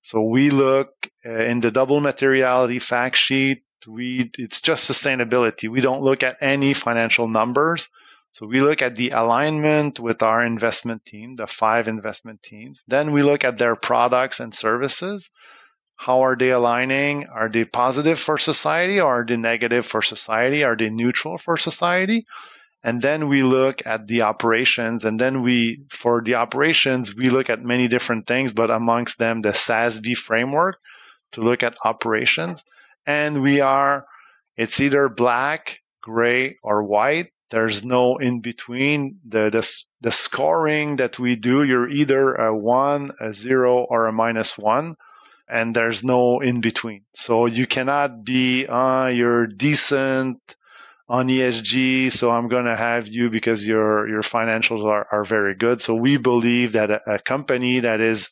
So 0.02 0.22
we 0.22 0.50
look 0.50 0.90
uh, 1.26 1.30
in 1.30 1.60
the 1.60 1.70
double 1.70 2.00
materiality 2.00 2.78
fact 2.78 3.16
sheet. 3.16 3.64
We, 3.86 4.30
it's 4.38 4.60
just 4.60 4.90
sustainability. 4.90 5.68
We 5.68 5.80
don't 5.80 6.02
look 6.02 6.22
at 6.22 6.38
any 6.40 6.74
financial 6.74 7.28
numbers. 7.28 7.88
So 8.32 8.46
we 8.46 8.60
look 8.60 8.82
at 8.82 8.96
the 8.96 9.10
alignment 9.10 9.98
with 9.98 10.22
our 10.22 10.44
investment 10.44 11.04
team, 11.04 11.36
the 11.36 11.46
five 11.46 11.88
investment 11.88 12.42
teams. 12.42 12.84
Then 12.86 13.12
we 13.12 13.22
look 13.22 13.44
at 13.44 13.58
their 13.58 13.76
products 13.76 14.40
and 14.40 14.54
services. 14.54 15.30
How 16.00 16.20
are 16.20 16.36
they 16.36 16.50
aligning? 16.50 17.26
Are 17.26 17.48
they 17.48 17.64
positive 17.64 18.20
for 18.20 18.38
society 18.38 19.00
or 19.00 19.22
are 19.22 19.26
they 19.26 19.36
negative 19.36 19.84
for 19.84 20.00
society? 20.00 20.62
Are 20.62 20.76
they 20.76 20.90
neutral 20.90 21.38
for 21.38 21.56
society? 21.56 22.24
And 22.84 23.02
then 23.02 23.26
we 23.26 23.42
look 23.42 23.84
at 23.84 24.06
the 24.06 24.22
operations. 24.22 25.04
And 25.04 25.18
then 25.18 25.42
we, 25.42 25.82
for 25.90 26.22
the 26.22 26.36
operations, 26.36 27.16
we 27.16 27.30
look 27.30 27.50
at 27.50 27.64
many 27.64 27.88
different 27.88 28.28
things, 28.28 28.52
but 28.52 28.70
amongst 28.70 29.18
them, 29.18 29.42
the 29.42 29.48
SASB 29.48 30.16
framework 30.16 30.78
to 31.32 31.40
look 31.40 31.64
at 31.64 31.76
operations. 31.84 32.64
And 33.04 33.42
we 33.42 33.60
are, 33.60 34.06
it's 34.56 34.78
either 34.78 35.08
black, 35.08 35.80
gray, 36.00 36.58
or 36.62 36.84
white. 36.84 37.32
There's 37.50 37.84
no 37.84 38.18
in 38.18 38.40
between. 38.40 39.18
The, 39.26 39.50
the, 39.50 39.82
the 40.00 40.12
scoring 40.12 40.96
that 40.96 41.18
we 41.18 41.34
do, 41.34 41.64
you're 41.64 41.88
either 41.88 42.34
a 42.34 42.56
one, 42.56 43.10
a 43.20 43.34
zero, 43.34 43.78
or 43.78 44.06
a 44.06 44.12
minus 44.12 44.56
one. 44.56 44.94
And 45.48 45.74
there's 45.74 46.04
no 46.04 46.40
in 46.40 46.60
between. 46.60 47.04
So 47.14 47.46
you 47.46 47.66
cannot 47.66 48.24
be, 48.24 48.66
uh, 48.66 49.06
you're 49.06 49.46
decent 49.46 50.38
on 51.08 51.28
ESG. 51.28 52.12
So 52.12 52.30
I'm 52.30 52.48
going 52.48 52.66
to 52.66 52.76
have 52.76 53.08
you 53.08 53.30
because 53.30 53.66
your, 53.66 54.08
your 54.08 54.22
financials 54.22 54.84
are, 54.84 55.06
are 55.10 55.24
very 55.24 55.54
good. 55.54 55.80
So 55.80 55.94
we 55.94 56.18
believe 56.18 56.72
that 56.72 56.90
a, 56.90 57.14
a 57.14 57.18
company 57.18 57.80
that 57.80 58.00
is 58.00 58.28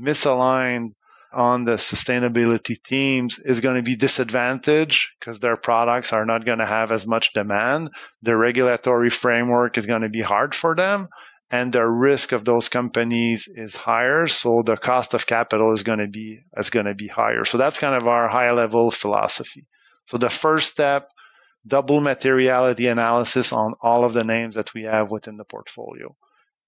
misaligned 0.00 0.92
on 1.32 1.64
the 1.64 1.76
sustainability 1.76 2.82
teams 2.82 3.38
is 3.38 3.60
going 3.60 3.76
to 3.76 3.82
be 3.82 3.96
disadvantaged 3.96 5.10
because 5.18 5.38
their 5.38 5.56
products 5.56 6.12
are 6.12 6.26
not 6.26 6.44
going 6.44 6.58
to 6.58 6.66
have 6.66 6.90
as 6.90 7.06
much 7.06 7.32
demand. 7.32 7.90
The 8.22 8.36
regulatory 8.36 9.10
framework 9.10 9.78
is 9.78 9.86
going 9.86 10.02
to 10.02 10.08
be 10.08 10.20
hard 10.20 10.54
for 10.54 10.74
them 10.74 11.08
and 11.50 11.72
the 11.72 11.84
risk 11.84 12.32
of 12.32 12.44
those 12.44 12.68
companies 12.68 13.48
is 13.48 13.74
higher. 13.74 14.28
So 14.28 14.62
the 14.62 14.76
cost 14.76 15.14
of 15.14 15.26
capital 15.26 15.72
is 15.72 15.82
going 15.82 15.98
to 15.98 16.06
be, 16.06 16.40
is 16.56 16.70
going 16.70 16.86
to 16.86 16.94
be 16.94 17.08
higher. 17.08 17.44
So 17.44 17.58
that's 17.58 17.80
kind 17.80 17.94
of 17.94 18.06
our 18.06 18.28
high 18.28 18.52
level 18.52 18.90
philosophy. 18.90 19.66
So 20.06 20.16
the 20.16 20.30
first 20.30 20.72
step, 20.72 21.08
double 21.66 22.00
materiality 22.00 22.86
analysis 22.86 23.52
on 23.52 23.74
all 23.82 24.04
of 24.04 24.12
the 24.12 24.24
names 24.24 24.54
that 24.54 24.72
we 24.74 24.84
have 24.84 25.10
within 25.10 25.36
the 25.36 25.44
portfolio. 25.44 26.14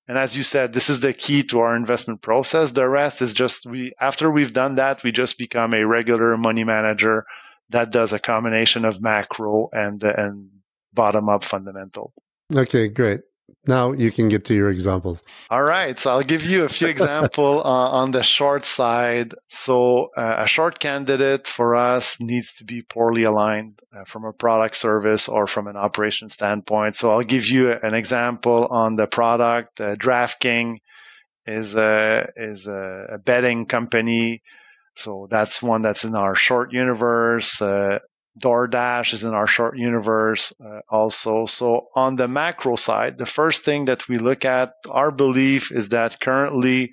And 0.08 0.18
as 0.18 0.36
you 0.36 0.42
said, 0.42 0.72
this 0.72 0.90
is 0.90 0.98
the 0.98 1.12
key 1.12 1.44
to 1.44 1.60
our 1.60 1.76
investment 1.76 2.20
process. 2.20 2.72
The 2.72 2.88
rest 2.88 3.22
is 3.22 3.34
just 3.34 3.64
we, 3.64 3.92
after 4.00 4.30
we've 4.30 4.52
done 4.52 4.76
that, 4.76 5.04
we 5.04 5.12
just 5.12 5.38
become 5.38 5.74
a 5.74 5.86
regular 5.86 6.36
money 6.36 6.64
manager 6.64 7.24
that 7.70 7.92
does 7.92 8.12
a 8.12 8.18
combination 8.18 8.84
of 8.84 9.00
macro 9.00 9.68
and, 9.72 10.02
and 10.02 10.50
bottom 10.92 11.28
up 11.28 11.44
fundamental. 11.44 12.12
Okay, 12.54 12.88
great. 12.88 13.20
Now 13.66 13.92
you 13.92 14.10
can 14.10 14.28
get 14.28 14.46
to 14.46 14.54
your 14.54 14.70
examples. 14.70 15.22
All 15.48 15.62
right. 15.62 15.98
So 15.98 16.10
I'll 16.10 16.22
give 16.22 16.44
you 16.44 16.64
a 16.64 16.68
few 16.68 16.88
examples 16.88 17.62
uh, 17.64 17.68
on 17.68 18.10
the 18.10 18.22
short 18.22 18.64
side. 18.64 19.34
So 19.48 20.10
uh, 20.16 20.36
a 20.38 20.46
short 20.48 20.78
candidate 20.78 21.46
for 21.46 21.76
us 21.76 22.20
needs 22.20 22.54
to 22.54 22.64
be 22.64 22.82
poorly 22.82 23.22
aligned 23.22 23.80
uh, 23.94 24.04
from 24.04 24.24
a 24.24 24.32
product 24.32 24.74
service 24.74 25.28
or 25.28 25.46
from 25.46 25.68
an 25.68 25.76
operation 25.76 26.28
standpoint. 26.28 26.96
So 26.96 27.10
I'll 27.10 27.22
give 27.22 27.46
you 27.48 27.72
an 27.72 27.94
example 27.94 28.66
on 28.70 28.96
the 28.96 29.06
product. 29.06 29.80
Uh, 29.80 29.94
DraftKings 29.94 30.78
is 31.46 31.74
a, 31.74 32.28
is 32.36 32.66
a 32.66 33.20
betting 33.24 33.66
company. 33.66 34.42
So 34.96 35.26
that's 35.30 35.62
one 35.62 35.82
that's 35.82 36.04
in 36.04 36.14
our 36.14 36.34
short 36.34 36.72
universe. 36.72 37.62
Uh, 37.62 37.98
DoorDash 38.38 39.12
is 39.14 39.24
in 39.24 39.34
our 39.34 39.46
short 39.46 39.76
universe 39.76 40.52
uh, 40.64 40.80
also. 40.90 41.46
So 41.46 41.86
on 41.94 42.16
the 42.16 42.28
macro 42.28 42.76
side, 42.76 43.18
the 43.18 43.26
first 43.26 43.64
thing 43.64 43.86
that 43.86 44.08
we 44.08 44.16
look 44.16 44.44
at, 44.44 44.72
our 44.88 45.10
belief 45.10 45.70
is 45.70 45.90
that 45.90 46.20
currently 46.20 46.92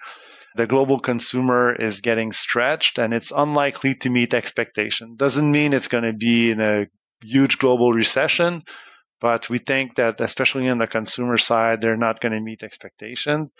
the 0.56 0.68
global 0.68 1.00
consumer 1.00 1.74
is 1.74 2.02
getting 2.02 2.32
stretched 2.32 2.98
and 2.98 3.14
it's 3.14 3.32
unlikely 3.36 3.96
to 3.96 4.10
meet 4.10 4.34
expectation. 4.34 5.16
Doesn't 5.16 5.50
mean 5.50 5.72
it's 5.72 5.88
going 5.88 6.04
to 6.04 6.14
be 6.14 6.52
in 6.52 6.60
a 6.60 6.88
huge 7.22 7.58
global 7.58 7.94
recession, 7.94 8.64
but 9.22 9.50
we 9.50 9.60
think 9.60 9.96
that 9.96 10.20
especially 10.20 10.68
on 10.68 10.78
the 10.78 10.88
consumer 10.88 11.38
side, 11.38 11.82
they're 11.82 11.98
not 11.98 12.20
going 12.20 12.34
to 12.34 12.42
meet 12.42 12.64
expectations. 12.64 13.54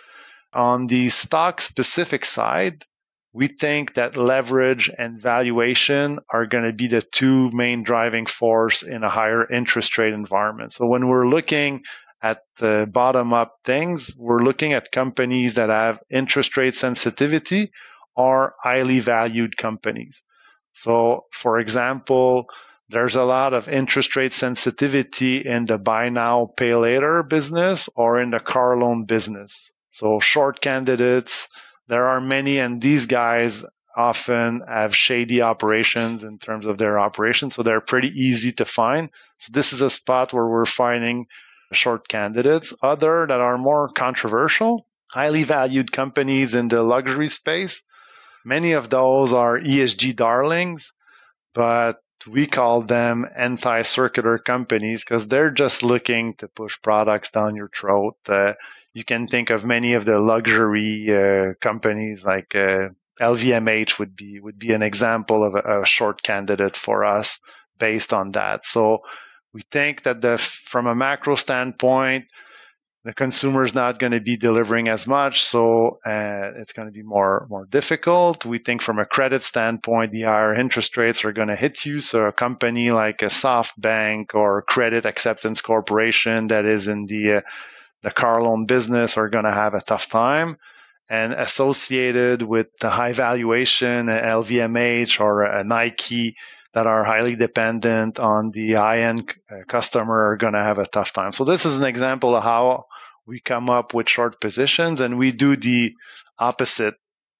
On 0.52 0.86
the 0.86 1.08
stock 1.08 1.60
specific 1.60 2.24
side, 2.24 2.84
we 3.32 3.46
think 3.46 3.94
that 3.94 4.16
leverage 4.16 4.90
and 4.96 5.20
valuation 5.20 6.18
are 6.28 6.46
going 6.46 6.64
to 6.64 6.72
be 6.72 6.88
the 6.88 7.02
two 7.02 7.50
main 7.52 7.82
driving 7.84 8.26
force 8.26 8.82
in 8.82 9.04
a 9.04 9.08
higher 9.08 9.48
interest 9.48 9.98
rate 9.98 10.12
environment. 10.12 10.72
So 10.72 10.86
when 10.86 11.06
we're 11.06 11.28
looking 11.28 11.82
at 12.22 12.42
the 12.58 12.88
bottom 12.90 13.32
up 13.32 13.56
things, 13.64 14.14
we're 14.18 14.42
looking 14.42 14.72
at 14.72 14.92
companies 14.92 15.54
that 15.54 15.70
have 15.70 16.00
interest 16.10 16.56
rate 16.56 16.74
sensitivity 16.74 17.72
or 18.16 18.54
highly 18.60 19.00
valued 19.00 19.56
companies. 19.56 20.22
So 20.72 21.26
for 21.32 21.60
example, 21.60 22.46
there's 22.88 23.14
a 23.14 23.24
lot 23.24 23.54
of 23.54 23.68
interest 23.68 24.16
rate 24.16 24.32
sensitivity 24.32 25.38
in 25.38 25.66
the 25.66 25.78
buy 25.78 26.08
now, 26.08 26.46
pay 26.56 26.74
later 26.74 27.22
business 27.22 27.88
or 27.94 28.20
in 28.20 28.30
the 28.30 28.40
car 28.40 28.76
loan 28.76 29.04
business. 29.04 29.72
So 29.90 30.18
short 30.18 30.60
candidates, 30.60 31.48
there 31.90 32.06
are 32.06 32.20
many, 32.20 32.60
and 32.60 32.80
these 32.80 33.06
guys 33.06 33.64
often 33.96 34.62
have 34.66 34.94
shady 34.94 35.42
operations 35.42 36.22
in 36.22 36.38
terms 36.38 36.66
of 36.66 36.78
their 36.78 37.00
operations, 37.00 37.56
so 37.56 37.64
they're 37.64 37.80
pretty 37.80 38.08
easy 38.08 38.52
to 38.52 38.64
find. 38.64 39.10
So 39.38 39.50
this 39.52 39.72
is 39.72 39.80
a 39.80 39.90
spot 39.90 40.32
where 40.32 40.46
we're 40.46 40.66
finding 40.66 41.26
short 41.72 42.06
candidates. 42.06 42.72
Other 42.80 43.26
that 43.26 43.40
are 43.40 43.58
more 43.58 43.88
controversial, 43.88 44.86
highly 45.10 45.42
valued 45.42 45.90
companies 45.90 46.54
in 46.54 46.68
the 46.68 46.82
luxury 46.82 47.28
space. 47.28 47.82
Many 48.44 48.72
of 48.72 48.88
those 48.88 49.32
are 49.32 49.58
ESG 49.58 50.14
darlings, 50.14 50.92
but 51.54 52.00
we 52.26 52.46
call 52.46 52.82
them 52.82 53.26
anti-circular 53.36 54.38
companies 54.38 55.04
because 55.04 55.26
they're 55.26 55.50
just 55.50 55.82
looking 55.82 56.34
to 56.34 56.46
push 56.46 56.80
products 56.80 57.32
down 57.32 57.56
your 57.56 57.68
throat. 57.68 58.16
Uh, 58.28 58.52
you 58.92 59.04
can 59.04 59.28
think 59.28 59.50
of 59.50 59.64
many 59.64 59.94
of 59.94 60.04
the 60.04 60.18
luxury 60.18 61.06
uh, 61.10 61.54
companies 61.60 62.24
like 62.24 62.54
uh, 62.54 62.88
LVMH 63.20 63.98
would 63.98 64.16
be 64.16 64.40
would 64.40 64.58
be 64.58 64.72
an 64.72 64.82
example 64.82 65.44
of 65.44 65.54
a, 65.54 65.82
a, 65.82 65.86
short 65.86 66.22
candidate 66.22 66.76
for 66.76 67.04
us 67.04 67.38
based 67.78 68.12
on 68.12 68.32
that. 68.32 68.64
So 68.64 69.00
we 69.52 69.62
think 69.70 70.02
that 70.04 70.20
the 70.20 70.38
from 70.38 70.86
a 70.86 70.94
macro 70.94 71.36
standpoint, 71.36 72.24
the 73.04 73.14
consumer 73.14 73.62
is 73.64 73.74
not 73.74 73.98
going 73.98 74.12
to 74.12 74.20
be 74.20 74.36
delivering 74.36 74.88
as 74.88 75.06
much, 75.06 75.42
so 75.44 75.98
uh, 76.04 76.52
it's 76.56 76.72
going 76.72 76.88
to 76.88 76.92
be 76.92 77.02
more 77.02 77.46
more 77.48 77.66
difficult. 77.66 78.44
We 78.44 78.58
think 78.58 78.82
from 78.82 78.98
a 78.98 79.06
credit 79.06 79.44
standpoint, 79.44 80.12
the 80.12 80.22
higher 80.22 80.54
interest 80.54 80.96
rates 80.96 81.24
are 81.24 81.32
going 81.32 81.48
to 81.48 81.56
hit 81.56 81.84
you. 81.84 82.00
So 82.00 82.26
a 82.26 82.32
company 82.32 82.90
like 82.90 83.22
a 83.22 83.26
SoftBank 83.26 84.34
or 84.34 84.62
Credit 84.62 85.06
Acceptance 85.06 85.60
Corporation 85.60 86.48
that 86.48 86.64
is 86.64 86.88
in 86.88 87.06
the 87.06 87.34
uh, 87.34 87.40
the 88.02 88.10
car 88.10 88.42
loan 88.42 88.66
business 88.66 89.16
are 89.16 89.28
going 89.28 89.44
to 89.44 89.52
have 89.52 89.74
a 89.74 89.80
tough 89.80 90.08
time. 90.08 90.56
And 91.08 91.32
associated 91.32 92.40
with 92.42 92.68
the 92.80 92.88
high 92.88 93.12
valuation, 93.12 94.06
LVMH 94.06 95.20
or 95.20 95.42
a 95.42 95.64
Nike 95.64 96.36
that 96.72 96.86
are 96.86 97.02
highly 97.02 97.34
dependent 97.34 98.20
on 98.20 98.52
the 98.52 98.74
high 98.74 99.00
end 99.00 99.34
uh, 99.50 99.64
customer 99.66 100.30
are 100.30 100.36
going 100.36 100.52
to 100.52 100.62
have 100.62 100.78
a 100.78 100.86
tough 100.86 101.12
time. 101.12 101.32
So 101.32 101.44
this 101.44 101.66
is 101.66 101.76
an 101.76 101.82
example 101.82 102.36
of 102.36 102.44
how 102.44 102.84
we 103.26 103.40
come 103.40 103.68
up 103.68 103.92
with 103.92 104.08
short 104.08 104.40
positions 104.40 105.00
and 105.00 105.18
we 105.18 105.32
do 105.32 105.56
the 105.56 105.94
opposite 106.38 106.94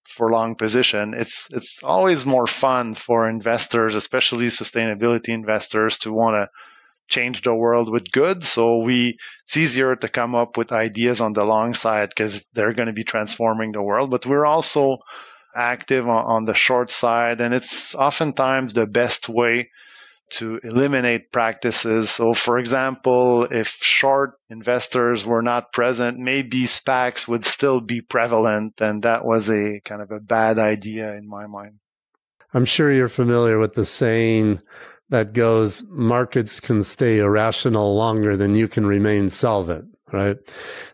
for 0.05 0.31
long 0.31 0.57
position. 0.57 1.15
It's, 1.15 1.49
it's 1.53 1.83
always 1.85 2.27
more 2.27 2.49
fun 2.49 2.95
for 2.95 3.29
investors, 3.29 3.95
especially 3.95 4.47
sustainability 4.47 5.29
investors 5.29 5.99
to 5.99 6.13
want 6.13 6.35
to 6.35 6.49
change 7.11 7.43
the 7.43 7.55
world 7.55 7.91
with 7.91 8.11
good. 8.11 8.45
So 8.45 8.79
we, 8.79 9.19
it's 9.45 9.57
easier 9.57 9.97
to 9.97 10.09
come 10.09 10.35
up 10.35 10.57
with 10.57 10.73
ideas 10.73 11.21
on 11.21 11.33
the 11.33 11.45
long 11.45 11.75
side 11.75 12.09
because 12.11 12.47
they're 12.55 12.73
going 12.73 12.89
to 12.89 12.95
be 12.95 13.05
transforming 13.05 13.73
the 13.73 13.83
world. 13.83 14.11
But 14.11 14.27
we're 14.27 14.47
also 14.47 14.99
active 15.55 16.09
on, 16.09 16.25
on, 16.25 16.45
the 16.45 16.55
short 16.55 16.91
side. 16.91 17.41
And 17.41 17.53
it's 17.53 17.95
oftentimes 17.95 18.73
the 18.73 18.87
best 18.87 19.29
way 19.29 19.71
to 20.31 20.61
eliminate 20.63 21.33
practices. 21.33 22.11
So, 22.11 22.35
for 22.35 22.59
example, 22.59 23.45
if 23.45 23.69
short 23.81 24.35
investors 24.49 25.27
were 25.27 25.43
not 25.43 25.73
present, 25.73 26.19
maybe 26.19 26.63
SPACs 26.63 27.27
would 27.27 27.45
still 27.45 27.81
be 27.81 28.01
prevalent. 28.01 28.81
And 28.81 29.03
that 29.03 29.25
was 29.25 29.51
a 29.51 29.81
kind 29.85 30.01
of 30.01 30.11
a 30.13 30.21
bad 30.21 30.59
idea 30.59 31.15
in 31.15 31.29
my 31.29 31.47
mind. 31.47 31.81
I'm 32.53 32.65
sure 32.65 32.91
you're 32.91 33.09
familiar 33.09 33.59
with 33.59 33.75
the 33.75 33.87
saying 33.87 34.61
that 35.11 35.35
goes, 35.35 35.85
markets 35.89 36.61
can 36.61 36.83
stay 36.83 37.19
irrational 37.19 37.95
longer 37.95 38.37
than 38.37 38.55
you 38.55 38.67
can 38.67 38.87
remain 38.87 39.29
solvent, 39.29 39.87
right? 40.13 40.39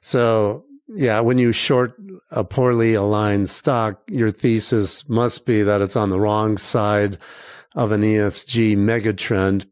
So 0.01 0.65
yeah, 0.89 1.21
when 1.21 1.39
you 1.39 1.53
short 1.53 1.95
a 2.31 2.45
poorly 2.45 2.95
aligned 2.95 3.49
stock, 3.49 4.03
your 4.09 4.31
thesis 4.31 5.09
must 5.09 5.47
be 5.47 5.63
that 5.63 5.81
it's 5.81 5.97
on 5.97 6.11
the 6.11 6.21
wrong 6.21 6.57
side 6.57 7.19
of 7.75 7.93
an 7.93 8.03
ESG 8.03 8.77
megatrend 8.77 9.67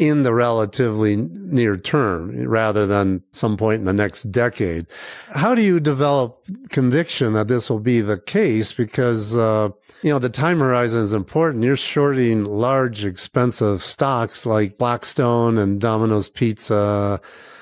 in 0.00 0.22
the 0.22 0.32
relatively 0.32 1.14
near 1.14 1.76
term 1.76 2.48
rather 2.48 2.86
than 2.86 3.22
some 3.32 3.58
point 3.58 3.80
in 3.80 3.84
the 3.84 3.92
next 3.92 4.24
decade. 4.32 4.86
How 5.32 5.54
do 5.54 5.60
you 5.60 5.78
develop 5.78 6.42
conviction 6.70 7.34
that 7.34 7.48
this 7.48 7.68
will 7.68 7.80
be 7.80 8.00
the 8.00 8.18
case? 8.18 8.72
Because, 8.72 9.36
uh, 9.36 9.68
you 10.00 10.08
know, 10.08 10.18
the 10.18 10.30
time 10.30 10.60
horizon 10.60 11.02
is 11.02 11.12
important. 11.12 11.64
You're 11.64 11.76
shorting 11.76 12.46
large, 12.46 13.04
expensive 13.04 13.82
stocks 13.82 14.46
like 14.46 14.78
Blackstone 14.78 15.58
and 15.58 15.78
Domino's 15.78 16.30
Pizza, 16.30 17.20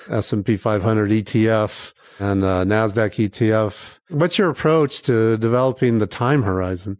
S&P 0.09 0.57
500 0.57 1.11
ETF 1.11 1.93
and 2.21 2.45
uh, 2.45 2.65
NASDAQ 2.65 3.29
ETF. 3.29 3.99
What's 4.11 4.39
your 4.39 4.49
approach 4.49 5.03
to 5.03 5.37
developing 5.39 5.99
the 5.99 6.07
time 6.07 6.45
horizon? 6.45 6.99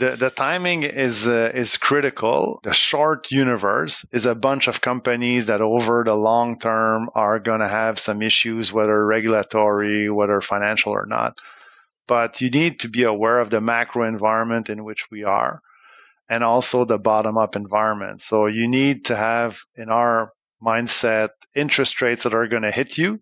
The, 0.00 0.16
the 0.16 0.30
timing 0.30 0.82
is 0.82 1.26
uh, 1.26 1.52
is 1.54 1.76
critical. 1.76 2.60
The 2.62 2.72
short 2.72 3.30
universe 3.30 4.06
is 4.10 4.24
a 4.24 4.34
bunch 4.34 4.66
of 4.66 4.80
companies 4.80 5.46
that 5.46 5.60
over 5.60 6.04
the 6.04 6.14
long 6.14 6.58
term 6.58 7.10
are 7.14 7.38
going 7.38 7.60
to 7.60 7.68
have 7.68 7.98
some 7.98 8.22
issues, 8.22 8.72
whether 8.72 9.06
regulatory, 9.06 10.08
whether 10.08 10.40
financial 10.40 10.92
or 10.92 11.04
not. 11.04 11.38
But 12.08 12.40
you 12.40 12.48
need 12.48 12.80
to 12.80 12.88
be 12.88 13.02
aware 13.02 13.40
of 13.40 13.50
the 13.50 13.60
macro 13.60 14.08
environment 14.08 14.70
in 14.70 14.84
which 14.84 15.10
we 15.10 15.24
are 15.24 15.60
and 16.30 16.42
also 16.42 16.86
the 16.86 16.98
bottom 16.98 17.36
up 17.36 17.54
environment. 17.54 18.22
So 18.22 18.46
you 18.46 18.68
need 18.68 19.04
to 19.06 19.16
have 19.16 19.60
in 19.76 19.90
our 19.90 20.32
mindset 20.62 21.30
interest 21.54 22.00
rates 22.00 22.22
that 22.22 22.32
are 22.32 22.48
going 22.48 22.62
to 22.62 22.70
hit 22.70 22.96
you 22.96 23.20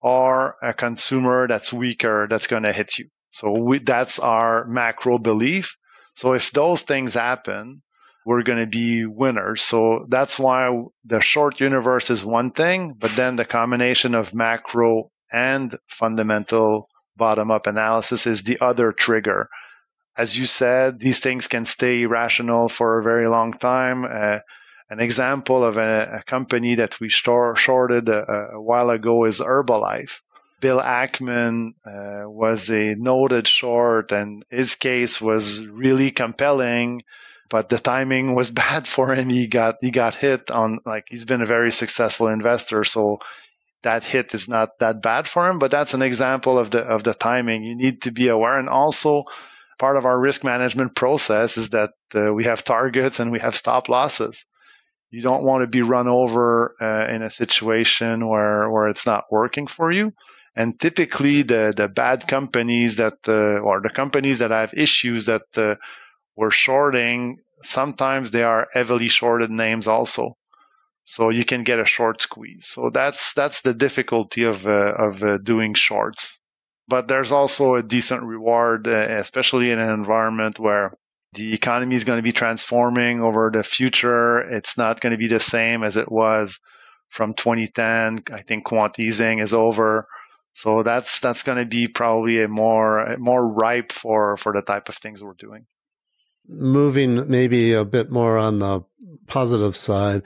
or 0.00 0.54
a 0.62 0.72
consumer 0.72 1.48
that's 1.48 1.72
weaker 1.72 2.28
that's 2.30 2.46
going 2.46 2.62
to 2.62 2.72
hit 2.72 2.98
you. 3.00 3.08
So 3.30 3.50
we, 3.50 3.78
that's 3.78 4.20
our 4.20 4.64
macro 4.64 5.18
belief. 5.18 5.76
So 6.14 6.32
if 6.32 6.50
those 6.50 6.82
things 6.82 7.14
happen, 7.14 7.82
we're 8.24 8.42
going 8.42 8.58
to 8.58 8.66
be 8.66 9.04
winners. 9.04 9.62
So 9.62 10.06
that's 10.08 10.38
why 10.38 10.84
the 11.04 11.20
short 11.20 11.60
universe 11.60 12.10
is 12.10 12.24
one 12.24 12.52
thing, 12.52 12.94
but 12.98 13.14
then 13.16 13.36
the 13.36 13.44
combination 13.44 14.14
of 14.14 14.34
macro 14.34 15.10
and 15.30 15.76
fundamental 15.88 16.88
bottom 17.16 17.50
up 17.50 17.66
analysis 17.66 18.26
is 18.26 18.42
the 18.42 18.58
other 18.60 18.92
trigger. 18.92 19.48
As 20.16 20.38
you 20.38 20.46
said, 20.46 21.00
these 21.00 21.20
things 21.20 21.48
can 21.48 21.64
stay 21.64 22.02
irrational 22.02 22.68
for 22.68 22.98
a 22.98 23.02
very 23.02 23.28
long 23.28 23.52
time. 23.52 24.04
Uh, 24.04 24.38
an 24.90 25.00
example 25.00 25.64
of 25.64 25.76
a, 25.76 26.20
a 26.20 26.22
company 26.24 26.76
that 26.76 27.00
we 27.00 27.08
short, 27.08 27.58
shorted 27.58 28.08
a, 28.08 28.52
a, 28.54 28.60
while 28.60 28.90
ago 28.90 29.24
is 29.24 29.40
Herbalife. 29.40 30.20
Bill 30.60 30.80
Ackman 30.80 31.74
uh, 31.86 32.28
was 32.28 32.70
a 32.70 32.94
noted 32.94 33.46
short, 33.46 34.12
and 34.12 34.44
his 34.50 34.74
case 34.74 35.20
was 35.20 35.66
really 35.66 36.10
compelling. 36.10 37.02
But 37.50 37.68
the 37.68 37.78
timing 37.78 38.34
was 38.34 38.50
bad 38.64 38.86
for 38.86 39.14
him. 39.14 39.28
He 39.28 39.46
got 39.46 39.76
he 39.80 39.90
got 39.90 40.14
hit 40.14 40.50
on 40.50 40.80
like 40.84 41.06
he's 41.08 41.24
been 41.24 41.42
a 41.42 41.46
very 41.46 41.72
successful 41.72 42.28
investor, 42.28 42.84
so 42.84 43.18
that 43.82 44.04
hit 44.04 44.34
is 44.34 44.48
not 44.48 44.78
that 44.78 45.02
bad 45.02 45.28
for 45.28 45.48
him. 45.48 45.58
But 45.58 45.70
that's 45.70 45.94
an 45.94 46.02
example 46.02 46.58
of 46.58 46.70
the 46.70 46.80
of 46.80 47.04
the 47.04 47.14
timing. 47.14 47.64
You 47.64 47.76
need 47.76 48.02
to 48.02 48.10
be 48.10 48.28
aware, 48.28 48.58
and 48.58 48.68
also 48.68 49.24
part 49.78 49.96
of 49.96 50.06
our 50.06 50.18
risk 50.18 50.44
management 50.44 50.94
process 50.94 51.58
is 51.58 51.70
that 51.70 51.90
uh, 52.14 52.32
we 52.32 52.44
have 52.44 52.64
targets 52.64 53.20
and 53.20 53.32
we 53.32 53.40
have 53.40 53.56
stop 53.56 53.88
losses 53.88 54.46
you 55.14 55.22
don't 55.22 55.44
want 55.44 55.62
to 55.62 55.68
be 55.68 55.82
run 55.82 56.08
over 56.08 56.74
uh, 56.80 57.06
in 57.08 57.22
a 57.22 57.30
situation 57.30 58.26
where 58.26 58.68
where 58.68 58.88
it's 58.88 59.06
not 59.06 59.30
working 59.30 59.68
for 59.68 59.92
you. 59.92 60.12
And 60.56 60.78
typically, 60.78 61.42
the 61.42 61.72
the 61.76 61.88
bad 61.88 62.28
companies 62.28 62.96
that 62.96 63.18
uh, 63.26 63.58
or 63.60 63.80
the 63.80 63.90
companies 63.90 64.38
that 64.38 64.50
have 64.52 64.74
issues 64.74 65.26
that 65.26 65.46
uh, 65.56 65.74
we're 66.36 66.50
shorting, 66.50 67.38
sometimes 67.62 68.30
they 68.30 68.44
are 68.44 68.68
heavily 68.72 69.08
shorted 69.08 69.50
names 69.50 69.86
also. 69.88 70.36
So 71.04 71.28
you 71.30 71.44
can 71.44 71.64
get 71.64 71.80
a 71.80 71.84
short 71.84 72.22
squeeze. 72.22 72.66
So 72.66 72.90
that's 72.90 73.34
that's 73.34 73.60
the 73.60 73.74
difficulty 73.74 74.44
of 74.44 74.66
uh, 74.66 74.94
of 74.96 75.22
uh, 75.22 75.38
doing 75.38 75.74
shorts. 75.74 76.40
But 76.86 77.08
there's 77.08 77.32
also 77.32 77.74
a 77.74 77.82
decent 77.82 78.22
reward, 78.22 78.86
uh, 78.86 78.90
especially 78.90 79.70
in 79.70 79.78
an 79.78 79.90
environment 79.90 80.58
where 80.58 80.92
the 81.32 81.54
economy 81.54 81.96
is 81.96 82.04
going 82.04 82.18
to 82.18 82.22
be 82.22 82.32
transforming 82.32 83.20
over 83.20 83.50
the 83.52 83.62
future. 83.62 84.38
It's 84.38 84.78
not 84.78 85.00
going 85.00 85.12
to 85.12 85.18
be 85.18 85.28
the 85.28 85.40
same 85.40 85.82
as 85.82 85.96
it 85.96 86.10
was 86.10 86.60
from 87.08 87.34
2010. 87.34 88.24
I 88.32 88.42
think 88.42 88.64
quant 88.64 88.98
easing 88.98 89.40
is 89.40 89.52
over. 89.52 90.06
So 90.54 90.82
that's 90.82 91.20
that's 91.20 91.42
going 91.42 91.58
to 91.58 91.66
be 91.66 91.88
probably 91.88 92.42
a 92.42 92.48
more 92.48 93.16
more 93.18 93.46
ripe 93.52 93.92
for 93.92 94.36
for 94.36 94.52
the 94.52 94.62
type 94.62 94.88
of 94.88 94.94
things 94.94 95.22
we're 95.22 95.34
doing. 95.34 95.66
Moving 96.48 97.28
maybe 97.28 97.72
a 97.72 97.84
bit 97.84 98.10
more 98.10 98.38
on 98.38 98.60
the 98.60 98.82
positive 99.26 99.76
side, 99.76 100.22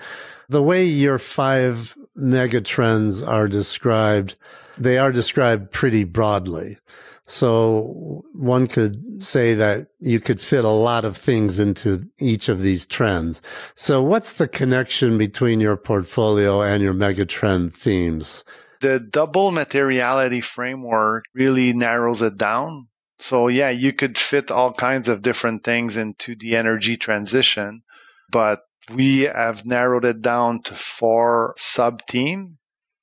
the 0.49 0.63
way 0.63 0.85
your 0.85 1.19
five 1.19 1.97
mega 2.15 2.61
trends 2.61 3.23
are 3.23 3.49
described, 3.49 4.37
they 4.77 4.99
are 4.99 5.13
described 5.13 5.71
pretty 5.71 6.05
broadly. 6.05 6.79
So 7.27 8.25
one 8.33 8.69
could 8.69 9.23
say 9.23 9.55
that 9.55 9.89
you 10.01 10.19
could 10.19 10.41
fit 10.41 10.65
a 10.65 10.71
lot 10.71 11.05
of 11.05 11.17
things 11.17 11.59
into 11.59 12.09
each 12.19 12.49
of 12.49 12.63
these 12.63 12.87
trends. 12.87 13.43
So 13.77 14.03
what's 14.03 14.35
the 14.35 14.49
connection 14.49 15.19
between 15.19 15.61
your 15.61 15.77
portfolio 15.77 16.63
and 16.63 16.83
your 16.83 16.95
megatrend 16.95 17.75
themes? 17.75 18.45
The 18.81 19.01
double 19.01 19.51
materiality 19.51 20.41
framework 20.41 21.25
really 21.35 21.73
narrows 21.73 22.23
it 22.23 22.37
down. 22.37 22.89
So 23.19 23.49
yeah, 23.49 23.71
you 23.71 23.93
could 23.93 24.17
fit 24.17 24.51
all 24.51 24.73
kinds 24.73 25.09
of 25.09 25.23
different 25.23 25.65
things 25.65 25.97
into 25.97 26.37
the 26.37 26.57
energy 26.57 26.97
transition, 26.97 27.83
but 28.31 28.61
we 28.95 29.21
have 29.23 29.67
narrowed 29.67 30.05
it 30.05 30.23
down 30.23 30.63
to 30.63 30.75
four 30.75 31.55
sub 31.59 32.07
team. 32.07 32.59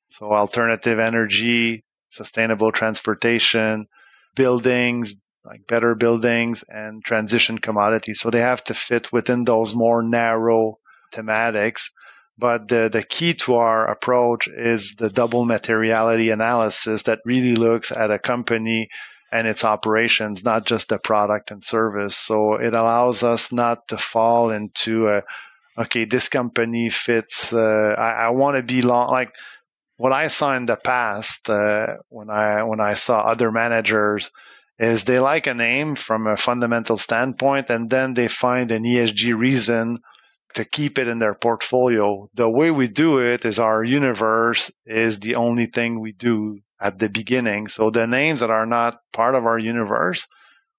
So 0.10 0.32
alternative 0.32 1.00
energy, 1.00 1.84
sustainable 2.10 2.72
transportation, 2.72 3.88
buildings, 4.36 5.16
like 5.44 5.68
better 5.68 5.94
buildings 5.94 6.64
and 6.68 7.04
transition 7.04 7.60
commodities. 7.60 8.20
So 8.20 8.30
they 8.30 8.42
have 8.42 8.64
to 8.66 8.74
fit 8.74 9.12
within 9.12 9.44
those 9.44 9.76
more 9.76 10.02
narrow 10.02 10.80
thematics. 11.14 11.90
But 12.38 12.68
the, 12.68 12.90
the 12.92 13.04
key 13.04 13.34
to 13.46 13.56
our 13.56 13.90
approach 13.90 14.48
is 14.48 14.96
the 14.96 15.10
double 15.10 15.46
materiality 15.46 16.32
analysis 16.32 17.04
that 17.04 17.22
really 17.26 17.56
looks 17.56 17.92
at 17.92 18.12
a 18.12 18.20
company 18.20 18.90
and 19.32 19.48
its 19.48 19.64
operations, 19.64 20.44
not 20.44 20.66
just 20.66 20.90
the 20.90 21.00
product 21.00 21.52
and 21.52 21.64
service. 21.64 22.16
So 22.16 22.56
it 22.56 22.74
allows 22.74 23.24
us 23.24 23.52
not 23.52 23.88
to 23.90 23.98
fall 23.98 24.52
into 24.52 25.08
a, 25.08 25.24
okay, 25.78 26.06
this 26.06 26.30
company 26.30 26.90
fits, 26.90 27.54
uh, 27.54 27.96
I, 27.98 28.26
I 28.26 28.30
want 28.30 28.58
to 28.58 28.64
be 28.64 28.82
long, 28.82 29.10
like 29.10 29.34
what 29.98 30.12
I 30.14 30.28
saw 30.28 30.56
in 30.56 30.66
the 30.66 30.76
past 30.76 31.50
uh, 31.50 31.98
when 32.10 32.30
I 32.30 32.64
when 32.64 32.82
I 32.82 32.96
saw 32.96 33.22
other 33.22 33.52
managers 33.52 34.30
is 34.78 35.06
they 35.06 35.20
like 35.20 35.48
a 35.48 35.54
name 35.54 35.96
from 35.96 36.28
a 36.28 36.36
fundamental 36.36 36.98
standpoint, 36.98 37.70
and 37.70 37.90
then 37.90 38.14
they 38.14 38.28
find 38.28 38.72
an 38.72 38.84
ESG 38.84 39.38
reason 39.38 40.02
to 40.56 40.66
keep 40.66 40.98
it 40.98 41.08
in 41.08 41.20
their 41.20 41.36
portfolio. 41.36 42.28
The 42.34 42.50
way 42.50 42.72
we 42.72 42.88
do 42.88 43.20
it 43.20 43.46
is 43.46 43.60
our 43.60 43.84
universe 43.84 44.72
is 44.86 45.20
the 45.20 45.36
only 45.36 45.68
thing 45.68 46.00
we 46.00 46.12
do 46.12 46.60
at 46.80 47.00
the 47.00 47.10
beginning. 47.10 47.68
So 47.68 47.90
the 47.90 48.08
names 48.08 48.40
that 48.40 48.50
are 48.50 48.66
not 48.66 49.00
part 49.14 49.36
of 49.36 49.46
our 49.46 49.60
universe, 49.60 50.28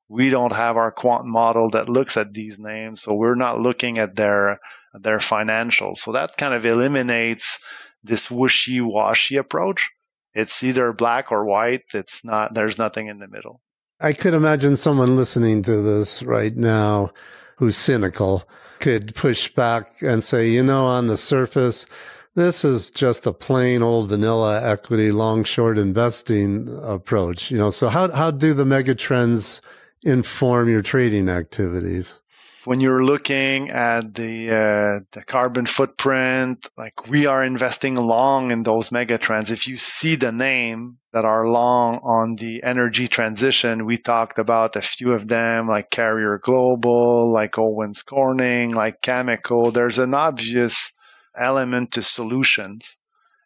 we 0.09 0.31
don't 0.31 0.53
have 0.53 0.77
our 0.77 0.93
quant 0.93 1.27
model 1.27 1.71
that 1.71 1.89
looks 1.89 2.17
at 2.17 2.33
these 2.33 2.59
names. 2.59 3.03
So 3.03 3.15
we're 3.15 3.35
not 3.35 3.61
looking 3.61 3.99
at 3.99 4.17
their 4.17 4.61
their 4.95 5.19
financials. 5.19 5.99
So 5.99 6.13
that 6.13 6.37
kind 6.37 6.55
of 6.55 6.65
eliminates 6.65 7.59
this 8.03 8.31
wishy 8.31 8.81
washy 8.81 9.37
approach. 9.37 9.91
It's 10.35 10.63
either 10.65 10.93
black 10.93 11.33
or 11.33 11.45
white. 11.45 11.85
It's 11.93 12.25
not, 12.25 12.55
there's 12.55 12.79
nothing 12.79 13.09
in 13.09 13.19
the 13.19 13.29
middle. 13.29 13.61
I 14.01 14.13
could 14.13 14.35
imagine 14.35 14.77
someone 14.77 15.17
listening 15.17 15.63
to 15.63 15.83
this 15.83 16.23
right 16.23 16.55
now 16.55 17.13
who's 17.57 17.77
cynical 17.77 18.45
could 18.81 19.15
push 19.15 19.49
back 19.49 20.03
and 20.03 20.23
say, 20.23 20.49
you 20.49 20.63
know, 20.63 20.85
on 20.85 21.07
the 21.07 21.17
surface, 21.17 21.87
this 22.35 22.65
is 22.65 22.91
just 22.91 23.27
a 23.27 23.33
plain 23.33 23.83
old 23.83 24.11
vanilla 24.11 24.63
equity 24.63 25.11
long 25.11 25.43
short 25.43 25.79
investing 25.79 26.69
approach. 26.83 27.51
You 27.51 27.59
know, 27.59 27.71
so 27.71 27.89
how, 27.89 28.11
how 28.13 28.31
do 28.31 28.53
the 28.53 28.67
mega 28.67 28.95
trends 28.95 29.63
inform 30.03 30.69
your 30.69 30.83
trading 30.83 31.29
activities? 31.29 32.21
When 32.67 32.81
you're 32.81 33.05
looking 33.05 33.71
at 33.71 34.13
the 34.13 34.51
uh, 34.51 35.01
the 35.13 35.23
carbon 35.25 35.67
footprint, 35.67 36.67
like 36.77 37.07
we 37.07 37.27
are 37.27 37.45
investing 37.45 37.95
long 37.95 38.51
in 38.51 38.65
those 38.65 38.91
megatrends. 38.91 39.53
If 39.53 39.69
you 39.69 39.77
see 39.77 40.17
the 40.17 40.33
name 40.33 40.99
that 41.13 41.25
are 41.25 41.47
long 41.47 42.01
on 42.03 42.35
the 42.35 42.65
energy 42.65 43.07
transition, 43.07 43.87
we 43.87 43.99
talked 43.99 44.41
about 44.41 44.75
a 44.75 44.83
few 44.83 45.13
of 45.13 45.29
them, 45.29 45.69
like 45.69 45.91
Carrier 45.91 46.39
Global, 46.43 47.33
like 47.33 47.57
Owens 47.57 48.03
Corning, 48.03 48.73
like 48.73 49.01
Cameco. 49.01 49.73
There's 49.73 49.99
an 49.99 50.15
obvious 50.15 50.93
element 51.37 51.93
to 51.93 52.03
solutions. 52.03 52.99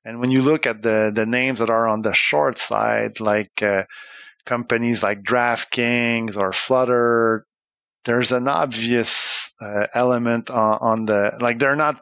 And 0.03 0.18
when 0.18 0.31
you 0.31 0.41
look 0.41 0.66
at 0.66 0.81
the 0.81 1.12
the 1.14 1.27
names 1.27 1.59
that 1.59 1.68
are 1.68 1.89
on 1.89 2.01
the 2.01 2.14
short 2.14 2.59
side, 2.59 3.21
like 3.21 3.62
uh, 3.62 3.85
companies 4.47 5.03
like 5.03 5.23
DraftKings 5.23 6.41
or 6.41 6.55
Flutter, 6.55 7.45
there's 8.05 8.32
an 8.32 8.48
obvious 8.48 9.53
uh, 9.61 9.86
element 9.94 10.51
on, 10.51 10.78
on 10.80 11.07
the 11.07 11.38
like 11.40 11.59
they're 11.59 11.76
not 11.76 12.01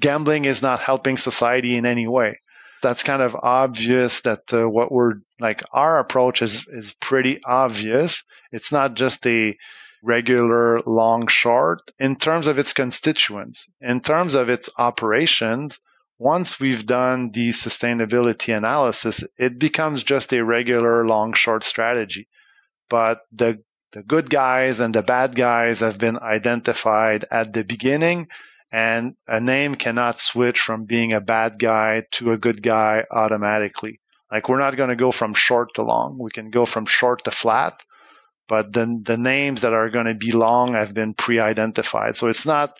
gambling 0.00 0.44
is 0.44 0.62
not 0.62 0.80
helping 0.80 1.16
society 1.16 1.76
in 1.76 1.86
any 1.86 2.06
way. 2.06 2.38
That's 2.82 3.04
kind 3.04 3.22
of 3.22 3.36
obvious 3.36 4.22
that 4.22 4.52
uh, 4.52 4.68
what 4.68 4.90
we're 4.90 5.14
like 5.38 5.62
our 5.72 6.00
approach 6.00 6.42
is 6.42 6.66
is 6.68 6.94
pretty 6.94 7.40
obvious. 7.44 8.24
It's 8.50 8.72
not 8.72 8.94
just 8.94 9.24
a 9.26 9.56
regular 10.02 10.80
long 10.82 11.28
short. 11.28 11.92
In 12.00 12.16
terms 12.16 12.48
of 12.48 12.58
its 12.58 12.72
constituents 12.72 13.72
in 13.80 14.00
terms 14.00 14.34
of 14.34 14.48
its 14.48 14.68
operations 14.76 15.80
once 16.18 16.58
we've 16.58 16.86
done 16.86 17.30
the 17.30 17.50
sustainability 17.50 18.56
analysis 18.56 19.24
it 19.38 19.58
becomes 19.58 20.02
just 20.02 20.32
a 20.32 20.44
regular 20.44 21.06
long 21.06 21.32
short 21.32 21.62
strategy. 21.62 22.28
But 22.88 23.20
the 23.30 23.62
the 23.92 24.02
good 24.02 24.28
guys 24.28 24.80
and 24.80 24.94
the 24.94 25.02
bad 25.02 25.34
guys 25.34 25.80
have 25.80 25.98
been 25.98 26.18
identified 26.18 27.24
at 27.30 27.52
the 27.52 27.62
beginning 27.62 28.28
and 28.72 29.14
a 29.28 29.40
name 29.40 29.74
cannot 29.74 30.18
switch 30.18 30.60
from 30.60 30.86
being 30.86 31.12
a 31.12 31.20
bad 31.20 31.58
guy 31.58 32.06
to 32.12 32.32
a 32.32 32.38
good 32.38 32.62
guy 32.62 33.04
automatically. 33.10 34.00
Like 34.30 34.48
we're 34.48 34.58
not 34.58 34.76
going 34.76 34.88
to 34.88 34.96
go 34.96 35.12
from 35.12 35.34
short 35.34 35.74
to 35.74 35.82
long. 35.82 36.18
We 36.18 36.30
can 36.30 36.50
go 36.50 36.64
from 36.64 36.86
short 36.86 37.24
to 37.24 37.30
flat, 37.30 37.82
but 38.48 38.72
then 38.72 39.02
the 39.02 39.18
names 39.18 39.60
that 39.60 39.74
are 39.74 39.90
going 39.90 40.06
to 40.06 40.14
be 40.14 40.32
long 40.32 40.72
have 40.72 40.94
been 40.94 41.12
pre-identified. 41.12 42.16
So 42.16 42.28
it's 42.28 42.46
not 42.46 42.74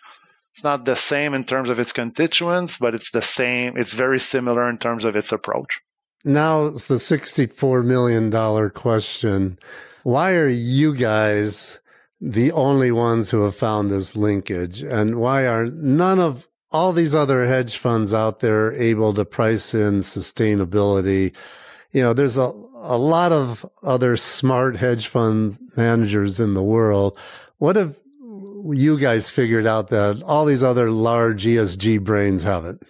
it's 0.52 0.64
not 0.64 0.86
the 0.86 0.96
same 0.96 1.34
in 1.34 1.44
terms 1.44 1.68
of 1.68 1.78
its 1.78 1.92
constituents, 1.92 2.78
but 2.78 2.94
it's 2.94 3.10
the 3.10 3.22
same. 3.22 3.76
It's 3.76 3.94
very 3.94 4.18
similar 4.18 4.68
in 4.70 4.78
terms 4.78 5.04
of 5.04 5.14
its 5.14 5.32
approach. 5.32 5.80
Now 6.24 6.66
it's 6.66 6.86
the 6.86 6.94
$64 6.94 7.84
million 7.84 8.70
question. 8.70 9.58
Why 10.02 10.32
are 10.32 10.48
you 10.48 10.96
guys 10.96 11.80
the 12.20 12.50
only 12.52 12.90
ones 12.90 13.30
who 13.30 13.42
have 13.42 13.54
found 13.54 13.90
this 13.90 14.16
linkage? 14.16 14.82
And 14.82 15.16
why 15.16 15.46
are 15.46 15.66
none 15.66 16.18
of 16.18 16.48
all 16.72 16.92
these 16.92 17.14
other 17.14 17.46
hedge 17.46 17.76
funds 17.76 18.12
out 18.12 18.40
there 18.40 18.72
able 18.72 19.14
to 19.14 19.24
price 19.24 19.74
in 19.74 20.00
sustainability? 20.00 21.32
You 21.92 22.02
know, 22.02 22.14
there's 22.14 22.36
a, 22.36 22.52
a 22.74 22.98
lot 22.98 23.30
of 23.30 23.64
other 23.84 24.16
smart 24.16 24.76
hedge 24.76 25.06
fund 25.06 25.58
managers 25.76 26.40
in 26.40 26.54
the 26.54 26.62
world. 26.62 27.16
What 27.58 27.76
have 27.76 27.96
you 28.70 28.98
guys 28.98 29.30
figured 29.30 29.66
out 29.66 29.88
that 29.90 30.20
all 30.24 30.46
these 30.46 30.64
other 30.64 30.90
large 30.90 31.44
ESG 31.44 32.00
brains 32.02 32.42
haven't? 32.42 32.82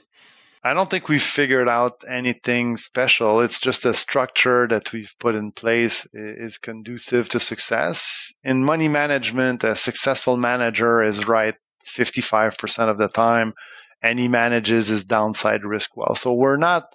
I 0.64 0.74
don't 0.74 0.88
think 0.88 1.08
we've 1.08 1.20
figured 1.20 1.68
out 1.68 2.04
anything 2.08 2.76
special. 2.76 3.40
It's 3.40 3.58
just 3.58 3.84
a 3.84 3.92
structure 3.92 4.68
that 4.68 4.92
we've 4.92 5.12
put 5.18 5.34
in 5.34 5.50
place 5.50 6.06
is 6.14 6.58
conducive 6.58 7.28
to 7.30 7.40
success. 7.40 8.32
In 8.44 8.62
money 8.64 8.86
management, 8.86 9.64
a 9.64 9.74
successful 9.74 10.36
manager 10.36 11.02
is 11.02 11.26
right 11.26 11.56
55% 11.84 12.88
of 12.88 12.96
the 12.96 13.08
time 13.08 13.54
and 14.02 14.20
he 14.20 14.28
manages 14.28 14.86
his 14.86 15.04
downside 15.04 15.64
risk 15.64 15.96
well. 15.96 16.14
So 16.14 16.32
we're 16.34 16.58
not 16.58 16.92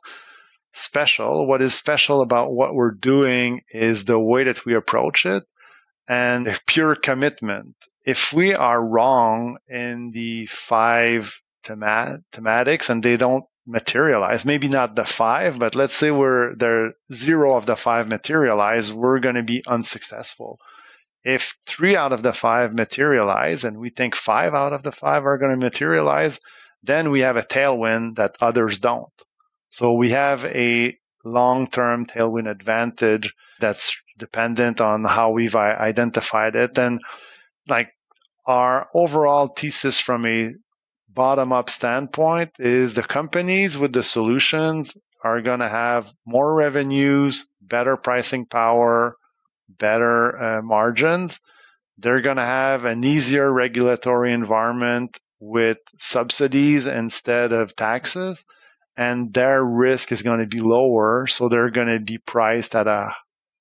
special. 0.72 1.46
What 1.46 1.62
is 1.62 1.74
special 1.74 2.22
about 2.22 2.54
what 2.54 2.74
we're 2.74 2.94
doing 2.94 3.64
is 3.70 4.06
the 4.06 4.20
way 4.20 4.46
that 4.46 4.66
we 4.66 4.76
approach 4.76 5.26
it 5.26 5.44
and 6.08 6.48
pure 6.68 6.96
commitment. 6.96 7.76
If 8.06 8.32
we 8.32 8.56
are 8.56 8.88
wrong 8.88 9.58
in 9.68 10.12
the 10.12 10.46
five 10.46 11.42
thematics 11.66 12.90
and 12.90 13.04
they 13.04 13.18
don't 13.18 13.44
materialize. 13.68 14.46
Maybe 14.46 14.70
not 14.70 14.96
the 14.96 15.06
five, 15.06 15.60
but 15.60 15.76
let's 15.76 15.94
say 15.94 16.10
we're 16.10 16.56
there 16.56 16.94
zero 17.14 17.56
of 17.56 17.66
the 17.66 17.76
five 17.76 18.08
materialize, 18.08 18.94
we're 18.94 19.20
going 19.20 19.36
to 19.36 19.44
be 19.44 19.64
unsuccessful. 19.68 20.60
If 21.24 21.58
three 21.66 21.98
out 21.98 22.14
of 22.14 22.24
the 22.24 22.32
five 22.32 22.74
materialize 22.74 23.66
and 23.66 23.78
we 23.78 23.90
think 23.90 24.16
five 24.16 24.54
out 24.54 24.72
of 24.72 24.84
the 24.84 24.94
five 24.94 25.26
are 25.26 25.38
going 25.38 25.52
to 25.52 25.58
materialize, 25.58 26.40
then 26.84 27.12
we 27.12 27.22
have 27.22 27.36
a 27.36 27.44
tailwind 27.44 28.16
that 28.16 28.38
others 28.40 28.80
don't. 28.80 29.12
So 29.70 29.94
we 29.94 30.12
have 30.12 30.46
a 30.46 30.98
long-term 31.26 32.06
tailwind 32.06 32.50
advantage 32.50 33.34
that's 33.60 34.02
dependent 34.18 34.80
on 34.80 35.04
how 35.04 35.32
we've 35.32 35.56
identified 35.56 36.56
it. 36.56 36.78
And 36.78 37.02
like 37.68 37.92
our 38.46 38.88
overall 38.94 39.48
thesis 39.48 40.00
from 40.00 40.26
a 40.26 40.54
bottom 41.18 41.52
up 41.52 41.68
standpoint 41.68 42.52
is 42.60 42.94
the 42.94 43.02
companies 43.02 43.76
with 43.76 43.92
the 43.92 44.04
solutions 44.04 44.96
are 45.24 45.42
going 45.42 45.62
to 45.62 45.68
have 45.68 46.14
more 46.28 46.56
revenues, 46.56 47.52
better 47.60 47.98
pricing 47.98 48.46
power, 48.46 49.18
better 49.68 50.40
uh, 50.40 50.62
margins. 50.62 51.40
They're 51.98 52.22
going 52.22 52.38
to 52.38 52.46
have 52.46 52.86
an 52.86 53.04
easier 53.04 53.52
regulatory 53.52 54.32
environment 54.32 55.18
with 55.40 55.80
subsidies 55.98 56.86
instead 56.86 57.52
of 57.52 57.76
taxes, 57.76 58.46
and 58.96 59.34
their 59.34 59.66
risk 59.66 60.12
is 60.12 60.22
going 60.22 60.42
to 60.42 60.46
be 60.46 60.60
lower. 60.60 61.26
So 61.26 61.50
they're 61.50 61.72
going 61.72 61.88
to 61.88 62.00
be 62.00 62.20
priced 62.20 62.76
at 62.76 62.86
a 62.86 63.10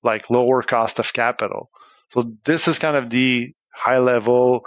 like 0.03 0.29
lower 0.29 0.61
cost 0.61 0.99
of 0.99 1.11
capital. 1.11 1.71
So 2.09 2.21
this 2.45 2.67
is 2.67 2.77
kind 2.77 2.95
of 2.95 3.09
the 3.09 3.51
high 3.73 3.97
level 3.97 4.63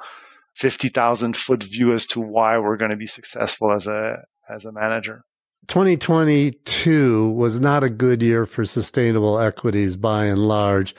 50,000 0.61 1.35
foot 1.35 1.63
view 1.65 1.93
as 1.93 2.07
to 2.09 2.21
why 2.21 2.59
we're 2.59 2.77
going 2.77 2.91
to 2.91 2.97
be 2.97 3.07
successful 3.07 3.73
as 3.73 3.87
a 3.87 4.19
as 4.49 4.67
a 4.67 4.73
manager. 4.73 5.25
2022 5.69 7.31
was 7.31 7.61
not 7.61 7.85
a 7.85 7.91
good 7.91 8.23
year 8.23 8.45
for 8.45 8.65
sustainable 8.65 9.39
equities 9.39 9.95
by 9.97 10.25
and 10.25 10.47
large. 10.47 10.95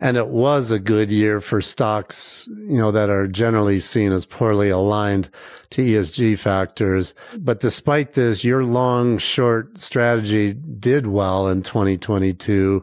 And 0.00 0.16
it 0.16 0.28
was 0.28 0.70
a 0.70 0.78
good 0.78 1.10
year 1.10 1.40
for 1.40 1.60
stocks, 1.60 2.48
you 2.48 2.78
know, 2.78 2.90
that 2.90 3.10
are 3.10 3.26
generally 3.26 3.80
seen 3.80 4.12
as 4.12 4.24
poorly 4.24 4.70
aligned 4.70 5.28
to 5.70 5.82
ESG 5.82 6.38
factors. 6.38 7.14
But 7.36 7.60
despite 7.60 8.12
this, 8.12 8.44
your 8.44 8.64
long 8.64 9.18
short 9.18 9.78
strategy 9.78 10.54
did 10.54 11.06
well 11.06 11.48
in 11.48 11.62
2022. 11.62 12.82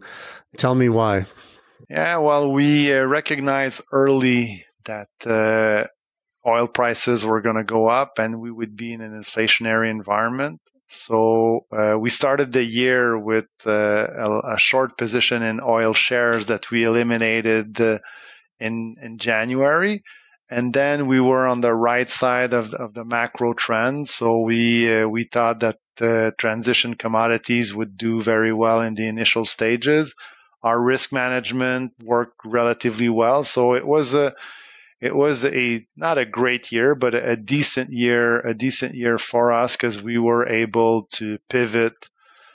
Tell 0.58 0.76
me 0.76 0.90
why. 0.90 1.26
Yeah, 1.90 2.18
well, 2.18 2.52
we 2.52 2.94
uh, 2.94 3.04
recognize 3.06 3.82
early 3.92 4.66
that 4.86 5.10
uh, 5.26 5.88
oil 6.46 6.68
prices 6.68 7.26
were 7.26 7.42
going 7.42 7.56
to 7.56 7.64
go 7.64 7.88
up 7.88 8.20
and 8.20 8.39
we 8.39 8.52
would 8.52 8.76
be 8.76 8.94
in 8.94 9.02
an 9.02 9.20
inflationary 9.22 9.89
environment. 9.89 10.60
So 10.88 11.66
uh, 11.72 11.98
we 11.98 12.10
started 12.10 12.52
the 12.52 12.64
year 12.64 13.18
with 13.18 13.48
uh, 13.66 13.72
a, 13.72 14.56
a, 14.56 14.60
short 14.60 14.98
position 14.98 15.42
in 15.42 15.62
oil 15.64 15.94
shares 15.94 16.48
that 16.48 16.70
we 16.70 16.84
eliminated 16.84 17.80
uh, 17.80 18.00
in 18.60 18.98
in 19.02 19.18
January, 19.18 20.04
and 20.50 20.74
then 20.74 21.08
we 21.08 21.22
were 21.22 21.48
on 21.48 21.62
the 21.62 21.74
right 21.74 22.10
side 22.10 22.54
of, 22.54 22.74
of 22.74 22.94
the 22.94 23.06
macro 23.06 23.54
trend. 23.54 24.10
So 24.10 24.42
we 24.42 24.94
uh, 24.94 25.08
we 25.08 25.24
thought 25.24 25.62
that 25.62 25.78
the 25.96 26.34
transition 26.38 26.96
commodities 26.96 27.74
would 27.74 27.96
do 27.96 28.22
very 28.22 28.52
well 28.54 28.82
in 28.82 28.94
the 28.94 29.08
initial 29.08 29.46
stages. 29.46 30.14
Our 30.62 30.80
risk 30.80 31.14
management 31.14 31.94
worked 32.04 32.42
relatively 32.44 33.08
well, 33.08 33.46
so 33.46 33.76
it 33.76 33.88
was 33.88 34.14
a 34.14 34.36
it 35.02 35.16
was 35.16 35.43
a 35.43 35.86
not 35.95 36.20
a 36.20 36.26
great 36.26 36.72
year, 36.72 36.93
but 36.93 37.16
a 37.16 37.36
decent 37.36 37.91
year, 37.91 38.39
a 38.39 38.54
decent 38.54 38.93
year 38.93 39.18
for 39.18 39.52
us 39.52 39.76
because 39.76 40.02
we 40.02 40.20
were 40.20 40.47
able 40.47 41.08
to 41.14 41.39
pivot 41.49 41.93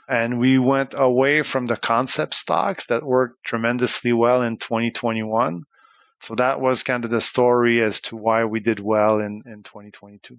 and 0.09 0.38
we 0.38 0.59
went 0.59 0.94
away 0.97 1.42
from 1.42 1.66
the 1.66 1.76
concept 1.76 2.34
stocks 2.34 2.86
that 2.86 3.03
worked 3.03 3.42
tremendously 3.44 4.12
well 4.12 4.42
in 4.42 4.57
2021. 4.57 5.64
So 6.20 6.36
that 6.36 6.61
was 6.61 6.84
kind 6.84 7.05
of 7.05 7.11
the 7.11 7.20
story 7.20 7.82
as 7.82 8.01
to 8.03 8.16
why 8.16 8.44
we 8.44 8.61
did 8.61 8.78
well 8.78 9.18
in, 9.18 9.42
in 9.44 9.64
2022. 9.64 10.38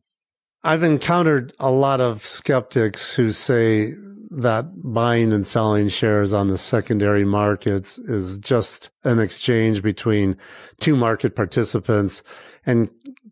I've 0.63 0.83
encountered 0.83 1.53
a 1.59 1.71
lot 1.71 2.01
of 2.01 2.25
skeptics 2.25 3.13
who 3.13 3.31
say 3.31 3.93
that 4.29 4.65
buying 4.83 5.31
and 5.31 5.45
selling 5.45 5.87
shares 5.89 6.33
on 6.33 6.47
the 6.49 6.57
secondary 6.57 7.23
markets 7.23 7.97
is 7.97 8.37
just 8.39 8.89
an 9.03 9.19
exchange 9.19 9.81
between 9.81 10.35
two 10.79 10.95
market 10.95 11.35
participants 11.35 12.23
and 12.65 12.89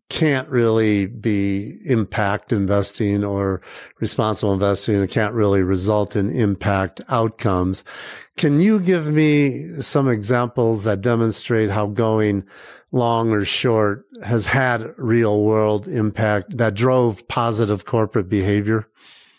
can't 0.09 0.47
really 0.49 1.07
be 1.07 1.79
impact 1.85 2.53
investing 2.53 3.23
or 3.23 3.61
responsible 3.99 4.53
investing. 4.53 5.01
It 5.01 5.09
can't 5.09 5.33
really 5.33 5.63
result 5.63 6.15
in 6.15 6.29
impact 6.29 7.01
outcomes. 7.09 7.83
Can 8.37 8.59
you 8.59 8.79
give 8.79 9.07
me 9.07 9.81
some 9.81 10.07
examples 10.07 10.83
that 10.83 11.01
demonstrate 11.01 11.69
how 11.69 11.87
going 11.87 12.45
long 12.91 13.31
or 13.31 13.43
short 13.43 14.05
has 14.23 14.45
had 14.45 14.93
real 14.97 15.41
world 15.43 15.87
impact 15.87 16.57
that 16.57 16.75
drove 16.75 17.27
positive 17.27 17.85
corporate 17.85 18.29
behavior? 18.29 18.87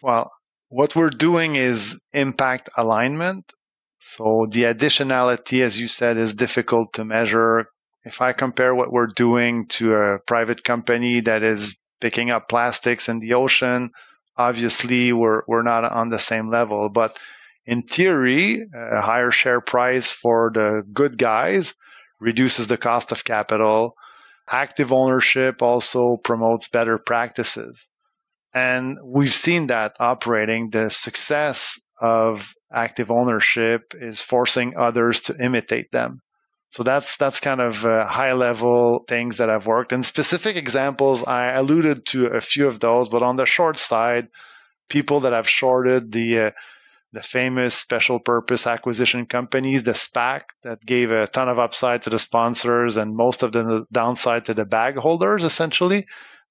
Well, 0.03 0.31
what 0.69 0.97
we're 0.97 1.11
doing 1.11 1.57
is 1.57 2.03
impact 2.13 2.71
alignment. 2.77 3.53
So 3.99 4.47
the 4.51 4.65
additionality, 4.65 5.63
as 5.63 5.81
you 5.81 5.89
said, 5.89 6.17
is 6.17 6.35
difficult 6.35 6.95
to 6.95 7.05
measure 7.05 7.69
if 8.07 8.23
I 8.23 8.33
compare 8.33 8.73
what 8.73 8.93
we're 8.93 9.09
doing 9.09 9.67
to 9.67 9.95
a 9.95 10.19
private 10.21 10.63
company 10.63 11.21
that 11.21 11.43
is 11.43 11.83
picking 12.01 12.31
up 12.31 12.49
plastics 12.49 13.09
in 13.09 13.19
the 13.19 13.35
ocean, 13.35 13.91
obviously 14.37 15.13
we're, 15.13 15.43
we're 15.49 15.65
not 15.65 15.85
on 15.85 16.09
the 16.09 16.21
same 16.21 16.49
level. 16.49 16.89
But 16.89 17.19
in 17.67 17.83
theory, 17.83 18.63
a 18.73 19.01
higher 19.01 19.33
share 19.33 19.61
price 19.61 20.13
for 20.13 20.53
the 20.55 20.85
good 20.91 21.19
guys 21.19 21.75
reduces 22.21 22.69
the 22.69 22.77
cost 22.77 23.11
of 23.11 23.25
capital. 23.25 23.97
Active 24.49 24.93
ownership 24.93 25.61
also 25.61 26.17
promotes 26.17 26.69
better 26.69 26.99
practices. 26.99 27.91
And 28.55 28.99
we've 29.03 29.35
seen 29.35 29.67
that 29.67 29.97
operating. 29.99 30.71
The 30.71 30.91
success 30.91 31.81
of 32.01 32.55
active 32.73 33.11
ownership 33.11 33.95
is 33.99 34.23
forcing 34.23 34.75
others 34.77 35.23
to 35.23 35.35
imitate 35.43 35.91
them. 35.91 36.21
So 36.71 36.83
that's 36.83 37.17
that's 37.17 37.41
kind 37.41 37.61
of 37.61 37.85
uh, 37.85 38.07
high 38.07 38.33
level 38.33 39.05
things 39.09 39.39
that 39.39 39.51
I've 39.51 39.67
worked. 39.67 39.93
And 39.93 40.05
specific 40.05 40.57
examples, 40.57 41.25
I 41.25 41.53
alluded 41.53 42.07
to 42.07 42.27
a 42.27 42.41
few 42.41 42.67
of 42.67 42.81
those, 42.81 43.09
but 43.09 43.23
on 43.23 43.37
the 43.37 43.47
short 43.47 43.79
side, 43.79 44.29
people 44.89 45.21
that 45.21 45.33
have 45.33 45.49
shorted 45.49 46.13
the 46.13 46.39
uh, 46.41 46.51
the 47.13 47.23
famous 47.23 47.75
special 47.75 48.19
purpose 48.19 48.67
acquisition 48.67 49.27
companies, 49.27 49.85
the 49.85 49.93
SPAC 49.93 50.43
that 50.65 50.85
gave 50.85 51.11
a 51.11 51.27
ton 51.27 51.49
of 51.49 51.59
upside 51.59 52.03
to 52.03 52.11
the 52.11 52.19
sponsors 52.19 52.97
and 52.97 53.17
most 53.17 53.43
of 53.43 53.53
the 53.53 53.87
downside 53.91 54.47
to 54.47 54.55
the 54.55 54.67
bag 54.67 54.97
holders, 54.97 55.45
essentially. 55.45 56.07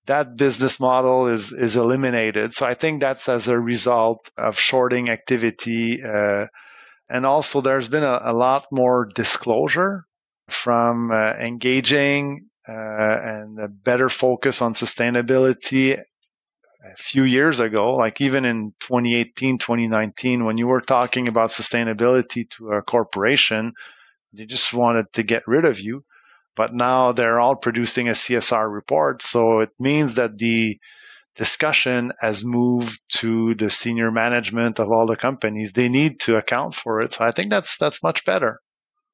That 0.07 0.37
business 0.37 0.79
model 0.79 1.27
is 1.27 1.51
is 1.51 1.75
eliminated. 1.75 2.53
So 2.53 2.65
I 2.65 2.73
think 2.75 3.01
that's 3.01 3.27
as 3.27 3.47
a 3.47 3.59
result 3.59 4.29
of 4.37 4.57
shorting 4.57 5.09
activity. 5.09 6.01
Uh, 6.01 6.45
and 7.09 7.25
also, 7.25 7.61
there's 7.61 7.89
been 7.89 8.03
a, 8.03 8.19
a 8.23 8.33
lot 8.33 8.65
more 8.71 9.09
disclosure 9.13 10.05
from 10.49 11.11
uh, 11.11 11.33
engaging 11.33 12.47
uh, 12.67 12.71
and 12.71 13.59
a 13.59 13.67
better 13.67 14.09
focus 14.09 14.61
on 14.61 14.73
sustainability 14.73 15.97
a 15.97 16.95
few 16.97 17.23
years 17.23 17.59
ago, 17.59 17.95
like 17.95 18.21
even 18.21 18.45
in 18.45 18.73
2018, 18.79 19.57
2019, 19.57 20.45
when 20.45 20.57
you 20.57 20.67
were 20.67 20.81
talking 20.81 21.27
about 21.27 21.49
sustainability 21.49 22.49
to 22.51 22.71
a 22.71 22.81
corporation, 22.81 23.73
they 24.33 24.45
just 24.45 24.73
wanted 24.73 25.11
to 25.13 25.23
get 25.23 25.47
rid 25.47 25.65
of 25.65 25.79
you. 25.79 26.03
But 26.55 26.73
now 26.73 27.11
they're 27.11 27.39
all 27.39 27.55
producing 27.55 28.07
a 28.07 28.11
CSR 28.11 28.71
report. 28.71 29.21
So 29.21 29.59
it 29.59 29.71
means 29.79 30.15
that 30.15 30.37
the 30.37 30.79
discussion 31.35 32.11
has 32.19 32.43
moved 32.43 33.01
to 33.19 33.55
the 33.55 33.69
senior 33.69 34.11
management 34.11 34.79
of 34.79 34.89
all 34.89 35.05
the 35.05 35.17
companies. 35.17 35.73
They 35.73 35.89
need 35.89 36.19
to 36.21 36.37
account 36.37 36.75
for 36.75 37.01
it. 37.01 37.13
So 37.13 37.25
I 37.25 37.31
think 37.31 37.51
that's 37.51 37.77
that's 37.77 38.01
much 38.01 38.25
better. 38.25 38.59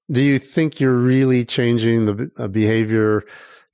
Do 0.10 0.22
you 0.22 0.40
think 0.40 0.80
you're 0.80 0.98
really 0.98 1.46
changing 1.46 2.06
the 2.06 2.48
behavior, 2.50 3.24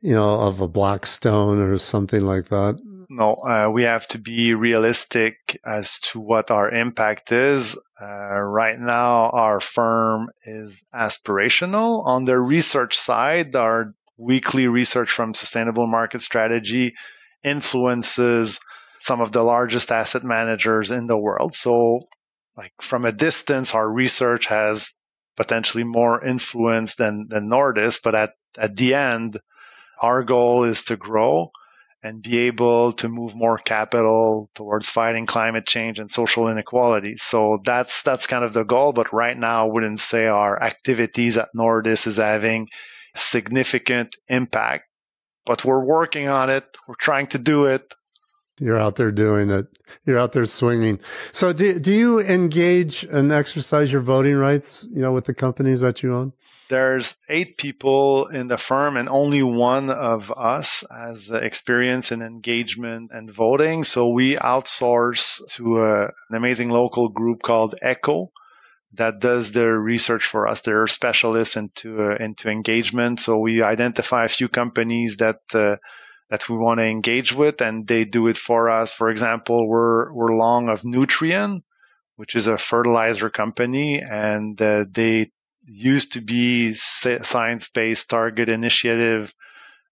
you 0.01 0.13
know, 0.13 0.39
of 0.39 0.61
a 0.61 0.67
Blackstone 0.67 1.59
or 1.59 1.77
something 1.77 2.21
like 2.21 2.49
that? 2.49 2.79
No, 3.09 3.35
uh, 3.35 3.69
we 3.71 3.83
have 3.83 4.07
to 4.09 4.19
be 4.19 4.53
realistic 4.53 5.59
as 5.65 5.99
to 5.99 6.19
what 6.19 6.51
our 6.51 6.69
impact 6.69 7.31
is. 7.31 7.81
Uh, 7.99 8.39
right 8.39 8.77
now, 8.77 9.29
our 9.29 9.61
firm 9.61 10.29
is 10.45 10.83
aspirational. 10.93 12.05
On 12.05 12.25
the 12.25 12.37
research 12.37 12.97
side, 12.97 13.55
our 13.55 13.91
weekly 14.17 14.67
research 14.67 15.09
from 15.09 15.33
Sustainable 15.33 15.87
Market 15.87 16.21
Strategy 16.21 16.95
influences 17.43 18.59
some 18.99 19.21
of 19.21 19.31
the 19.31 19.43
largest 19.43 19.91
asset 19.91 20.23
managers 20.23 20.91
in 20.91 21.07
the 21.07 21.17
world. 21.17 21.55
So, 21.55 22.01
like 22.55 22.73
from 22.81 23.05
a 23.05 23.11
distance, 23.11 23.75
our 23.75 23.89
research 23.89 24.47
has 24.47 24.91
potentially 25.35 25.83
more 25.83 26.23
influence 26.23 26.95
than, 26.95 27.27
than 27.29 27.49
Nordis, 27.49 27.99
but 28.03 28.15
at, 28.15 28.31
at 28.57 28.75
the 28.75 28.95
end, 28.95 29.39
our 30.01 30.23
goal 30.23 30.63
is 30.63 30.83
to 30.85 30.97
grow 30.97 31.51
and 32.03 32.21
be 32.21 32.37
able 32.39 32.93
to 32.93 33.09
move 33.09 33.35
more 33.35 33.57
capital 33.57 34.49
towards 34.55 34.89
fighting 34.89 35.25
climate 35.25 35.65
change 35.65 35.99
and 35.99 36.09
social 36.09 36.47
inequality. 36.47 37.17
So 37.17 37.59
that's 37.65 38.03
that's 38.03 38.27
kind 38.27 38.43
of 38.43 38.53
the 38.53 38.63
goal. 38.63 38.93
But 38.93 39.13
right 39.13 39.37
now, 39.37 39.65
I 39.65 39.71
wouldn't 39.71 39.99
say 39.99 40.27
our 40.27 40.61
activities 40.61 41.37
at 41.37 41.49
Nordis 41.55 42.05
is 42.07 42.17
having 42.17 42.69
significant 43.15 44.15
impact. 44.27 44.85
But 45.47 45.65
we're 45.65 45.83
working 45.83 46.27
on 46.27 46.51
it. 46.51 46.77
We're 46.87 46.95
trying 46.95 47.27
to 47.27 47.39
do 47.39 47.65
it. 47.65 47.95
You're 48.59 48.79
out 48.79 48.95
there 48.95 49.11
doing 49.11 49.49
it. 49.49 49.67
You're 50.05 50.19
out 50.19 50.33
there 50.33 50.45
swinging. 50.45 50.99
So 51.31 51.53
do, 51.53 51.79
do 51.79 51.93
you 51.93 52.19
engage 52.19 53.03
and 53.03 53.31
exercise 53.31 53.91
your 53.91 54.01
voting 54.01 54.35
rights, 54.35 54.85
you 54.91 55.01
know, 55.01 55.13
with 55.13 55.25
the 55.25 55.33
companies 55.33 55.81
that 55.81 56.03
you 56.03 56.13
own? 56.13 56.33
There's 56.69 57.15
eight 57.29 57.57
people 57.57 58.27
in 58.27 58.47
the 58.47 58.57
firm 58.57 58.97
and 58.97 59.07
only 59.07 59.41
one 59.41 59.89
of 59.89 60.33
us 60.35 60.83
has 60.91 61.29
experience 61.29 62.11
in 62.11 62.21
engagement 62.21 63.11
and 63.13 63.31
voting. 63.31 63.85
So 63.85 64.09
we 64.09 64.35
outsource 64.35 65.47
to 65.53 65.83
a, 65.83 66.05
an 66.07 66.35
amazing 66.35 66.69
local 66.69 67.07
group 67.09 67.41
called 67.41 67.75
Æquo 67.81 68.31
that 68.97 69.19
does 69.19 69.51
their 69.51 69.77
research 69.77 70.25
for 70.25 70.47
us. 70.47 70.61
They're 70.61 70.87
specialists 70.87 71.55
into 71.55 72.03
uh, 72.03 72.15
into 72.19 72.49
engagement. 72.49 73.19
So 73.19 73.37
we 73.39 73.63
identify 73.63 74.25
a 74.25 74.29
few 74.29 74.47
companies 74.47 75.17
that 75.17 75.39
uh, 75.53 75.77
that 76.29 76.49
we 76.49 76.57
want 76.57 76.79
to 76.79 76.85
engage 76.85 77.33
with, 77.33 77.61
and 77.61 77.87
they 77.87 78.05
do 78.05 78.27
it 78.27 78.37
for 78.37 78.69
us. 78.69 78.93
For 78.93 79.09
example, 79.09 79.67
we're 79.67 80.11
we're 80.11 80.37
long 80.37 80.69
of 80.69 80.81
Nutrien, 80.81 81.61
which 82.15 82.35
is 82.35 82.47
a 82.47 82.57
fertilizer 82.57 83.29
company, 83.29 84.01
and 84.01 84.61
uh, 84.61 84.85
they 84.89 85.31
used 85.65 86.13
to 86.13 86.21
be 86.21 86.73
science-based 86.73 88.09
target 88.09 88.49
initiative 88.49 89.33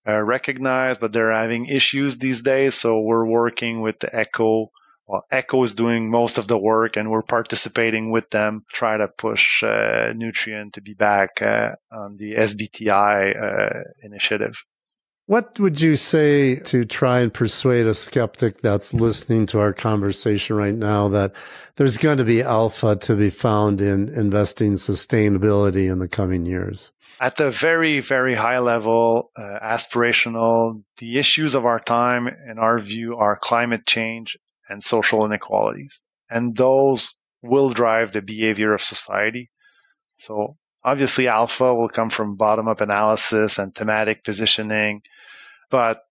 uh, 0.07 0.21
recognized, 0.21 1.01
but 1.01 1.11
they're 1.11 1.31
having 1.31 1.65
issues 1.65 2.17
these 2.17 2.41
days. 2.41 2.75
So 2.75 2.99
we're 2.99 3.25
working 3.25 3.81
with 3.81 3.99
the 3.99 4.07
Æquo. 4.07 4.69
Well, 5.07 5.25
Æquo 5.31 5.63
is 5.63 5.73
doing 5.73 6.09
most 6.09 6.39
of 6.39 6.47
the 6.47 6.57
work, 6.57 6.97
and 6.97 7.11
we're 7.11 7.21
participating 7.21 8.11
with 8.11 8.31
them. 8.31 8.65
Try 8.71 8.97
to 8.97 9.07
push 9.07 9.63
uh, 9.63 10.13
Nutrien 10.13 10.73
to 10.73 10.81
be 10.81 10.95
back 10.95 11.41
uh, 11.43 11.73
on 11.91 12.17
the 12.17 12.33
SBTI 12.33 13.43
uh, 13.43 13.79
initiative. 14.01 14.65
What 15.27 15.59
would 15.59 15.81
you 15.81 15.95
say 15.95 16.55
to 16.55 16.85
try 16.85 17.19
and 17.19 17.33
persuade 17.33 17.87
a 17.87 17.95
skeptic 17.95 18.61
that's 18.61 18.93
listening 18.93 19.47
to 19.47 19.59
our 19.59 19.73
conversation 19.73 20.55
right 20.55 20.75
now 20.75 21.07
that 21.09 21.33
there's 21.77 21.97
going 21.97 22.19
to 22.19 22.23
be 22.23 22.43
alpha 22.43 22.95
to 22.95 23.15
be 23.15 23.31
found 23.31 23.81
in 23.81 24.09
investing 24.09 24.73
sustainability 24.73 25.91
in 25.91 25.97
the 25.97 26.07
coming 26.07 26.45
years? 26.45 26.91
At 27.19 27.37
the 27.37 27.49
very, 27.49 28.01
very 28.01 28.35
high 28.35 28.59
level, 28.59 29.29
uh, 29.37 29.59
aspirational, 29.63 30.83
the 30.97 31.17
issues 31.17 31.55
of 31.55 31.65
our 31.65 31.79
time, 31.79 32.27
in 32.27 32.59
our 32.59 32.77
view, 32.77 33.15
are 33.17 33.37
climate 33.37 33.85
change 33.87 34.37
and 34.69 34.83
social 34.83 35.25
inequalities. 35.25 36.01
And 36.29 36.55
those 36.55 37.19
will 37.41 37.69
drive 37.69 38.11
the 38.11 38.21
behavior 38.21 38.73
of 38.73 38.81
society. 38.81 39.51
So 40.17 40.57
obviously 40.83 41.27
alpha 41.27 41.73
will 41.73 41.89
come 41.89 42.09
from 42.09 42.35
bottom 42.35 42.67
up 42.67 42.81
analysis 42.81 43.59
and 43.59 43.73
thematic 43.73 44.23
positioning 44.23 45.01
but 45.69 46.03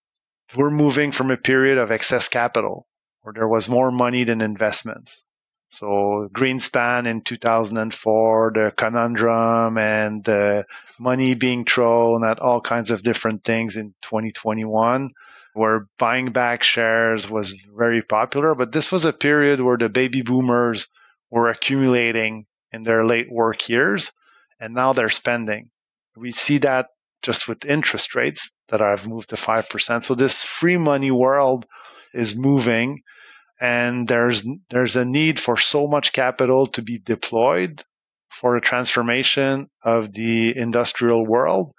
we're 0.57 0.71
moving 0.71 1.13
from 1.13 1.31
a 1.31 1.37
period 1.37 1.79
of 1.79 1.91
excess 1.91 2.29
capital 2.29 2.87
where 3.23 3.33
there 3.33 3.49
was 3.49 3.69
more 3.69 3.91
money 3.91 4.25
than 4.25 4.41
investments. 4.41 5.25
So 5.71 6.29
Greenspan 6.33 7.07
in 7.07 7.23
2004, 7.23 8.53
the 8.55 8.73
conundrum 8.77 9.79
and 9.79 10.23
the 10.23 10.67
money 10.99 11.35
being 11.35 11.65
thrown 11.65 12.25
at 12.25 12.39
all 12.39 12.61
kinds 12.61 12.91
of 12.91 13.03
different 13.03 13.43
things 13.43 13.77
in 13.77 13.95
2021, 14.03 15.11
where 15.55 15.87
buying 15.99 16.33
back 16.33 16.63
shares 16.63 17.31
was 17.31 17.53
very 17.53 18.03
popular. 18.03 18.55
But 18.55 18.73
this 18.73 18.93
was 18.93 19.05
a 19.05 19.13
period 19.13 19.61
where 19.61 19.79
the 19.79 19.89
baby 19.89 20.23
boomers 20.23 20.89
were 21.31 21.49
accumulating 21.49 22.47
in 22.73 22.83
their 22.83 23.07
late 23.07 23.31
work 23.31 23.69
years 23.69 24.13
and 24.61 24.75
now 24.75 24.93
they're 24.93 25.11
spending. 25.11 25.71
We 26.17 26.33
see 26.33 26.59
that 26.59 26.89
just 27.23 27.49
with 27.49 27.65
interest 27.65 28.15
rates 28.15 28.51
that 28.69 28.81
have 28.81 29.09
moved 29.09 29.31
to 29.31 29.37
5%. 29.37 30.05
So 30.05 30.15
this 30.15 30.43
free 30.43 30.77
money 30.77 31.11
world 31.11 31.65
is 32.13 32.37
moving 32.37 33.03
and 33.61 34.07
there's 34.07 34.45
there's 34.71 34.97
a 34.97 35.05
need 35.05 35.39
for 35.39 35.57
so 35.57 35.87
much 35.87 36.13
capital 36.13 36.67
to 36.69 36.83
be 36.83 36.99
deployed 36.99 37.83
for 38.29 38.57
a 38.57 38.61
transformation 38.61 39.69
of 39.83 40.13
the 40.13 40.57
industrial 40.57 41.25
world 41.25 41.73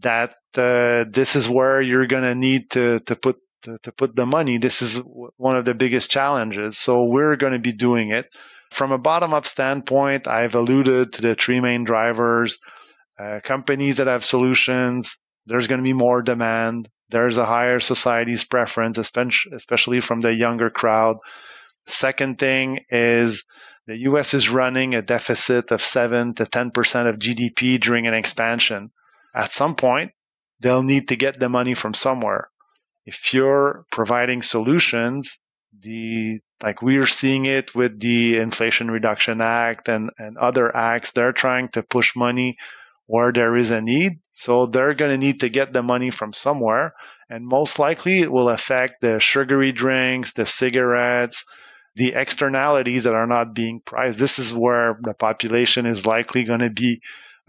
that 0.00 0.34
this 0.62 1.36
is 1.36 1.48
where 1.48 1.80
you're 1.80 2.06
going 2.06 2.22
to 2.22 2.34
need 2.34 2.70
to 2.70 3.00
to 3.00 3.16
put 3.16 3.38
to, 3.62 3.78
to 3.82 3.92
put 3.92 4.16
the 4.16 4.26
money. 4.26 4.58
This 4.58 4.82
is 4.82 4.96
one 5.36 5.56
of 5.56 5.64
the 5.64 5.74
biggest 5.74 6.10
challenges. 6.10 6.78
So 6.78 7.04
we're 7.04 7.36
going 7.36 7.52
to 7.52 7.58
be 7.58 7.72
doing 7.72 8.10
it 8.10 8.26
from 8.70 8.92
a 8.92 8.98
bottom 8.98 9.34
up 9.34 9.46
standpoint. 9.46 10.26
I've 10.26 10.54
alluded 10.54 11.14
to 11.14 11.22
the 11.22 11.34
three 11.34 11.60
main 11.60 11.84
drivers. 11.84 12.58
Uh, 13.18 13.40
companies 13.42 13.96
that 13.96 14.08
have 14.08 14.24
solutions, 14.24 15.18
there's 15.46 15.68
going 15.68 15.78
to 15.78 15.84
be 15.84 15.94
more 15.94 16.22
demand. 16.22 16.88
There's 17.08 17.38
a 17.38 17.46
higher 17.46 17.80
society's 17.80 18.44
preference, 18.44 18.98
especially 18.98 20.00
from 20.00 20.20
the 20.20 20.34
younger 20.34 20.70
crowd. 20.70 21.18
Second 21.86 22.38
thing 22.38 22.80
is 22.90 23.44
the 23.86 23.96
US 24.10 24.34
is 24.34 24.50
running 24.50 24.94
a 24.94 25.02
deficit 25.02 25.70
of 25.70 25.80
7 25.80 26.34
to 26.34 26.44
10% 26.44 27.08
of 27.08 27.18
GDP 27.18 27.80
during 27.80 28.06
an 28.06 28.14
expansion. 28.14 28.90
At 29.34 29.52
some 29.52 29.76
point, 29.76 30.12
they'll 30.60 30.82
need 30.82 31.08
to 31.08 31.16
get 31.16 31.38
the 31.38 31.48
money 31.48 31.74
from 31.74 31.94
somewhere. 31.94 32.48
If 33.04 33.32
you're 33.34 33.84
providing 33.90 34.42
solutions, 34.42 35.38
the 35.78 36.40
like 36.62 36.80
we're 36.80 37.06
seeing 37.06 37.46
it 37.46 37.74
with 37.74 38.00
the 38.00 38.38
Inflation 38.38 38.90
Reduction 38.90 39.40
Act 39.40 39.88
and, 39.88 40.10
and 40.18 40.38
other 40.38 40.74
acts, 40.74 41.10
they're 41.10 41.32
trying 41.32 41.68
to 41.70 41.82
push 41.82 42.16
money 42.16 42.56
where 43.06 43.32
there 43.32 43.56
is 43.56 43.70
a 43.70 43.80
need. 43.80 44.20
So 44.32 44.66
they're 44.66 44.94
going 44.94 45.10
to 45.10 45.18
need 45.18 45.40
to 45.40 45.48
get 45.48 45.72
the 45.72 45.82
money 45.82 46.10
from 46.10 46.32
somewhere. 46.32 46.94
And 47.28 47.46
most 47.46 47.78
likely 47.78 48.20
it 48.20 48.32
will 48.32 48.48
affect 48.48 49.00
the 49.00 49.20
sugary 49.20 49.72
drinks, 49.72 50.32
the 50.32 50.46
cigarettes, 50.46 51.44
the 51.94 52.14
externalities 52.14 53.04
that 53.04 53.14
are 53.14 53.26
not 53.26 53.54
being 53.54 53.80
priced. 53.84 54.18
This 54.18 54.38
is 54.38 54.54
where 54.54 54.98
the 55.02 55.14
population 55.14 55.86
is 55.86 56.06
likely 56.06 56.44
going 56.44 56.60
to 56.60 56.70
be 56.70 57.00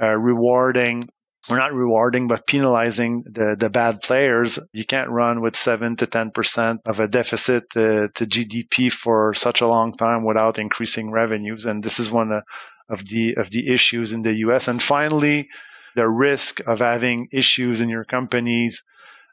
uh, 0.01 0.16
rewarding 0.16 1.10
we're 1.50 1.58
not 1.58 1.74
rewarding 1.74 2.28
but 2.28 2.45
penalizing 2.45 3.24
the, 3.24 3.56
the 3.58 3.70
bad 3.70 4.02
players. 4.02 4.60
You 4.74 4.86
can't 4.86 5.10
run 5.10 5.41
with 5.41 5.56
seven 5.56 5.95
to 5.98 6.08
ten 6.08 6.32
percent 6.32 6.82
of 6.86 7.00
a 7.00 7.08
deficit 7.08 7.66
uh, 7.76 8.08
to, 8.08 8.10
to, 8.16 8.26
GDP 8.26 8.91
for 8.91 9.34
such 9.34 9.62
a 9.62 9.68
long 9.68 9.95
time 9.95 10.26
without 10.26 10.60
increasing 10.60 11.12
revenues, 11.12 11.66
and 11.66 11.84
this 11.84 12.00
is 12.00 12.12
one 12.12 12.34
uh, 12.34 12.41
of 12.89 13.06
the 13.06 13.36
of 13.36 13.50
the 13.50 13.72
issues 13.72 14.12
in 14.12 14.22
the 14.22 14.34
U.S. 14.39 14.68
And 14.68 14.82
finally, 14.82 15.50
the 15.95 16.08
risk 16.08 16.60
of 16.68 16.80
having 16.80 17.30
issues 17.32 17.82
in 17.82 17.89
your 17.89 18.06
companies 18.06 18.84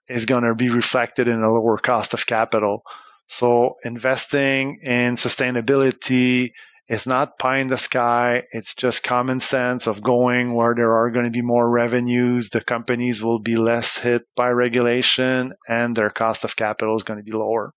is 0.09 0.27
going 0.27 0.45
to 0.45 0.55
be 0.55 0.69
reflected 0.69 1.29
in 1.29 1.43
a 1.43 1.53
lower 1.53 1.79
cost 1.79 2.15
of 2.15 2.27
capital. 2.27 2.83
So 3.27 3.77
investing 3.85 4.81
in 4.83 5.17
sustainability 5.17 6.53
it's 6.87 7.07
not 7.07 7.39
pie 7.39 7.59
in 7.59 7.68
the 7.68 7.78
sky. 7.78 8.45
It's 8.53 8.74
just 8.74 9.03
common 9.03 9.41
sense 9.41 9.87
of 9.87 10.03
going 10.03 10.55
where 10.55 10.74
there 10.74 10.93
are 10.93 11.11
going 11.11 11.24
to 11.24 11.30
be 11.30 11.43
more 11.43 11.70
revenues. 11.70 12.51
The 12.51 12.61
companies 12.61 13.22
will 13.22 13.39
be 13.39 13.57
less 13.57 13.97
hit 13.97 14.26
by 14.37 14.51
regulation 14.51 15.53
and 15.68 15.97
their 15.97 16.11
cost 16.11 16.45
of 16.45 16.57
capital 16.57 16.97
is 16.97 17.03
going 17.03 17.18
to 17.18 17.24
be 17.24 17.32
lower. 17.32 17.72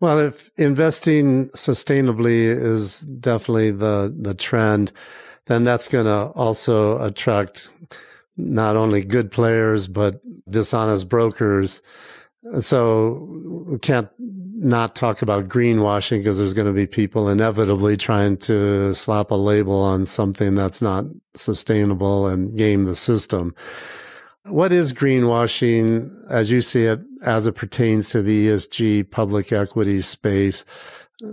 Well, 0.00 0.18
if 0.18 0.50
investing 0.56 1.48
sustainably 1.50 2.44
is 2.44 3.00
definitely 3.00 3.70
the, 3.70 4.14
the 4.18 4.34
trend, 4.34 4.92
then 5.46 5.64
that's 5.64 5.88
going 5.88 6.06
to 6.06 6.26
also 6.34 7.00
attract 7.02 7.70
not 8.36 8.76
only 8.76 9.04
good 9.04 9.30
players, 9.30 9.86
but 9.86 10.20
dishonest 10.50 11.08
brokers. 11.08 11.80
So 12.60 13.28
we 13.66 13.78
can't 13.78 14.08
not 14.18 14.94
talk 14.94 15.22
about 15.22 15.48
greenwashing 15.48 16.18
because 16.18 16.38
there's 16.38 16.52
going 16.52 16.66
to 16.66 16.72
be 16.72 16.86
people 16.86 17.28
inevitably 17.28 17.96
trying 17.96 18.36
to 18.38 18.94
slap 18.94 19.30
a 19.30 19.36
label 19.36 19.80
on 19.80 20.06
something 20.06 20.54
that's 20.54 20.80
not 20.80 21.04
sustainable 21.34 22.26
and 22.26 22.56
game 22.56 22.84
the 22.84 22.94
system. 22.94 23.54
What 24.44 24.72
is 24.72 24.92
greenwashing 24.92 26.10
as 26.28 26.50
you 26.50 26.60
see 26.60 26.84
it 26.84 27.00
as 27.22 27.46
it 27.46 27.52
pertains 27.52 28.08
to 28.10 28.22
the 28.22 28.48
ESG 28.48 29.10
public 29.10 29.52
equity 29.52 30.00
space? 30.00 30.64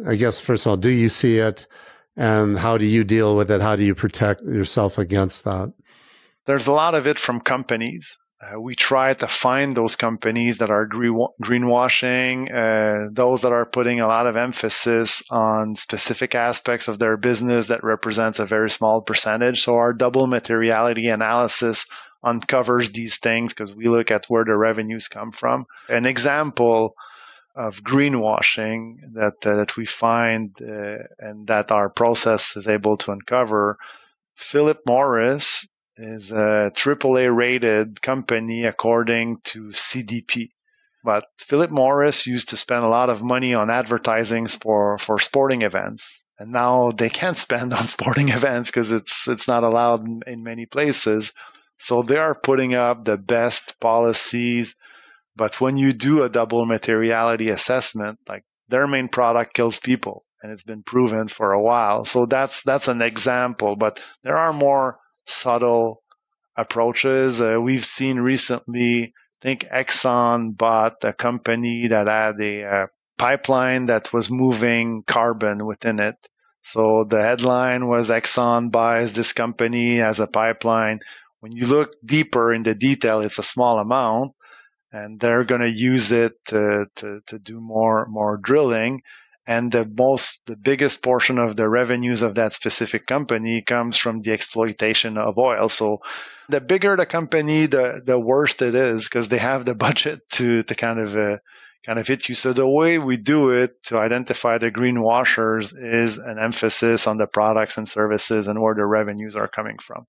I 0.07 0.15
guess, 0.15 0.39
first 0.39 0.65
of 0.65 0.71
all, 0.71 0.77
do 0.77 0.89
you 0.89 1.09
see 1.09 1.37
it? 1.37 1.65
And 2.15 2.59
how 2.59 2.77
do 2.77 2.85
you 2.85 3.03
deal 3.03 3.35
with 3.35 3.49
it? 3.49 3.61
How 3.61 3.75
do 3.75 3.83
you 3.83 3.95
protect 3.95 4.43
yourself 4.43 4.97
against 4.97 5.43
that? 5.45 5.73
There's 6.45 6.67
a 6.67 6.71
lot 6.71 6.93
of 6.95 7.07
it 7.07 7.17
from 7.17 7.39
companies. 7.39 8.17
Uh, 8.41 8.59
we 8.59 8.73
try 8.73 9.13
to 9.13 9.27
find 9.27 9.75
those 9.75 9.97
companies 9.97 10.59
that 10.59 10.69
are 10.69 10.87
greenwashing, 10.87 12.49
uh, 12.49 13.09
those 13.11 13.41
that 13.41 13.51
are 13.51 13.65
putting 13.65 13.99
a 13.99 14.07
lot 14.07 14.27
of 14.27 14.37
emphasis 14.37 15.23
on 15.29 15.75
specific 15.75 16.35
aspects 16.35 16.87
of 16.87 16.97
their 16.99 17.17
business 17.17 17.67
that 17.67 17.83
represents 17.83 18.39
a 18.39 18.45
very 18.45 18.69
small 18.69 19.01
percentage. 19.01 19.61
So 19.61 19.75
our 19.75 19.93
double 19.93 20.25
materiality 20.25 21.09
analysis 21.09 21.85
uncovers 22.23 22.91
these 22.91 23.17
things 23.17 23.53
because 23.53 23.75
we 23.75 23.89
look 23.89 24.09
at 24.09 24.25
where 24.27 24.45
the 24.45 24.55
revenues 24.55 25.09
come 25.09 25.33
from. 25.33 25.65
An 25.89 26.05
example 26.05 26.95
of 27.55 27.83
greenwashing 27.83 29.15
that 29.15 29.45
uh, 29.45 29.55
that 29.55 29.75
we 29.75 29.85
find 29.85 30.55
uh, 30.61 30.97
and 31.17 31.47
that 31.47 31.71
our 31.71 31.89
process 31.89 32.55
is 32.55 32.67
able 32.67 32.95
to 32.97 33.11
uncover. 33.11 33.77
Philip 34.35 34.79
Morris 34.85 35.67
is 35.99 36.31
a 36.31 36.71
AAA 36.73 37.35
rated 37.35 38.01
company 38.01 38.63
according 38.63 39.39
to 39.43 39.67
CDP. 39.69 40.49
But 41.03 41.25
Philip 41.37 41.71
Morris 41.71 42.25
used 42.25 42.49
to 42.49 42.57
spend 42.57 42.83
a 42.83 42.89
lot 42.89 43.09
of 43.09 43.23
money 43.23 43.53
on 43.53 43.69
advertising 43.69 44.47
for, 44.47 44.97
for 44.97 45.19
sporting 45.19 45.61
events. 45.61 46.25
And 46.37 46.51
now 46.51 46.91
they 46.91 47.09
can't 47.09 47.37
spend 47.47 47.73
on 47.73 47.87
sporting 47.87 48.29
events 48.29 48.69
because 48.69 48.91
it's, 48.91 49.27
it's 49.27 49.47
not 49.47 49.63
allowed 49.63 50.05
in, 50.05 50.21
in 50.25 50.43
many 50.43 50.65
places. 50.65 51.33
So 51.77 52.01
they 52.01 52.17
are 52.17 52.35
putting 52.35 52.75
up 52.75 53.05
the 53.05 53.17
best 53.17 53.79
policies. 53.79 54.75
But 55.35 55.61
when 55.61 55.77
you 55.77 55.93
do 55.93 56.23
a 56.23 56.29
double 56.29 56.65
materiality 56.65 57.49
assessment, 57.49 58.19
like 58.27 58.43
their 58.67 58.87
main 58.87 59.07
product 59.07 59.53
kills 59.53 59.79
people 59.79 60.25
and 60.41 60.51
it's 60.51 60.63
been 60.63 60.83
proven 60.83 61.27
for 61.27 61.51
a 61.51 61.61
while. 61.61 62.05
So 62.05 62.25
that's, 62.25 62.63
that's 62.63 62.87
an 62.87 63.01
example, 63.01 63.75
but 63.75 64.01
there 64.23 64.37
are 64.37 64.53
more 64.53 64.99
subtle 65.29 66.01
approaches. 66.55 67.41
Uh, 67.41 67.59
we've 67.61 67.85
seen 67.85 68.19
recently, 68.19 69.03
I 69.03 69.11
think 69.41 69.65
Exxon 69.65 70.57
bought 70.57 71.03
a 71.03 71.13
company 71.13 71.87
that 71.87 72.07
had 72.07 72.41
a 72.41 72.89
pipeline 73.17 73.85
that 73.85 74.11
was 74.11 74.31
moving 74.31 75.03
carbon 75.03 75.65
within 75.65 75.99
it. 75.99 76.15
So 76.61 77.05
the 77.05 77.21
headline 77.21 77.87
was 77.87 78.09
Exxon 78.09 78.71
buys 78.71 79.13
this 79.13 79.33
company 79.33 80.01
as 80.01 80.19
a 80.19 80.27
pipeline. 80.27 80.99
When 81.39 81.53
you 81.53 81.67
look 81.67 81.93
deeper 82.03 82.53
in 82.53 82.63
the 82.63 82.75
detail, 82.75 83.21
it's 83.21 83.39
a 83.39 83.43
small 83.43 83.79
amount 83.79 84.33
and 84.91 85.19
they're 85.19 85.45
going 85.45 85.61
to 85.61 85.69
use 85.69 86.11
it 86.11 86.33
to, 86.45 86.87
to, 86.95 87.21
to 87.27 87.39
do 87.39 87.61
more, 87.61 88.07
more 88.07 88.37
drilling 88.37 89.03
and 89.47 89.71
the 89.71 89.85
most 89.85 90.45
the 90.45 90.55
biggest 90.55 91.01
portion 91.01 91.37
of 91.39 91.55
the 91.55 91.67
revenues 91.67 92.21
of 92.21 92.35
that 92.35 92.53
specific 92.53 93.07
company 93.07 93.61
comes 93.61 93.97
from 93.97 94.21
the 94.21 94.31
exploitation 94.31 95.17
of 95.17 95.37
oil. 95.37 95.69
So 95.69 95.99
the 96.49 96.61
bigger 96.61 96.95
the 96.95 97.05
company 97.05 97.65
the 97.65 98.01
the 98.05 98.19
worse 98.19 98.61
it 98.61 98.75
is 98.75 99.07
because 99.07 99.27
they 99.27 99.37
have 99.37 99.65
the 99.65 99.75
budget 99.87 100.21
to 100.31 100.63
to 100.63 100.75
kind 100.75 100.99
of 100.99 101.15
uh, 101.15 101.37
kind 101.85 101.99
of 101.99 102.07
hit 102.07 102.29
you. 102.29 102.35
So 102.35 102.53
the 102.53 102.69
way 102.69 102.99
we 102.99 103.17
do 103.17 103.51
it 103.51 103.81
to 103.83 103.97
identify 103.97 104.57
the 104.57 104.71
green 104.71 105.01
washers 105.01 105.73
is 105.73 106.17
an 106.17 106.37
emphasis 106.37 107.07
on 107.07 107.17
the 107.17 107.27
products 107.27 107.77
and 107.77 107.87
services 107.87 108.47
and 108.47 108.61
where 108.61 108.75
the 108.75 108.85
revenues 108.85 109.35
are 109.35 109.47
coming 109.47 109.77
from. 109.79 110.05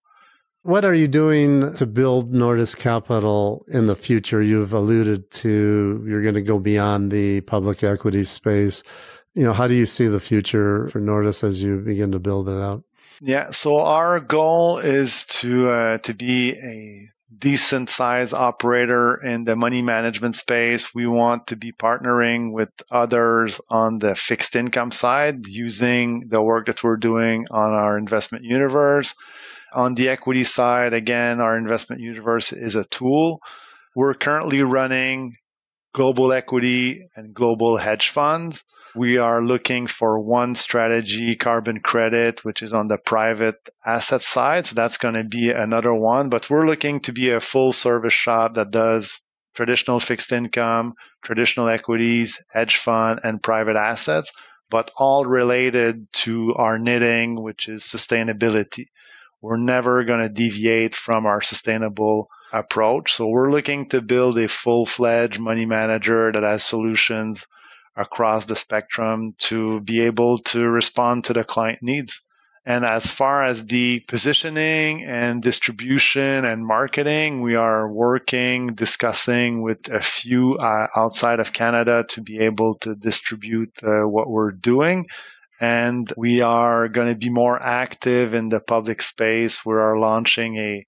What 0.63 0.85
are 0.85 0.93
you 0.93 1.09
doing 1.09 1.73
to 1.75 1.87
build 1.87 2.35
Nordis 2.35 2.75
Capital 2.75 3.65
in 3.69 3.87
the 3.87 3.97
future? 3.97 4.43
You've 4.43 4.75
alluded 4.75 5.31
to 5.31 6.05
you're 6.07 6.21
going 6.21 6.35
to 6.35 6.43
go 6.43 6.59
beyond 6.59 7.11
the 7.11 7.41
public 7.41 7.83
equity 7.83 8.25
space 8.25 8.83
you 9.35 9.45
know, 9.45 9.53
how 9.53 9.67
do 9.67 9.75
you 9.75 9.87
see 9.87 10.07
the 10.07 10.21
future 10.21 10.89
for 10.89 11.01
Nordis 11.01 11.45
as 11.45 11.63
you 11.63 11.79
begin 11.79 12.13
to 12.13 12.19
build 12.19 12.49
it 12.49 12.61
out? 12.61 12.83
Yeah, 13.23 13.51
so 13.51 13.81
our 13.81 14.19
goal 14.19 14.79
is 14.79 15.27
to 15.27 15.71
uh, 15.71 15.99
to 15.99 16.15
be 16.15 16.53
a 16.53 17.11
decent 17.37 17.89
size 17.89 18.33
operator 18.33 19.21
in 19.23 19.45
the 19.45 19.57
money 19.57 19.83
management 19.83 20.37
space. 20.37 20.95
We 20.95 21.07
want 21.07 21.49
to 21.49 21.57
be 21.57 21.73
partnering 21.73 22.53
with 22.53 22.71
others 22.91 23.61
on 23.71 23.99
the 23.99 24.15
fixed 24.15 24.57
income 24.57 24.91
side 24.91 25.47
using 25.47 26.29
the 26.29 26.43
work 26.43 26.67
that 26.67 26.83
we're 26.83 26.97
doing 26.97 27.47
on 27.51 27.73
our 27.73 27.99
investment 27.99 28.45
universe. 28.45 29.15
On 29.73 29.95
the 29.95 30.09
equity 30.09 30.45
side, 30.45 30.93
again, 30.93 31.41
our 31.41 31.57
investment 31.57 32.03
universe 32.03 32.53
is 32.53 32.75
a 32.75 32.85
tool. 32.85 33.41
We're 33.95 34.15
currently 34.15 34.63
running 34.63 35.37
global 35.93 36.33
equity 36.33 37.03
and 37.17 37.35
global 37.35 37.77
hedge 37.77 38.09
funds. 38.09 38.65
We 38.95 39.19
are 39.19 39.41
looking 39.41 39.87
for 39.87 40.19
one 40.19 40.55
strategy, 40.55 41.37
carbon 41.37 41.81
credit, 41.81 42.45
which 42.45 42.63
is 42.63 42.73
on 42.73 42.89
the 42.89 42.99
private 42.99 43.69
asset 43.87 44.23
side. 44.23 44.67
So 44.67 44.75
that's 44.75 44.99
going 44.99 45.15
to 45.15 45.25
be 45.25 45.51
another 45.51 45.95
one. 45.95 46.29
But 46.29 46.51
we're 46.51 46.67
looking 46.67 47.01
to 47.01 47.13
be 47.13 47.31
a 47.31 47.41
full 47.41 47.73
service 47.73 48.13
shop 48.13 48.55
that 48.55 48.73
does 48.73 49.21
traditional 49.55 50.01
fixed 50.01 50.33
income, 50.33 50.95
traditional 51.23 51.69
equities, 51.69 52.43
hedge 52.53 52.77
fund, 52.77 53.21
and 53.23 53.43
private 53.43 53.77
assets, 53.77 54.33
but 54.71 54.91
all 54.97 55.25
related 55.25 56.13
to 56.13 56.55
our 56.57 56.79
knitting, 56.79 57.41
which 57.41 57.69
is 57.69 57.83
sustainability. 57.83 58.87
We're 59.41 59.57
never 59.57 60.05
going 60.05 60.21
to 60.21 60.29
deviate 60.29 60.97
from 60.97 61.27
our 61.27 61.43
sustainable 61.43 62.29
approach. 62.53 63.15
So 63.15 63.29
we're 63.29 63.53
looking 63.53 63.89
to 63.91 64.03
build 64.03 64.37
a 64.39 64.49
full 64.49 64.85
fledged 64.85 65.39
money 65.39 65.67
manager 65.67 66.33
that 66.33 66.43
has 66.43 66.65
solutions 66.65 67.47
across 68.01 68.47
the 68.47 68.57
spectrum 68.57 69.35
to 69.39 69.81
be 69.81 70.01
able 70.01 70.39
to 70.39 70.67
respond 70.67 71.25
to 71.25 71.35
the 71.35 71.45
client 71.45 71.83
needs. 71.83 72.23
And 72.67 72.85
as 72.85 73.11
far 73.11 73.45
as 73.45 73.67
the 73.67 74.01
positioning 74.01 75.05
and 75.05 75.43
distribution 75.43 76.45
and 76.45 76.67
marketing, 76.67 77.41
we 77.41 77.57
are 77.57 77.91
working, 77.91 78.75
discussing 78.75 79.63
with 79.63 79.89
a 79.89 80.01
few 80.01 80.57
uh, 80.57 80.87
outside 80.95 81.41
of 81.41 81.55
Canada 81.55 82.05
to 82.11 82.21
be 82.21 82.41
able 82.41 82.77
to 82.81 82.95
distribute 82.95 83.73
uh, 83.83 84.07
what 84.07 84.29
we're 84.29 84.53
doing. 84.53 85.09
And 85.59 86.11
we 86.17 86.43
are 86.43 86.89
going 86.89 87.09
to 87.09 87.19
be 87.19 87.31
more 87.31 87.61
active 87.63 88.35
in 88.35 88.49
the 88.51 88.61
public 88.61 89.03
space. 89.03 89.65
We 89.65 89.75
are 89.75 89.99
launching 89.99 90.57
a, 90.57 90.87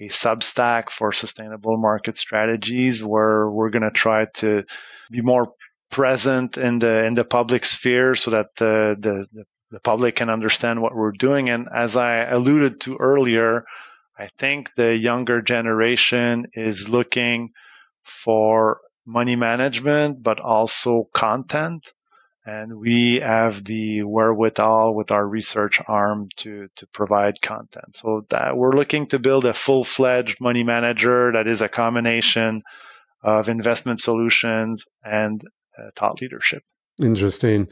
a 0.00 0.08
Substack 0.08 0.90
for 0.90 1.12
sustainable 1.12 1.78
market 1.78 2.16
strategies 2.18 3.02
where 3.02 3.48
we're 3.50 3.70
going 3.70 3.82
to 3.82 3.90
try 3.90 4.26
to 4.34 4.64
be 5.10 5.22
more 5.22 5.54
present 5.94 6.58
in 6.58 6.80
the 6.80 7.04
in 7.04 7.14
the 7.14 7.24
public 7.24 7.64
sphere 7.64 8.16
so 8.16 8.32
that 8.32 8.56
the, 8.56 8.96
the, 8.98 9.44
the 9.70 9.78
public 9.78 10.16
can 10.16 10.28
understand 10.28 10.82
what 10.82 10.92
we're 10.92 11.12
doing. 11.12 11.48
And 11.50 11.68
as 11.72 11.94
I 11.94 12.24
alluded 12.24 12.80
to 12.80 12.96
earlier, 12.96 13.64
I 14.18 14.26
think 14.36 14.74
the 14.74 14.96
younger 14.96 15.40
generation 15.40 16.46
is 16.52 16.88
looking 16.88 17.52
for 18.02 18.80
money 19.06 19.36
management, 19.36 20.20
but 20.20 20.40
also 20.40 21.08
content. 21.14 21.92
And 22.44 22.76
we 22.76 23.20
have 23.20 23.62
the 23.62 24.02
wherewithal 24.02 24.96
with 24.96 25.12
our 25.12 25.26
research 25.26 25.80
arm 25.86 26.28
to, 26.38 26.68
to 26.74 26.86
provide 26.88 27.40
content. 27.40 27.94
So 27.94 28.26
that 28.30 28.56
we're 28.56 28.72
looking 28.72 29.06
to 29.08 29.20
build 29.20 29.44
a 29.44 29.54
full 29.54 29.84
fledged 29.84 30.40
money 30.40 30.64
manager 30.64 31.30
that 31.32 31.46
is 31.46 31.62
a 31.62 31.68
combination 31.68 32.64
of 33.22 33.48
investment 33.48 34.00
solutions 34.00 34.86
and 35.04 35.40
uh, 35.78 35.90
thought 35.96 36.20
leadership. 36.20 36.62
Interesting. 37.00 37.68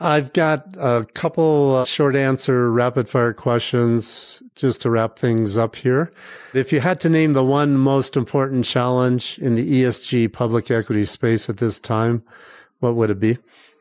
I've 0.00 0.32
got 0.32 0.76
a 0.78 1.06
couple 1.12 1.84
short 1.84 2.16
answer 2.16 2.70
rapid 2.70 3.06
fire 3.06 3.34
questions 3.34 4.42
just 4.54 4.80
to 4.82 4.90
wrap 4.90 5.18
things 5.18 5.58
up 5.58 5.76
here. 5.76 6.10
If 6.54 6.72
you 6.72 6.80
had 6.80 6.98
to 7.00 7.10
name 7.10 7.34
the 7.34 7.44
one 7.44 7.76
most 7.76 8.16
important 8.16 8.64
challenge 8.64 9.38
in 9.38 9.56
the 9.56 9.82
ESG 9.82 10.32
public 10.32 10.70
equity 10.70 11.04
space 11.04 11.50
at 11.50 11.58
this 11.58 11.78
time, 11.78 12.22
what 12.80 12.94
would 12.94 13.10
it 13.10 13.20
be? 13.20 13.38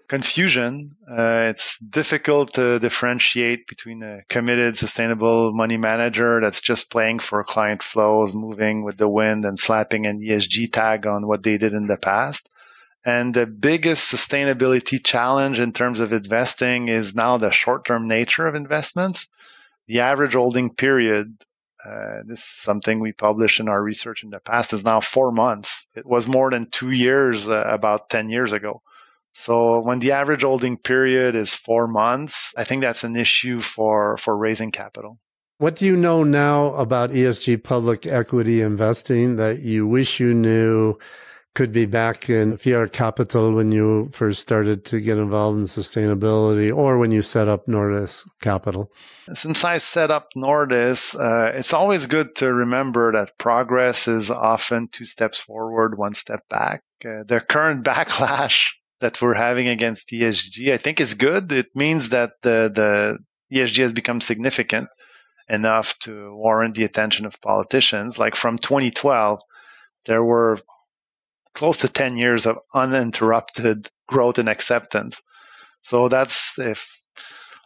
Confusion. 0.09 0.91
Uh, 1.09 1.47
it's 1.51 1.80
difficult 1.80 2.55
to 2.55 2.78
differentiate 2.80 3.67
between 3.67 4.03
a 4.03 4.24
committed, 4.28 4.78
sustainable 4.78 5.53
money 5.53 5.78
manager 5.78 6.41
that's 6.41 6.59
just 6.59 6.91
playing 6.91 7.19
for 7.19 7.41
client 7.45 7.82
flows, 7.82 8.34
moving 8.34 8.84
with 8.84 8.97
the 8.97 9.07
wind 9.07 9.45
and 9.45 9.57
slapping 9.57 10.05
an 10.05 10.19
ESG 10.19 10.69
tag 10.74 11.07
on 11.07 11.26
what 11.26 11.43
they 11.43 11.57
did 11.57 11.72
in 11.72 11.88
the 11.88 11.97
past 11.97 12.49
and 13.06 13.34
the 13.34 13.47
biggest 13.47 14.14
sustainability 14.14 15.04
challenge 15.04 15.60
in 15.60 15.72
terms 15.74 15.99
of 15.99 16.14
investing 16.14 16.88
is 16.88 17.16
now 17.16 17.38
the 17.38 17.52
short 17.52 17.86
term 17.86 18.08
nature 18.08 18.47
of 18.47 18.56
investments. 18.56 19.28
The 19.88 20.02
average 20.02 20.34
holding 20.34 20.74
period, 20.74 21.36
uh, 21.84 22.22
this 22.26 22.39
is 22.39 22.45
something 22.45 22.99
we 22.99 23.12
published 23.12 23.60
in 23.60 23.70
our 23.70 23.82
research 23.82 24.24
in 24.24 24.30
the 24.30 24.39
past, 24.39 24.74
is 24.74 24.84
now 24.84 25.02
four 25.02 25.32
months. 25.32 25.88
It 25.95 26.06
was 26.06 26.28
more 26.28 26.52
than 26.52 26.70
two 26.70 26.91
years 26.91 27.47
uh, 27.47 27.64
about 27.68 28.10
10 28.10 28.30
years 28.30 28.54
ago. 28.54 28.84
So 29.34 29.80
when 29.80 29.99
the 29.99 30.12
average 30.12 30.43
holding 30.43 30.78
period 30.78 31.36
is 31.36 31.56
four 31.56 31.88
months, 31.88 32.54
I 32.56 32.66
think 32.66 32.82
that's 32.82 33.04
an 33.04 33.16
issue 33.16 33.60
for, 33.60 34.18
for 34.18 34.38
raising 34.38 34.72
capital. 34.72 35.18
What 35.58 35.76
do 35.76 35.86
you 35.86 35.95
know 35.95 36.24
now 36.24 36.74
about 36.74 37.12
ESG 37.12 37.64
public 37.64 38.06
equity 38.06 38.62
investing 38.62 39.38
that 39.38 39.60
you 39.60 39.88
wish 39.88 40.20
you 40.20 40.34
knew 40.34 40.97
could 41.54 41.74
be 41.74 41.86
back 41.86 42.30
in 42.30 42.58
Fiera 42.58 42.89
Capital 42.89 43.54
when 43.54 43.72
you 43.72 44.10
first 44.14 44.41
started 44.41 44.86
to 44.86 45.02
get 45.02 45.18
involved 45.18 45.60
in 45.60 45.66
sustainability 45.66 46.76
or 46.76 46.97
when 46.97 47.12
you 47.12 47.22
set 47.22 47.49
up 47.49 47.68
Nordis 47.68 48.26
Capital? 48.41 48.91
Since 49.34 49.64
I 49.64 49.80
set 49.80 50.12
up 50.12 50.30
Nordis, 50.36 51.14
uh, 51.14 51.52
it's 51.56 51.74
always 51.74 52.06
good 52.06 52.36
to 52.38 52.54
remember 52.54 53.14
that 53.14 53.38
progress 53.38 54.08
is 54.08 54.30
often 54.30 54.88
two 54.88 55.06
steps 55.06 55.41
forward, 55.41 55.97
one 55.97 56.14
step 56.14 56.47
back. 56.49 56.84
Uh, 57.04 57.24
the 57.28 57.41
current 57.41 57.84
backlash 57.86 58.70
that 59.02 59.22
we're 59.22 59.34
having 59.34 59.68
against 59.68 60.10
ESG, 60.10 60.72
I 60.72 60.78
think 60.78 61.02
is 61.02 61.16
good. 61.16 61.52
It 61.52 61.76
means 61.76 62.10
that 62.10 62.34
the, 62.41 62.72
the 62.74 63.20
ESG 63.56 63.84
has 63.84 63.93
become 63.93 64.22
significant 64.22 64.88
enough 65.49 65.99
to 65.99 66.34
warrant 66.34 66.76
the 66.76 66.86
attention 66.86 67.26
of 67.26 67.41
politicians. 67.41 68.18
Like 68.18 68.36
from 68.36 68.58
2012, 68.58 69.41
there 70.06 70.24
were 70.24 70.58
close 71.54 71.78
to 71.78 71.88
10 71.88 72.18
years 72.18 72.45
of 72.45 72.60
uninterrupted 72.74 73.89
growth 74.08 74.39
and 74.39 74.49
acceptance. 74.49 75.22
So 75.82 76.08
that's 76.08 76.58
if 76.60 76.97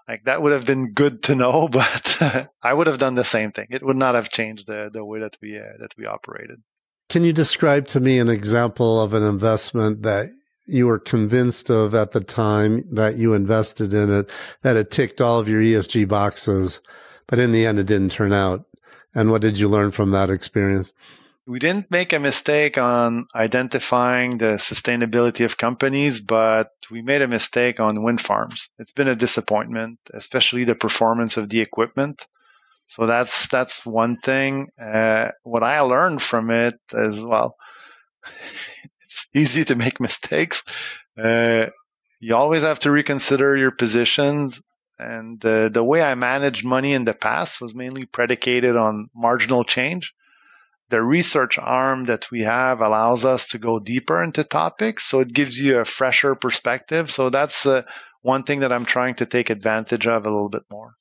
like 0.08 0.26
that 0.26 0.42
would 0.42 0.52
have 0.52 0.66
been 0.66 0.94
good 0.94 1.24
to 1.24 1.36
know, 1.36 1.68
but 1.72 2.22
I 2.62 2.74
would 2.74 2.88
have 2.88 3.00
done 3.00 3.16
the 3.16 3.26
same 3.26 3.52
thing. 3.52 3.68
It 3.70 3.84
would 3.84 3.98
not 3.98 4.16
have 4.16 4.30
changed 4.30 4.68
the, 4.68 4.90
the 4.92 5.04
way 5.04 5.20
that 5.20 5.38
we 5.42 5.58
uh, 5.58 5.78
that 5.80 5.96
we 5.98 6.06
operated. 6.06 6.62
Can 7.10 7.24
you 7.24 7.34
describe 7.34 7.88
to 7.90 8.00
me 8.00 8.20
an 8.20 8.30
example 8.30 9.02
of 9.02 9.14
an 9.14 9.24
investment 9.24 10.02
that 10.04 10.30
you 10.66 10.88
were 10.88 11.00
convinced 11.00 11.70
of 11.70 11.94
at 11.94 12.12
the 12.12 12.22
time 12.22 12.84
that 12.92 13.18
you 13.18 13.34
invested 13.34 13.94
in 13.94 14.12
it, 14.12 14.30
that 14.64 14.76
it 14.76 14.90
ticked 14.90 15.22
all 15.22 15.40
of 15.40 15.48
your 15.48 15.62
ESG 15.62 16.08
boxes, 16.08 16.82
but 17.28 17.40
in 17.40 17.52
the 17.52 17.66
end 17.66 17.78
it 17.78 17.86
didn't 17.86 18.12
turn 18.12 18.34
out? 18.34 18.66
And 19.14 19.30
what 19.30 19.42
did 19.42 19.60
you 19.60 19.70
learn 19.70 19.92
from 19.92 20.12
that 20.12 20.32
experience? 20.32 20.92
We 21.48 21.60
didn't 21.60 21.92
make 21.92 22.14
a 22.14 22.20
mistake 22.20 22.78
on 22.78 23.28
identifying 23.36 24.38
the 24.38 24.56
sustainability 24.56 25.46
of 25.46 25.58
companies, 25.58 26.20
but 26.22 26.72
we 26.90 27.02
made 27.02 27.22
a 27.22 27.28
mistake 27.28 27.80
on 27.80 28.02
wind 28.02 28.20
farms. 28.20 28.70
It's 28.80 28.94
been 28.94 29.08
a 29.08 29.16
disappointment, 29.16 30.00
especially 30.12 30.64
the 30.64 30.76
performance 30.76 31.38
of 31.38 31.48
the 31.50 31.62
equipment. 31.62 32.26
So 32.88 33.06
that's 33.06 33.48
that's 33.48 33.86
one 33.86 34.18
thing. 34.18 34.70
Uh, 34.82 35.30
what 35.44 35.64
I 35.64 35.82
learned 35.82 36.22
from 36.22 36.50
it 36.50 36.80
as 36.94 37.24
well, 37.24 37.56
it's 39.04 39.28
easy 39.36 39.66
to 39.66 39.76
make 39.76 40.00
mistakes. 40.00 40.64
Uh, 41.18 41.68
you 42.20 42.36
always 42.36 42.64
have 42.64 42.80
to 42.82 42.92
reconsider 42.92 43.56
your 43.56 43.72
positions. 43.72 44.62
And 44.98 45.44
uh, 45.46 45.70
the 45.70 45.84
way 45.84 46.02
I 46.02 46.16
managed 46.16 46.66
money 46.66 46.94
in 46.94 47.06
the 47.06 47.14
past 47.14 47.60
was 47.60 47.76
mainly 47.76 48.06
predicated 48.06 48.76
on 48.78 49.10
marginal 49.14 49.64
change 49.64 50.14
the 50.90 51.02
research 51.02 51.58
arm 51.58 52.06
that 52.06 52.30
we 52.32 52.42
have 52.42 52.82
allows 52.82 53.26
us 53.26 53.50
to 53.50 53.58
go 53.58 53.80
deeper 53.80 54.24
into 54.24 54.44
topics. 54.44 55.04
So 55.04 55.22
it 55.22 55.34
gives 55.34 55.60
you 55.60 55.80
a 55.80 55.86
fresher 55.86 56.36
perspective. 56.36 57.10
So 57.10 57.30
that's 57.30 57.66
uh, 57.66 57.84
one 58.22 58.44
thing 58.44 58.60
that 58.62 58.72
I'm 58.72 58.86
trying 58.86 59.16
to 59.16 59.26
take 59.26 59.50
advantage 59.50 60.08
of 60.08 60.26
a 60.26 60.30
little 60.30 60.50
bit 60.50 60.64
more. 60.70 60.94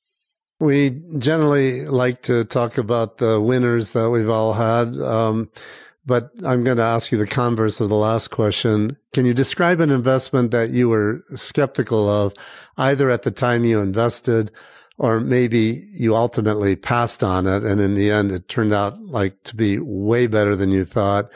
We 0.59 1.01
generally 1.17 1.85
like 1.85 2.23
to 2.23 2.45
talk 2.45 2.77
about 2.77 3.17
the 3.17 3.39
winners 3.41 3.91
that 3.91 4.09
we've 4.09 4.29
all 4.29 4.53
had. 4.53 4.97
Um, 4.97 5.49
but 6.05 6.29
I'm 6.45 6.63
going 6.63 6.77
to 6.77 6.83
ask 6.83 7.11
you 7.11 7.17
the 7.17 7.27
converse 7.27 7.81
of 7.81 7.89
the 7.89 7.95
last 7.95 8.29
question. 8.29 8.97
Can 9.13 9.25
you 9.25 9.33
describe 9.33 9.79
an 9.81 9.89
investment 9.89 10.51
that 10.51 10.69
you 10.69 10.87
were 10.87 11.23
skeptical 11.35 12.07
of 12.07 12.33
either 12.77 13.09
at 13.09 13.23
the 13.23 13.31
time 13.31 13.65
you 13.65 13.79
invested 13.79 14.51
or 14.97 15.19
maybe 15.19 15.87
you 15.93 16.15
ultimately 16.15 16.75
passed 16.75 17.23
on 17.23 17.47
it 17.47 17.63
and 17.63 17.81
in 17.81 17.95
the 17.95 18.09
end 18.11 18.31
it 18.31 18.47
turned 18.47 18.73
out 18.73 18.99
like 19.01 19.41
to 19.43 19.55
be 19.55 19.77
way 19.77 20.27
better 20.27 20.55
than 20.55 20.71
you 20.71 20.85
thought 20.85 21.29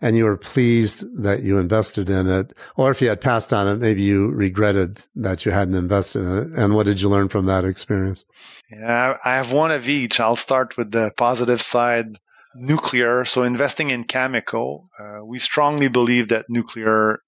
and 0.00 0.16
you 0.16 0.24
were 0.24 0.36
pleased 0.36 1.04
that 1.22 1.44
you 1.44 1.58
invested 1.58 2.10
in 2.10 2.28
it. 2.28 2.52
Or 2.74 2.90
if 2.90 3.00
you 3.00 3.08
had 3.08 3.20
passed 3.20 3.52
on 3.52 3.68
it 3.68 3.76
maybe 3.76 4.02
you 4.02 4.28
regretted 4.28 5.06
that 5.16 5.44
you 5.44 5.52
hadn't 5.52 5.74
invested 5.74 6.20
in 6.20 6.38
it. 6.38 6.58
And 6.58 6.74
what 6.74 6.86
did 6.86 7.00
you 7.00 7.08
learn 7.08 7.28
from 7.28 7.46
that 7.46 7.64
experience? 7.64 8.24
Yeah 8.70 9.16
i 9.24 9.36
have 9.36 9.52
one 9.52 9.70
of 9.70 9.88
each. 9.88 10.20
I'll 10.20 10.36
start 10.36 10.76
with 10.76 10.90
the 10.90 11.12
positive 11.16 11.60
side 11.60 12.18
nuclear. 12.54 13.24
So 13.24 13.42
investing 13.42 13.90
in 13.90 14.04
cameco 14.04 14.86
uh, 14.98 15.24
we 15.24 15.38
strongly 15.38 15.88
believe 15.88 16.28
that 16.28 16.46
nuclear 16.48 17.20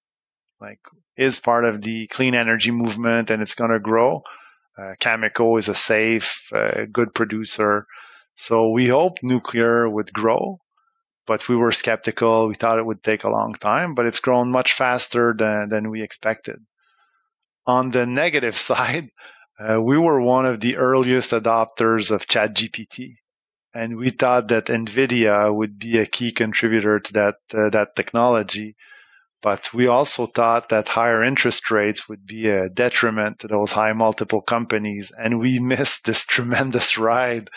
like 0.59 0.79
is 1.15 1.39
part 1.39 1.63
of 1.63 1.81
the 1.81 2.07
clean 2.07 2.33
energy 2.33 2.71
movement 2.71 3.29
and 3.29 3.41
it's 3.41 3.55
going 3.55 3.71
to 3.71 3.79
grow 3.79 4.23
uh, 4.77 4.95
Cameco 4.99 5.57
is 5.57 5.69
a 5.69 5.75
safe, 5.75 6.49
uh, 6.53 6.85
good 6.91 7.13
producer. 7.13 7.87
So 8.35 8.69
we 8.71 8.87
hoped 8.87 9.23
nuclear 9.23 9.89
would 9.89 10.11
grow, 10.11 10.59
but 11.25 11.47
we 11.47 11.55
were 11.55 11.71
skeptical. 11.71 12.47
We 12.47 12.55
thought 12.55 12.79
it 12.79 12.85
would 12.85 13.03
take 13.03 13.23
a 13.23 13.29
long 13.29 13.53
time, 13.53 13.95
but 13.95 14.05
it's 14.05 14.19
grown 14.19 14.51
much 14.51 14.73
faster 14.73 15.33
than, 15.37 15.69
than 15.69 15.89
we 15.89 16.01
expected. 16.01 16.57
On 17.65 17.89
the 17.91 18.05
negative 18.05 18.55
side, 18.69 19.09
uh, 19.57 19.81
we 19.81 19.97
were 19.97 20.19
one 20.19 20.45
of 20.45 20.59
the 20.59 20.77
earliest 20.77 21.31
adopters 21.31 22.11
of 22.11 22.27
ChatGPT. 22.27 23.15
And 23.73 23.97
we 23.97 24.09
thought 24.09 24.49
that 24.49 24.67
NVIDIA 24.67 25.53
would 25.53 25.77
be 25.77 25.97
a 25.97 26.05
key 26.05 26.31
contributor 26.31 26.99
to 26.99 27.13
that, 27.13 27.35
uh, 27.53 27.69
that 27.71 27.95
technology. 27.95 28.75
But 29.45 29.75
we 29.75 29.85
also 29.85 30.25
thought 30.25 30.69
that 30.69 30.87
higher 30.87 31.23
interest 31.23 31.69
rates 31.69 32.09
would 32.09 32.25
be 32.25 32.49
a 32.49 32.67
detriment 32.67 33.41
to 33.41 33.47
those 33.47 33.71
high 33.71 33.93
multiple 33.93 34.41
companies. 34.41 35.11
And 35.15 35.39
we 35.39 35.59
missed 35.73 36.03
this 36.03 36.25
tremendous 36.25 36.97
ride 36.97 37.51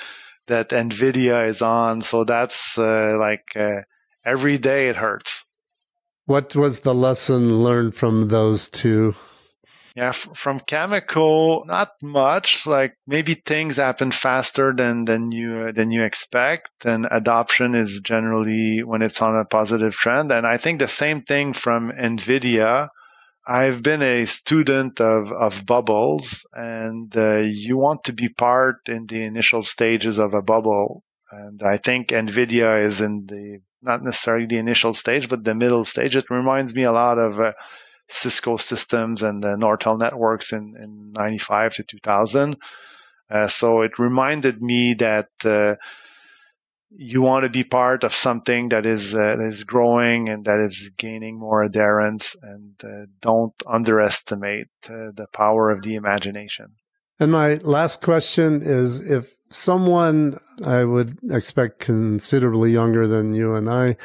that 0.49 0.69
Nvidia 0.69 1.47
is 1.49 1.63
on. 1.63 2.03
So 2.03 2.25
that's 2.25 2.77
uh, 2.77 3.17
like 3.19 3.57
uh, 3.57 3.81
every 4.23 4.59
day 4.59 4.91
it 4.91 4.97
hurts. 4.97 5.47
What 6.27 6.55
was 6.55 6.81
the 6.81 6.93
lesson 6.93 7.63
learned 7.63 7.95
from 7.95 8.29
those 8.29 8.69
two? 8.69 9.15
Yeah, 9.99 10.11
f- 10.11 10.29
from 10.35 10.61
Cameco, 10.61 11.67
not 11.67 11.91
much. 12.03 12.67
Like 12.67 12.97
maybe 13.07 13.35
things 13.35 13.77
happen 13.77 14.13
faster 14.13 14.73
than 14.73 15.05
than 15.05 15.33
you 15.33 15.51
uh, 15.69 15.73
than 15.73 15.91
you 15.91 16.05
expect, 16.05 16.71
and 16.85 17.07
adoption 17.11 17.75
is 17.75 18.01
generally 18.01 18.83
when 18.85 19.03
it's 19.03 19.21
on 19.21 19.37
a 19.37 19.45
positive 19.45 19.95
trend. 19.95 20.31
And 20.33 20.47
I 20.47 20.57
think 20.57 20.79
the 20.79 20.89
same 20.89 21.23
thing 21.23 21.53
from 21.53 21.91
Nvidia. 21.91 22.89
I've 23.47 23.83
been 23.83 24.03
a 24.03 24.27
student 24.27 25.01
of, 25.01 25.33
of 25.33 25.67
bubbles, 25.67 26.47
and 26.55 27.15
uh, 27.17 27.39
you 27.39 27.77
want 27.79 28.05
to 28.05 28.13
be 28.13 28.29
part 28.31 28.79
in 28.89 29.07
the 29.07 29.25
initial 29.25 29.63
stages 29.63 30.19
of 30.19 30.35
a 30.35 30.43
bubble. 30.43 31.05
And 31.33 31.63
I 31.63 31.79
think 31.79 32.09
NVIDIA 32.09 32.85
is 32.85 33.01
in 33.03 33.27
the 33.27 33.61
not 33.83 34.05
necessarily 34.05 34.47
the 34.47 34.59
initial 34.59 34.95
stage, 34.95 35.29
but 35.29 35.45
the 35.45 35.55
middle 35.57 35.85
stage. 35.85 36.17
It 36.17 36.31
reminds 36.31 36.75
me 36.75 36.85
a 36.85 36.93
lot 36.93 37.19
of 37.19 37.41
uh, 37.41 37.53
Cisco 38.09 38.57
systems 38.57 39.23
and 39.23 39.43
the 39.43 39.57
Nortel 39.57 39.99
networks 39.99 40.53
in, 40.53 40.75
in 40.77 41.13
95 41.13 41.75
to 41.75 41.83
2000. 41.85 42.57
Uh, 43.31 43.47
so 43.47 43.83
it 43.83 43.99
reminded 43.99 44.63
me 44.63 44.95
that 44.95 45.29
uh, 45.45 45.75
you 46.91 47.21
want 47.21 47.45
to 47.45 47.51
be 47.51 47.65
part 47.65 48.05
of 48.05 48.15
something 48.15 48.71
that 48.71 48.87
is 48.87 49.15
uh, 49.15 49.37
that 49.37 49.47
is 49.47 49.65
growing 49.65 50.29
and 50.29 50.47
that 50.47 50.61
is 50.61 50.91
gaining 50.97 51.39
more 51.39 51.63
adherence, 51.63 52.35
and 52.41 52.75
uh, 52.83 53.07
don't 53.21 53.55
underestimate 53.67 54.69
uh, 54.89 55.13
the 55.13 55.27
power 55.33 55.71
of 55.71 55.83
the 55.83 55.97
imagination. 55.97 56.73
And 57.21 57.33
my 57.33 57.55
last 57.57 58.01
question 58.01 58.63
is 58.63 59.01
if 59.01 59.35
someone 59.51 60.39
I 60.65 60.85
would 60.85 61.19
expect 61.31 61.81
considerably 61.81 62.71
younger 62.71 63.07
than 63.07 63.35
you 63.35 63.55
and 63.55 63.69
I 63.69 63.97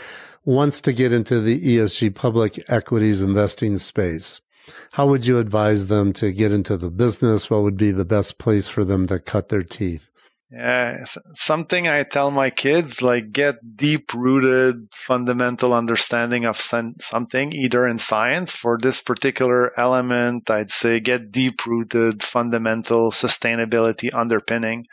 wants 0.45 0.81
to 0.81 0.93
get 0.93 1.13
into 1.13 1.39
the 1.39 1.77
ESG 1.77 2.15
public 2.15 2.63
equities 2.69 3.21
investing 3.21 3.77
space, 3.77 4.41
how 4.91 5.07
would 5.07 5.25
you 5.25 5.39
advise 5.39 5.87
them 5.87 6.13
to 6.13 6.31
get 6.31 6.51
into 6.51 6.77
the 6.77 6.89
business? 6.89 7.49
What 7.49 7.63
would 7.63 7.77
be 7.77 7.91
the 7.91 8.05
best 8.05 8.37
place 8.37 8.67
for 8.67 8.83
them 8.83 9.07
to 9.07 9.19
cut 9.19 9.49
their 9.49 9.63
teeth? 9.63 10.09
Yeah, 10.55 11.05
something 11.33 11.87
I 11.87 12.03
tell 12.03 12.29
my 12.29 12.51
kids 12.51 13.01
like 13.01 13.31
get 13.31 13.75
deep 13.75 14.13
rooted 14.13 14.87
fundamental 14.93 15.73
understanding 15.73 16.45
of 16.45 16.61
something, 16.61 17.53
either 17.53 17.87
in 17.87 17.97
science 17.97 18.55
for 18.55 18.77
this 18.79 19.01
particular 19.01 19.71
element, 19.79 20.51
I'd 20.51 20.69
say 20.69 20.99
get 20.99 21.31
deep 21.31 21.65
rooted 21.65 22.21
fundamental 22.21 23.09
sustainability 23.09 24.13
underpinning. 24.13 24.85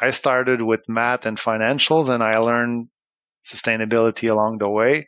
I 0.00 0.12
started 0.12 0.62
with 0.62 0.88
math 0.88 1.26
and 1.26 1.36
financials 1.36 2.08
and 2.08 2.22
I 2.22 2.38
learned 2.38 2.86
sustainability 3.44 4.30
along 4.30 4.58
the 4.58 4.68
way. 4.68 5.06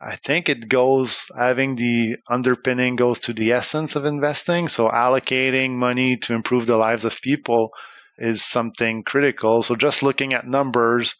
I 0.00 0.16
think 0.16 0.48
it 0.48 0.68
goes 0.68 1.30
having 1.36 1.76
the 1.76 2.16
underpinning 2.28 2.96
goes 2.96 3.20
to 3.20 3.32
the 3.32 3.52
essence 3.52 3.96
of 3.96 4.04
investing. 4.04 4.68
So 4.68 4.88
allocating 4.88 5.70
money 5.70 6.18
to 6.18 6.34
improve 6.34 6.66
the 6.66 6.76
lives 6.76 7.04
of 7.04 7.22
people 7.22 7.70
is 8.18 8.42
something 8.42 9.02
critical. 9.02 9.62
So 9.62 9.76
just 9.76 10.02
looking 10.02 10.34
at 10.34 10.46
numbers 10.46 11.14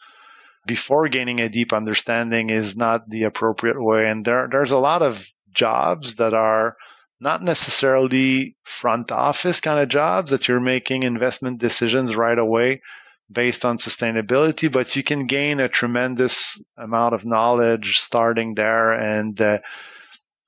before 0.66 1.08
gaining 1.08 1.40
a 1.40 1.48
deep 1.48 1.72
understanding 1.72 2.50
is 2.50 2.76
not 2.76 3.08
the 3.08 3.24
appropriate 3.24 3.82
way. 3.82 4.08
And 4.08 4.24
there, 4.24 4.48
there's 4.50 4.72
a 4.72 4.78
lot 4.78 5.02
of 5.02 5.26
jobs 5.52 6.16
that 6.16 6.34
are 6.34 6.76
not 7.20 7.42
necessarily 7.42 8.56
front 8.64 9.12
office 9.12 9.60
kind 9.60 9.80
of 9.80 9.88
jobs 9.88 10.30
that 10.30 10.48
you're 10.48 10.60
making 10.60 11.04
investment 11.04 11.58
decisions 11.58 12.16
right 12.16 12.38
away 12.38 12.82
based 13.30 13.64
on 13.64 13.78
sustainability, 13.78 14.70
but 14.70 14.96
you 14.96 15.02
can 15.02 15.26
gain 15.26 15.60
a 15.60 15.68
tremendous 15.68 16.62
amount 16.76 17.14
of 17.14 17.24
knowledge 17.24 17.98
starting 17.98 18.54
there. 18.54 18.92
And 18.92 19.40
uh, 19.40 19.58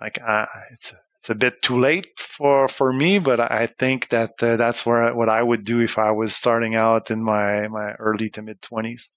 like 0.01 0.19
uh, 0.24 0.47
it's 0.73 0.94
it's 1.19 1.31
a 1.31 1.35
bit 1.35 1.61
too 1.62 1.81
late 1.81 2.19
for 2.19 2.69
for 2.69 2.93
me, 2.93 3.19
but 3.19 3.40
I 3.40 3.66
think 3.66 4.09
that 4.11 4.43
uh, 4.43 4.57
that's 4.57 4.86
where 4.86 5.15
what 5.15 5.28
I 5.28 5.43
would 5.43 5.65
do 5.65 5.81
if 5.81 5.98
I 5.98 6.12
was 6.12 6.35
starting 6.35 6.77
out 6.77 7.11
in 7.11 7.23
my 7.23 7.69
my 7.69 7.93
early 7.93 8.31
to 8.31 8.43
mid 8.43 8.62
twenties. 8.62 9.11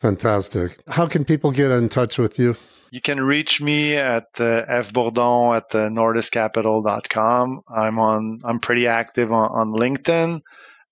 Fantastic. 0.00 0.78
How 0.86 1.06
can 1.06 1.24
people 1.24 1.52
get 1.52 1.70
in 1.70 1.88
touch 1.88 2.18
with 2.18 2.38
you? 2.38 2.56
You 2.90 3.00
can 3.00 3.20
reach 3.20 3.60
me 3.60 3.96
at 3.96 4.26
uh, 4.38 4.64
fbourdon 4.66 5.56
at 5.56 5.74
uh, 5.74 5.88
nordiscapital.com. 5.88 7.62
I'm 7.74 7.98
on. 7.98 8.40
I'm 8.44 8.60
pretty 8.60 8.86
active 8.86 9.32
on, 9.32 9.50
on 9.50 9.72
LinkedIn, 9.72 10.40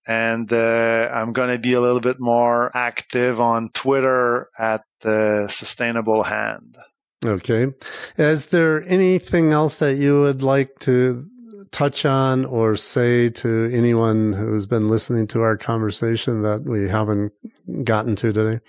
and 0.07 0.53
uh, 0.53 1.11
I'm 1.13 1.33
going 1.33 1.51
to 1.51 1.59
be 1.59 1.75
a 1.75 1.81
little 1.81 2.01
bit 2.01 2.21
more 2.21 2.71
active 2.75 3.41
on 3.41 3.71
Twitter 3.71 4.49
at 4.59 4.85
the 5.01 5.49
Sustainable 5.49 6.23
Hand. 6.23 6.77
Okay. 7.25 7.69
Is 8.19 8.47
there 8.47 8.83
anything 8.83 9.53
else 9.53 9.79
that 9.79 9.97
you 9.97 10.21
would 10.21 10.43
like 10.43 10.79
to 10.81 11.27
touch 11.71 12.05
on 12.05 12.45
or 12.45 12.77
say 12.77 13.31
to 13.31 13.71
anyone 13.73 14.33
who's 14.33 14.67
been 14.67 14.89
listening 14.89 15.27
to 15.29 15.41
our 15.41 15.57
conversation 15.57 16.43
that 16.43 16.63
we 16.63 16.89
haven't 16.89 17.33
gotten 17.83 18.15
to 18.17 18.33
today? 18.33 18.61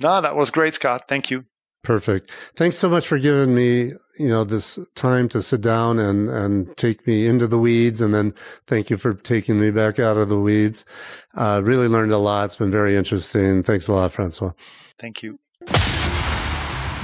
No, 0.00 0.20
that 0.20 0.36
was 0.36 0.50
great, 0.50 0.74
Scott. 0.74 1.08
Thank 1.08 1.30
you. 1.30 1.44
Perfect. 1.84 2.32
Thanks 2.56 2.76
so 2.76 2.88
much 2.88 3.06
for 3.06 3.18
giving 3.18 3.54
me, 3.54 3.92
you 4.18 4.28
know, 4.28 4.42
this 4.42 4.78
time 4.94 5.28
to 5.28 5.42
sit 5.42 5.60
down 5.60 5.98
and, 5.98 6.30
and 6.30 6.74
take 6.78 7.06
me 7.06 7.26
into 7.26 7.46
the 7.46 7.58
weeds. 7.58 8.00
And 8.00 8.14
then 8.14 8.34
thank 8.66 8.88
you 8.88 8.96
for 8.96 9.12
taking 9.12 9.60
me 9.60 9.70
back 9.70 9.98
out 9.98 10.16
of 10.16 10.30
the 10.30 10.40
weeds. 10.40 10.86
Uh, 11.34 11.60
really 11.62 11.86
learned 11.86 12.12
a 12.12 12.18
lot. 12.18 12.46
It's 12.46 12.56
been 12.56 12.70
very 12.70 12.96
interesting. 12.96 13.62
Thanks 13.62 13.86
a 13.86 13.92
lot, 13.92 14.12
Francois. 14.12 14.52
Thank 14.98 15.22
you. 15.22 15.38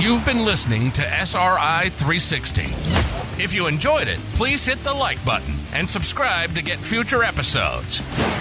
You've 0.01 0.24
been 0.24 0.47
listening 0.47 0.90
to 0.93 1.02
SRI 1.02 1.90
360. 1.90 2.62
If 3.43 3.55
you 3.55 3.66
enjoyed 3.66 4.09
it, 4.09 4.18
please 4.32 4.64
hit 4.64 4.82
the 4.82 4.94
like 4.94 5.22
button 5.27 5.56
and 5.74 5.90
subscribe 5.90 6.55
to 6.55 6.62
get 6.62 6.78
future 6.78 7.22
episodes. 7.22 8.01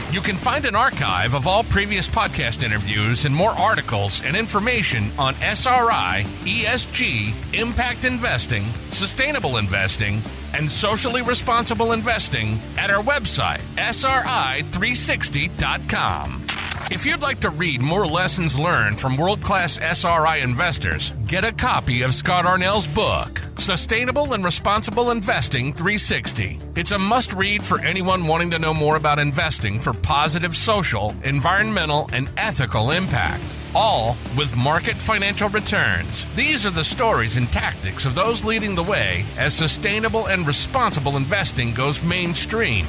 You 0.09 0.21
can 0.21 0.37
find 0.37 0.65
an 0.65 0.73
archive 0.73 1.35
of 1.35 1.47
all 1.47 1.65
previous 1.65 2.07
podcast 2.07 2.63
interviews 2.63 3.25
and 3.25 3.35
more 3.35 3.51
articles 3.51 4.21
and 4.23 4.37
information 4.37 5.11
on 5.19 5.35
SRI, 5.41 6.25
ESG, 6.45 7.33
impact 7.53 8.05
investing, 8.05 8.63
sustainable 8.89 9.57
investing, 9.57 10.21
and 10.53 10.71
socially 10.71 11.21
responsible 11.21 11.91
investing 11.91 12.57
at 12.77 12.89
our 12.89 13.03
website, 13.03 13.59
sri360.com. 13.75 16.45
If 16.91 17.05
you'd 17.05 17.21
like 17.21 17.41
to 17.41 17.51
read 17.51 17.81
more 17.81 18.07
lessons 18.07 18.57
learned 18.57 18.99
from 18.99 19.15
world 19.15 19.43
class 19.43 19.77
SRI 19.77 20.37
investors, 20.37 21.13
get 21.27 21.43
a 21.43 21.51
copy 21.51 22.01
of 22.01 22.15
Scott 22.15 22.45
Arnell's 22.45 22.87
book, 22.87 23.41
Sustainable 23.59 24.33
and 24.33 24.43
Responsible 24.43 25.11
Investing 25.11 25.71
360. 25.73 26.59
It's 26.75 26.91
a 26.91 26.97
must 26.97 27.33
read 27.33 27.63
for 27.63 27.79
anyone 27.81 28.25
wanting 28.25 28.49
to 28.51 28.59
know 28.59 28.73
more 28.73 28.95
about 28.95 29.19
investing 29.19 29.79
for 29.79 29.93
positive 29.93 30.55
social, 30.55 31.13
environmental, 31.23 32.09
and 32.11 32.27
ethical 32.37 32.89
impact 32.89 33.43
all 33.75 34.17
with 34.37 34.55
market 34.55 34.97
financial 34.97 35.49
returns. 35.49 36.25
These 36.35 36.65
are 36.65 36.71
the 36.71 36.83
stories 36.83 37.37
and 37.37 37.51
tactics 37.51 38.05
of 38.05 38.15
those 38.15 38.43
leading 38.43 38.75
the 38.75 38.83
way 38.83 39.25
as 39.37 39.53
sustainable 39.53 40.27
and 40.27 40.45
responsible 40.45 41.17
investing 41.17 41.73
goes 41.73 42.03
mainstream. 42.03 42.85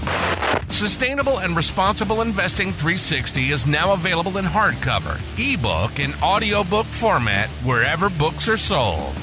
Sustainable 0.70 1.38
and 1.38 1.56
Responsible 1.56 2.22
Investing 2.22 2.72
360 2.72 3.50
is 3.50 3.66
now 3.66 3.92
available 3.92 4.38
in 4.38 4.44
hardcover, 4.44 5.20
ebook, 5.36 5.98
and 5.98 6.14
audiobook 6.22 6.86
format 6.86 7.48
wherever 7.64 8.08
books 8.08 8.48
are 8.48 8.56
sold. 8.56 9.14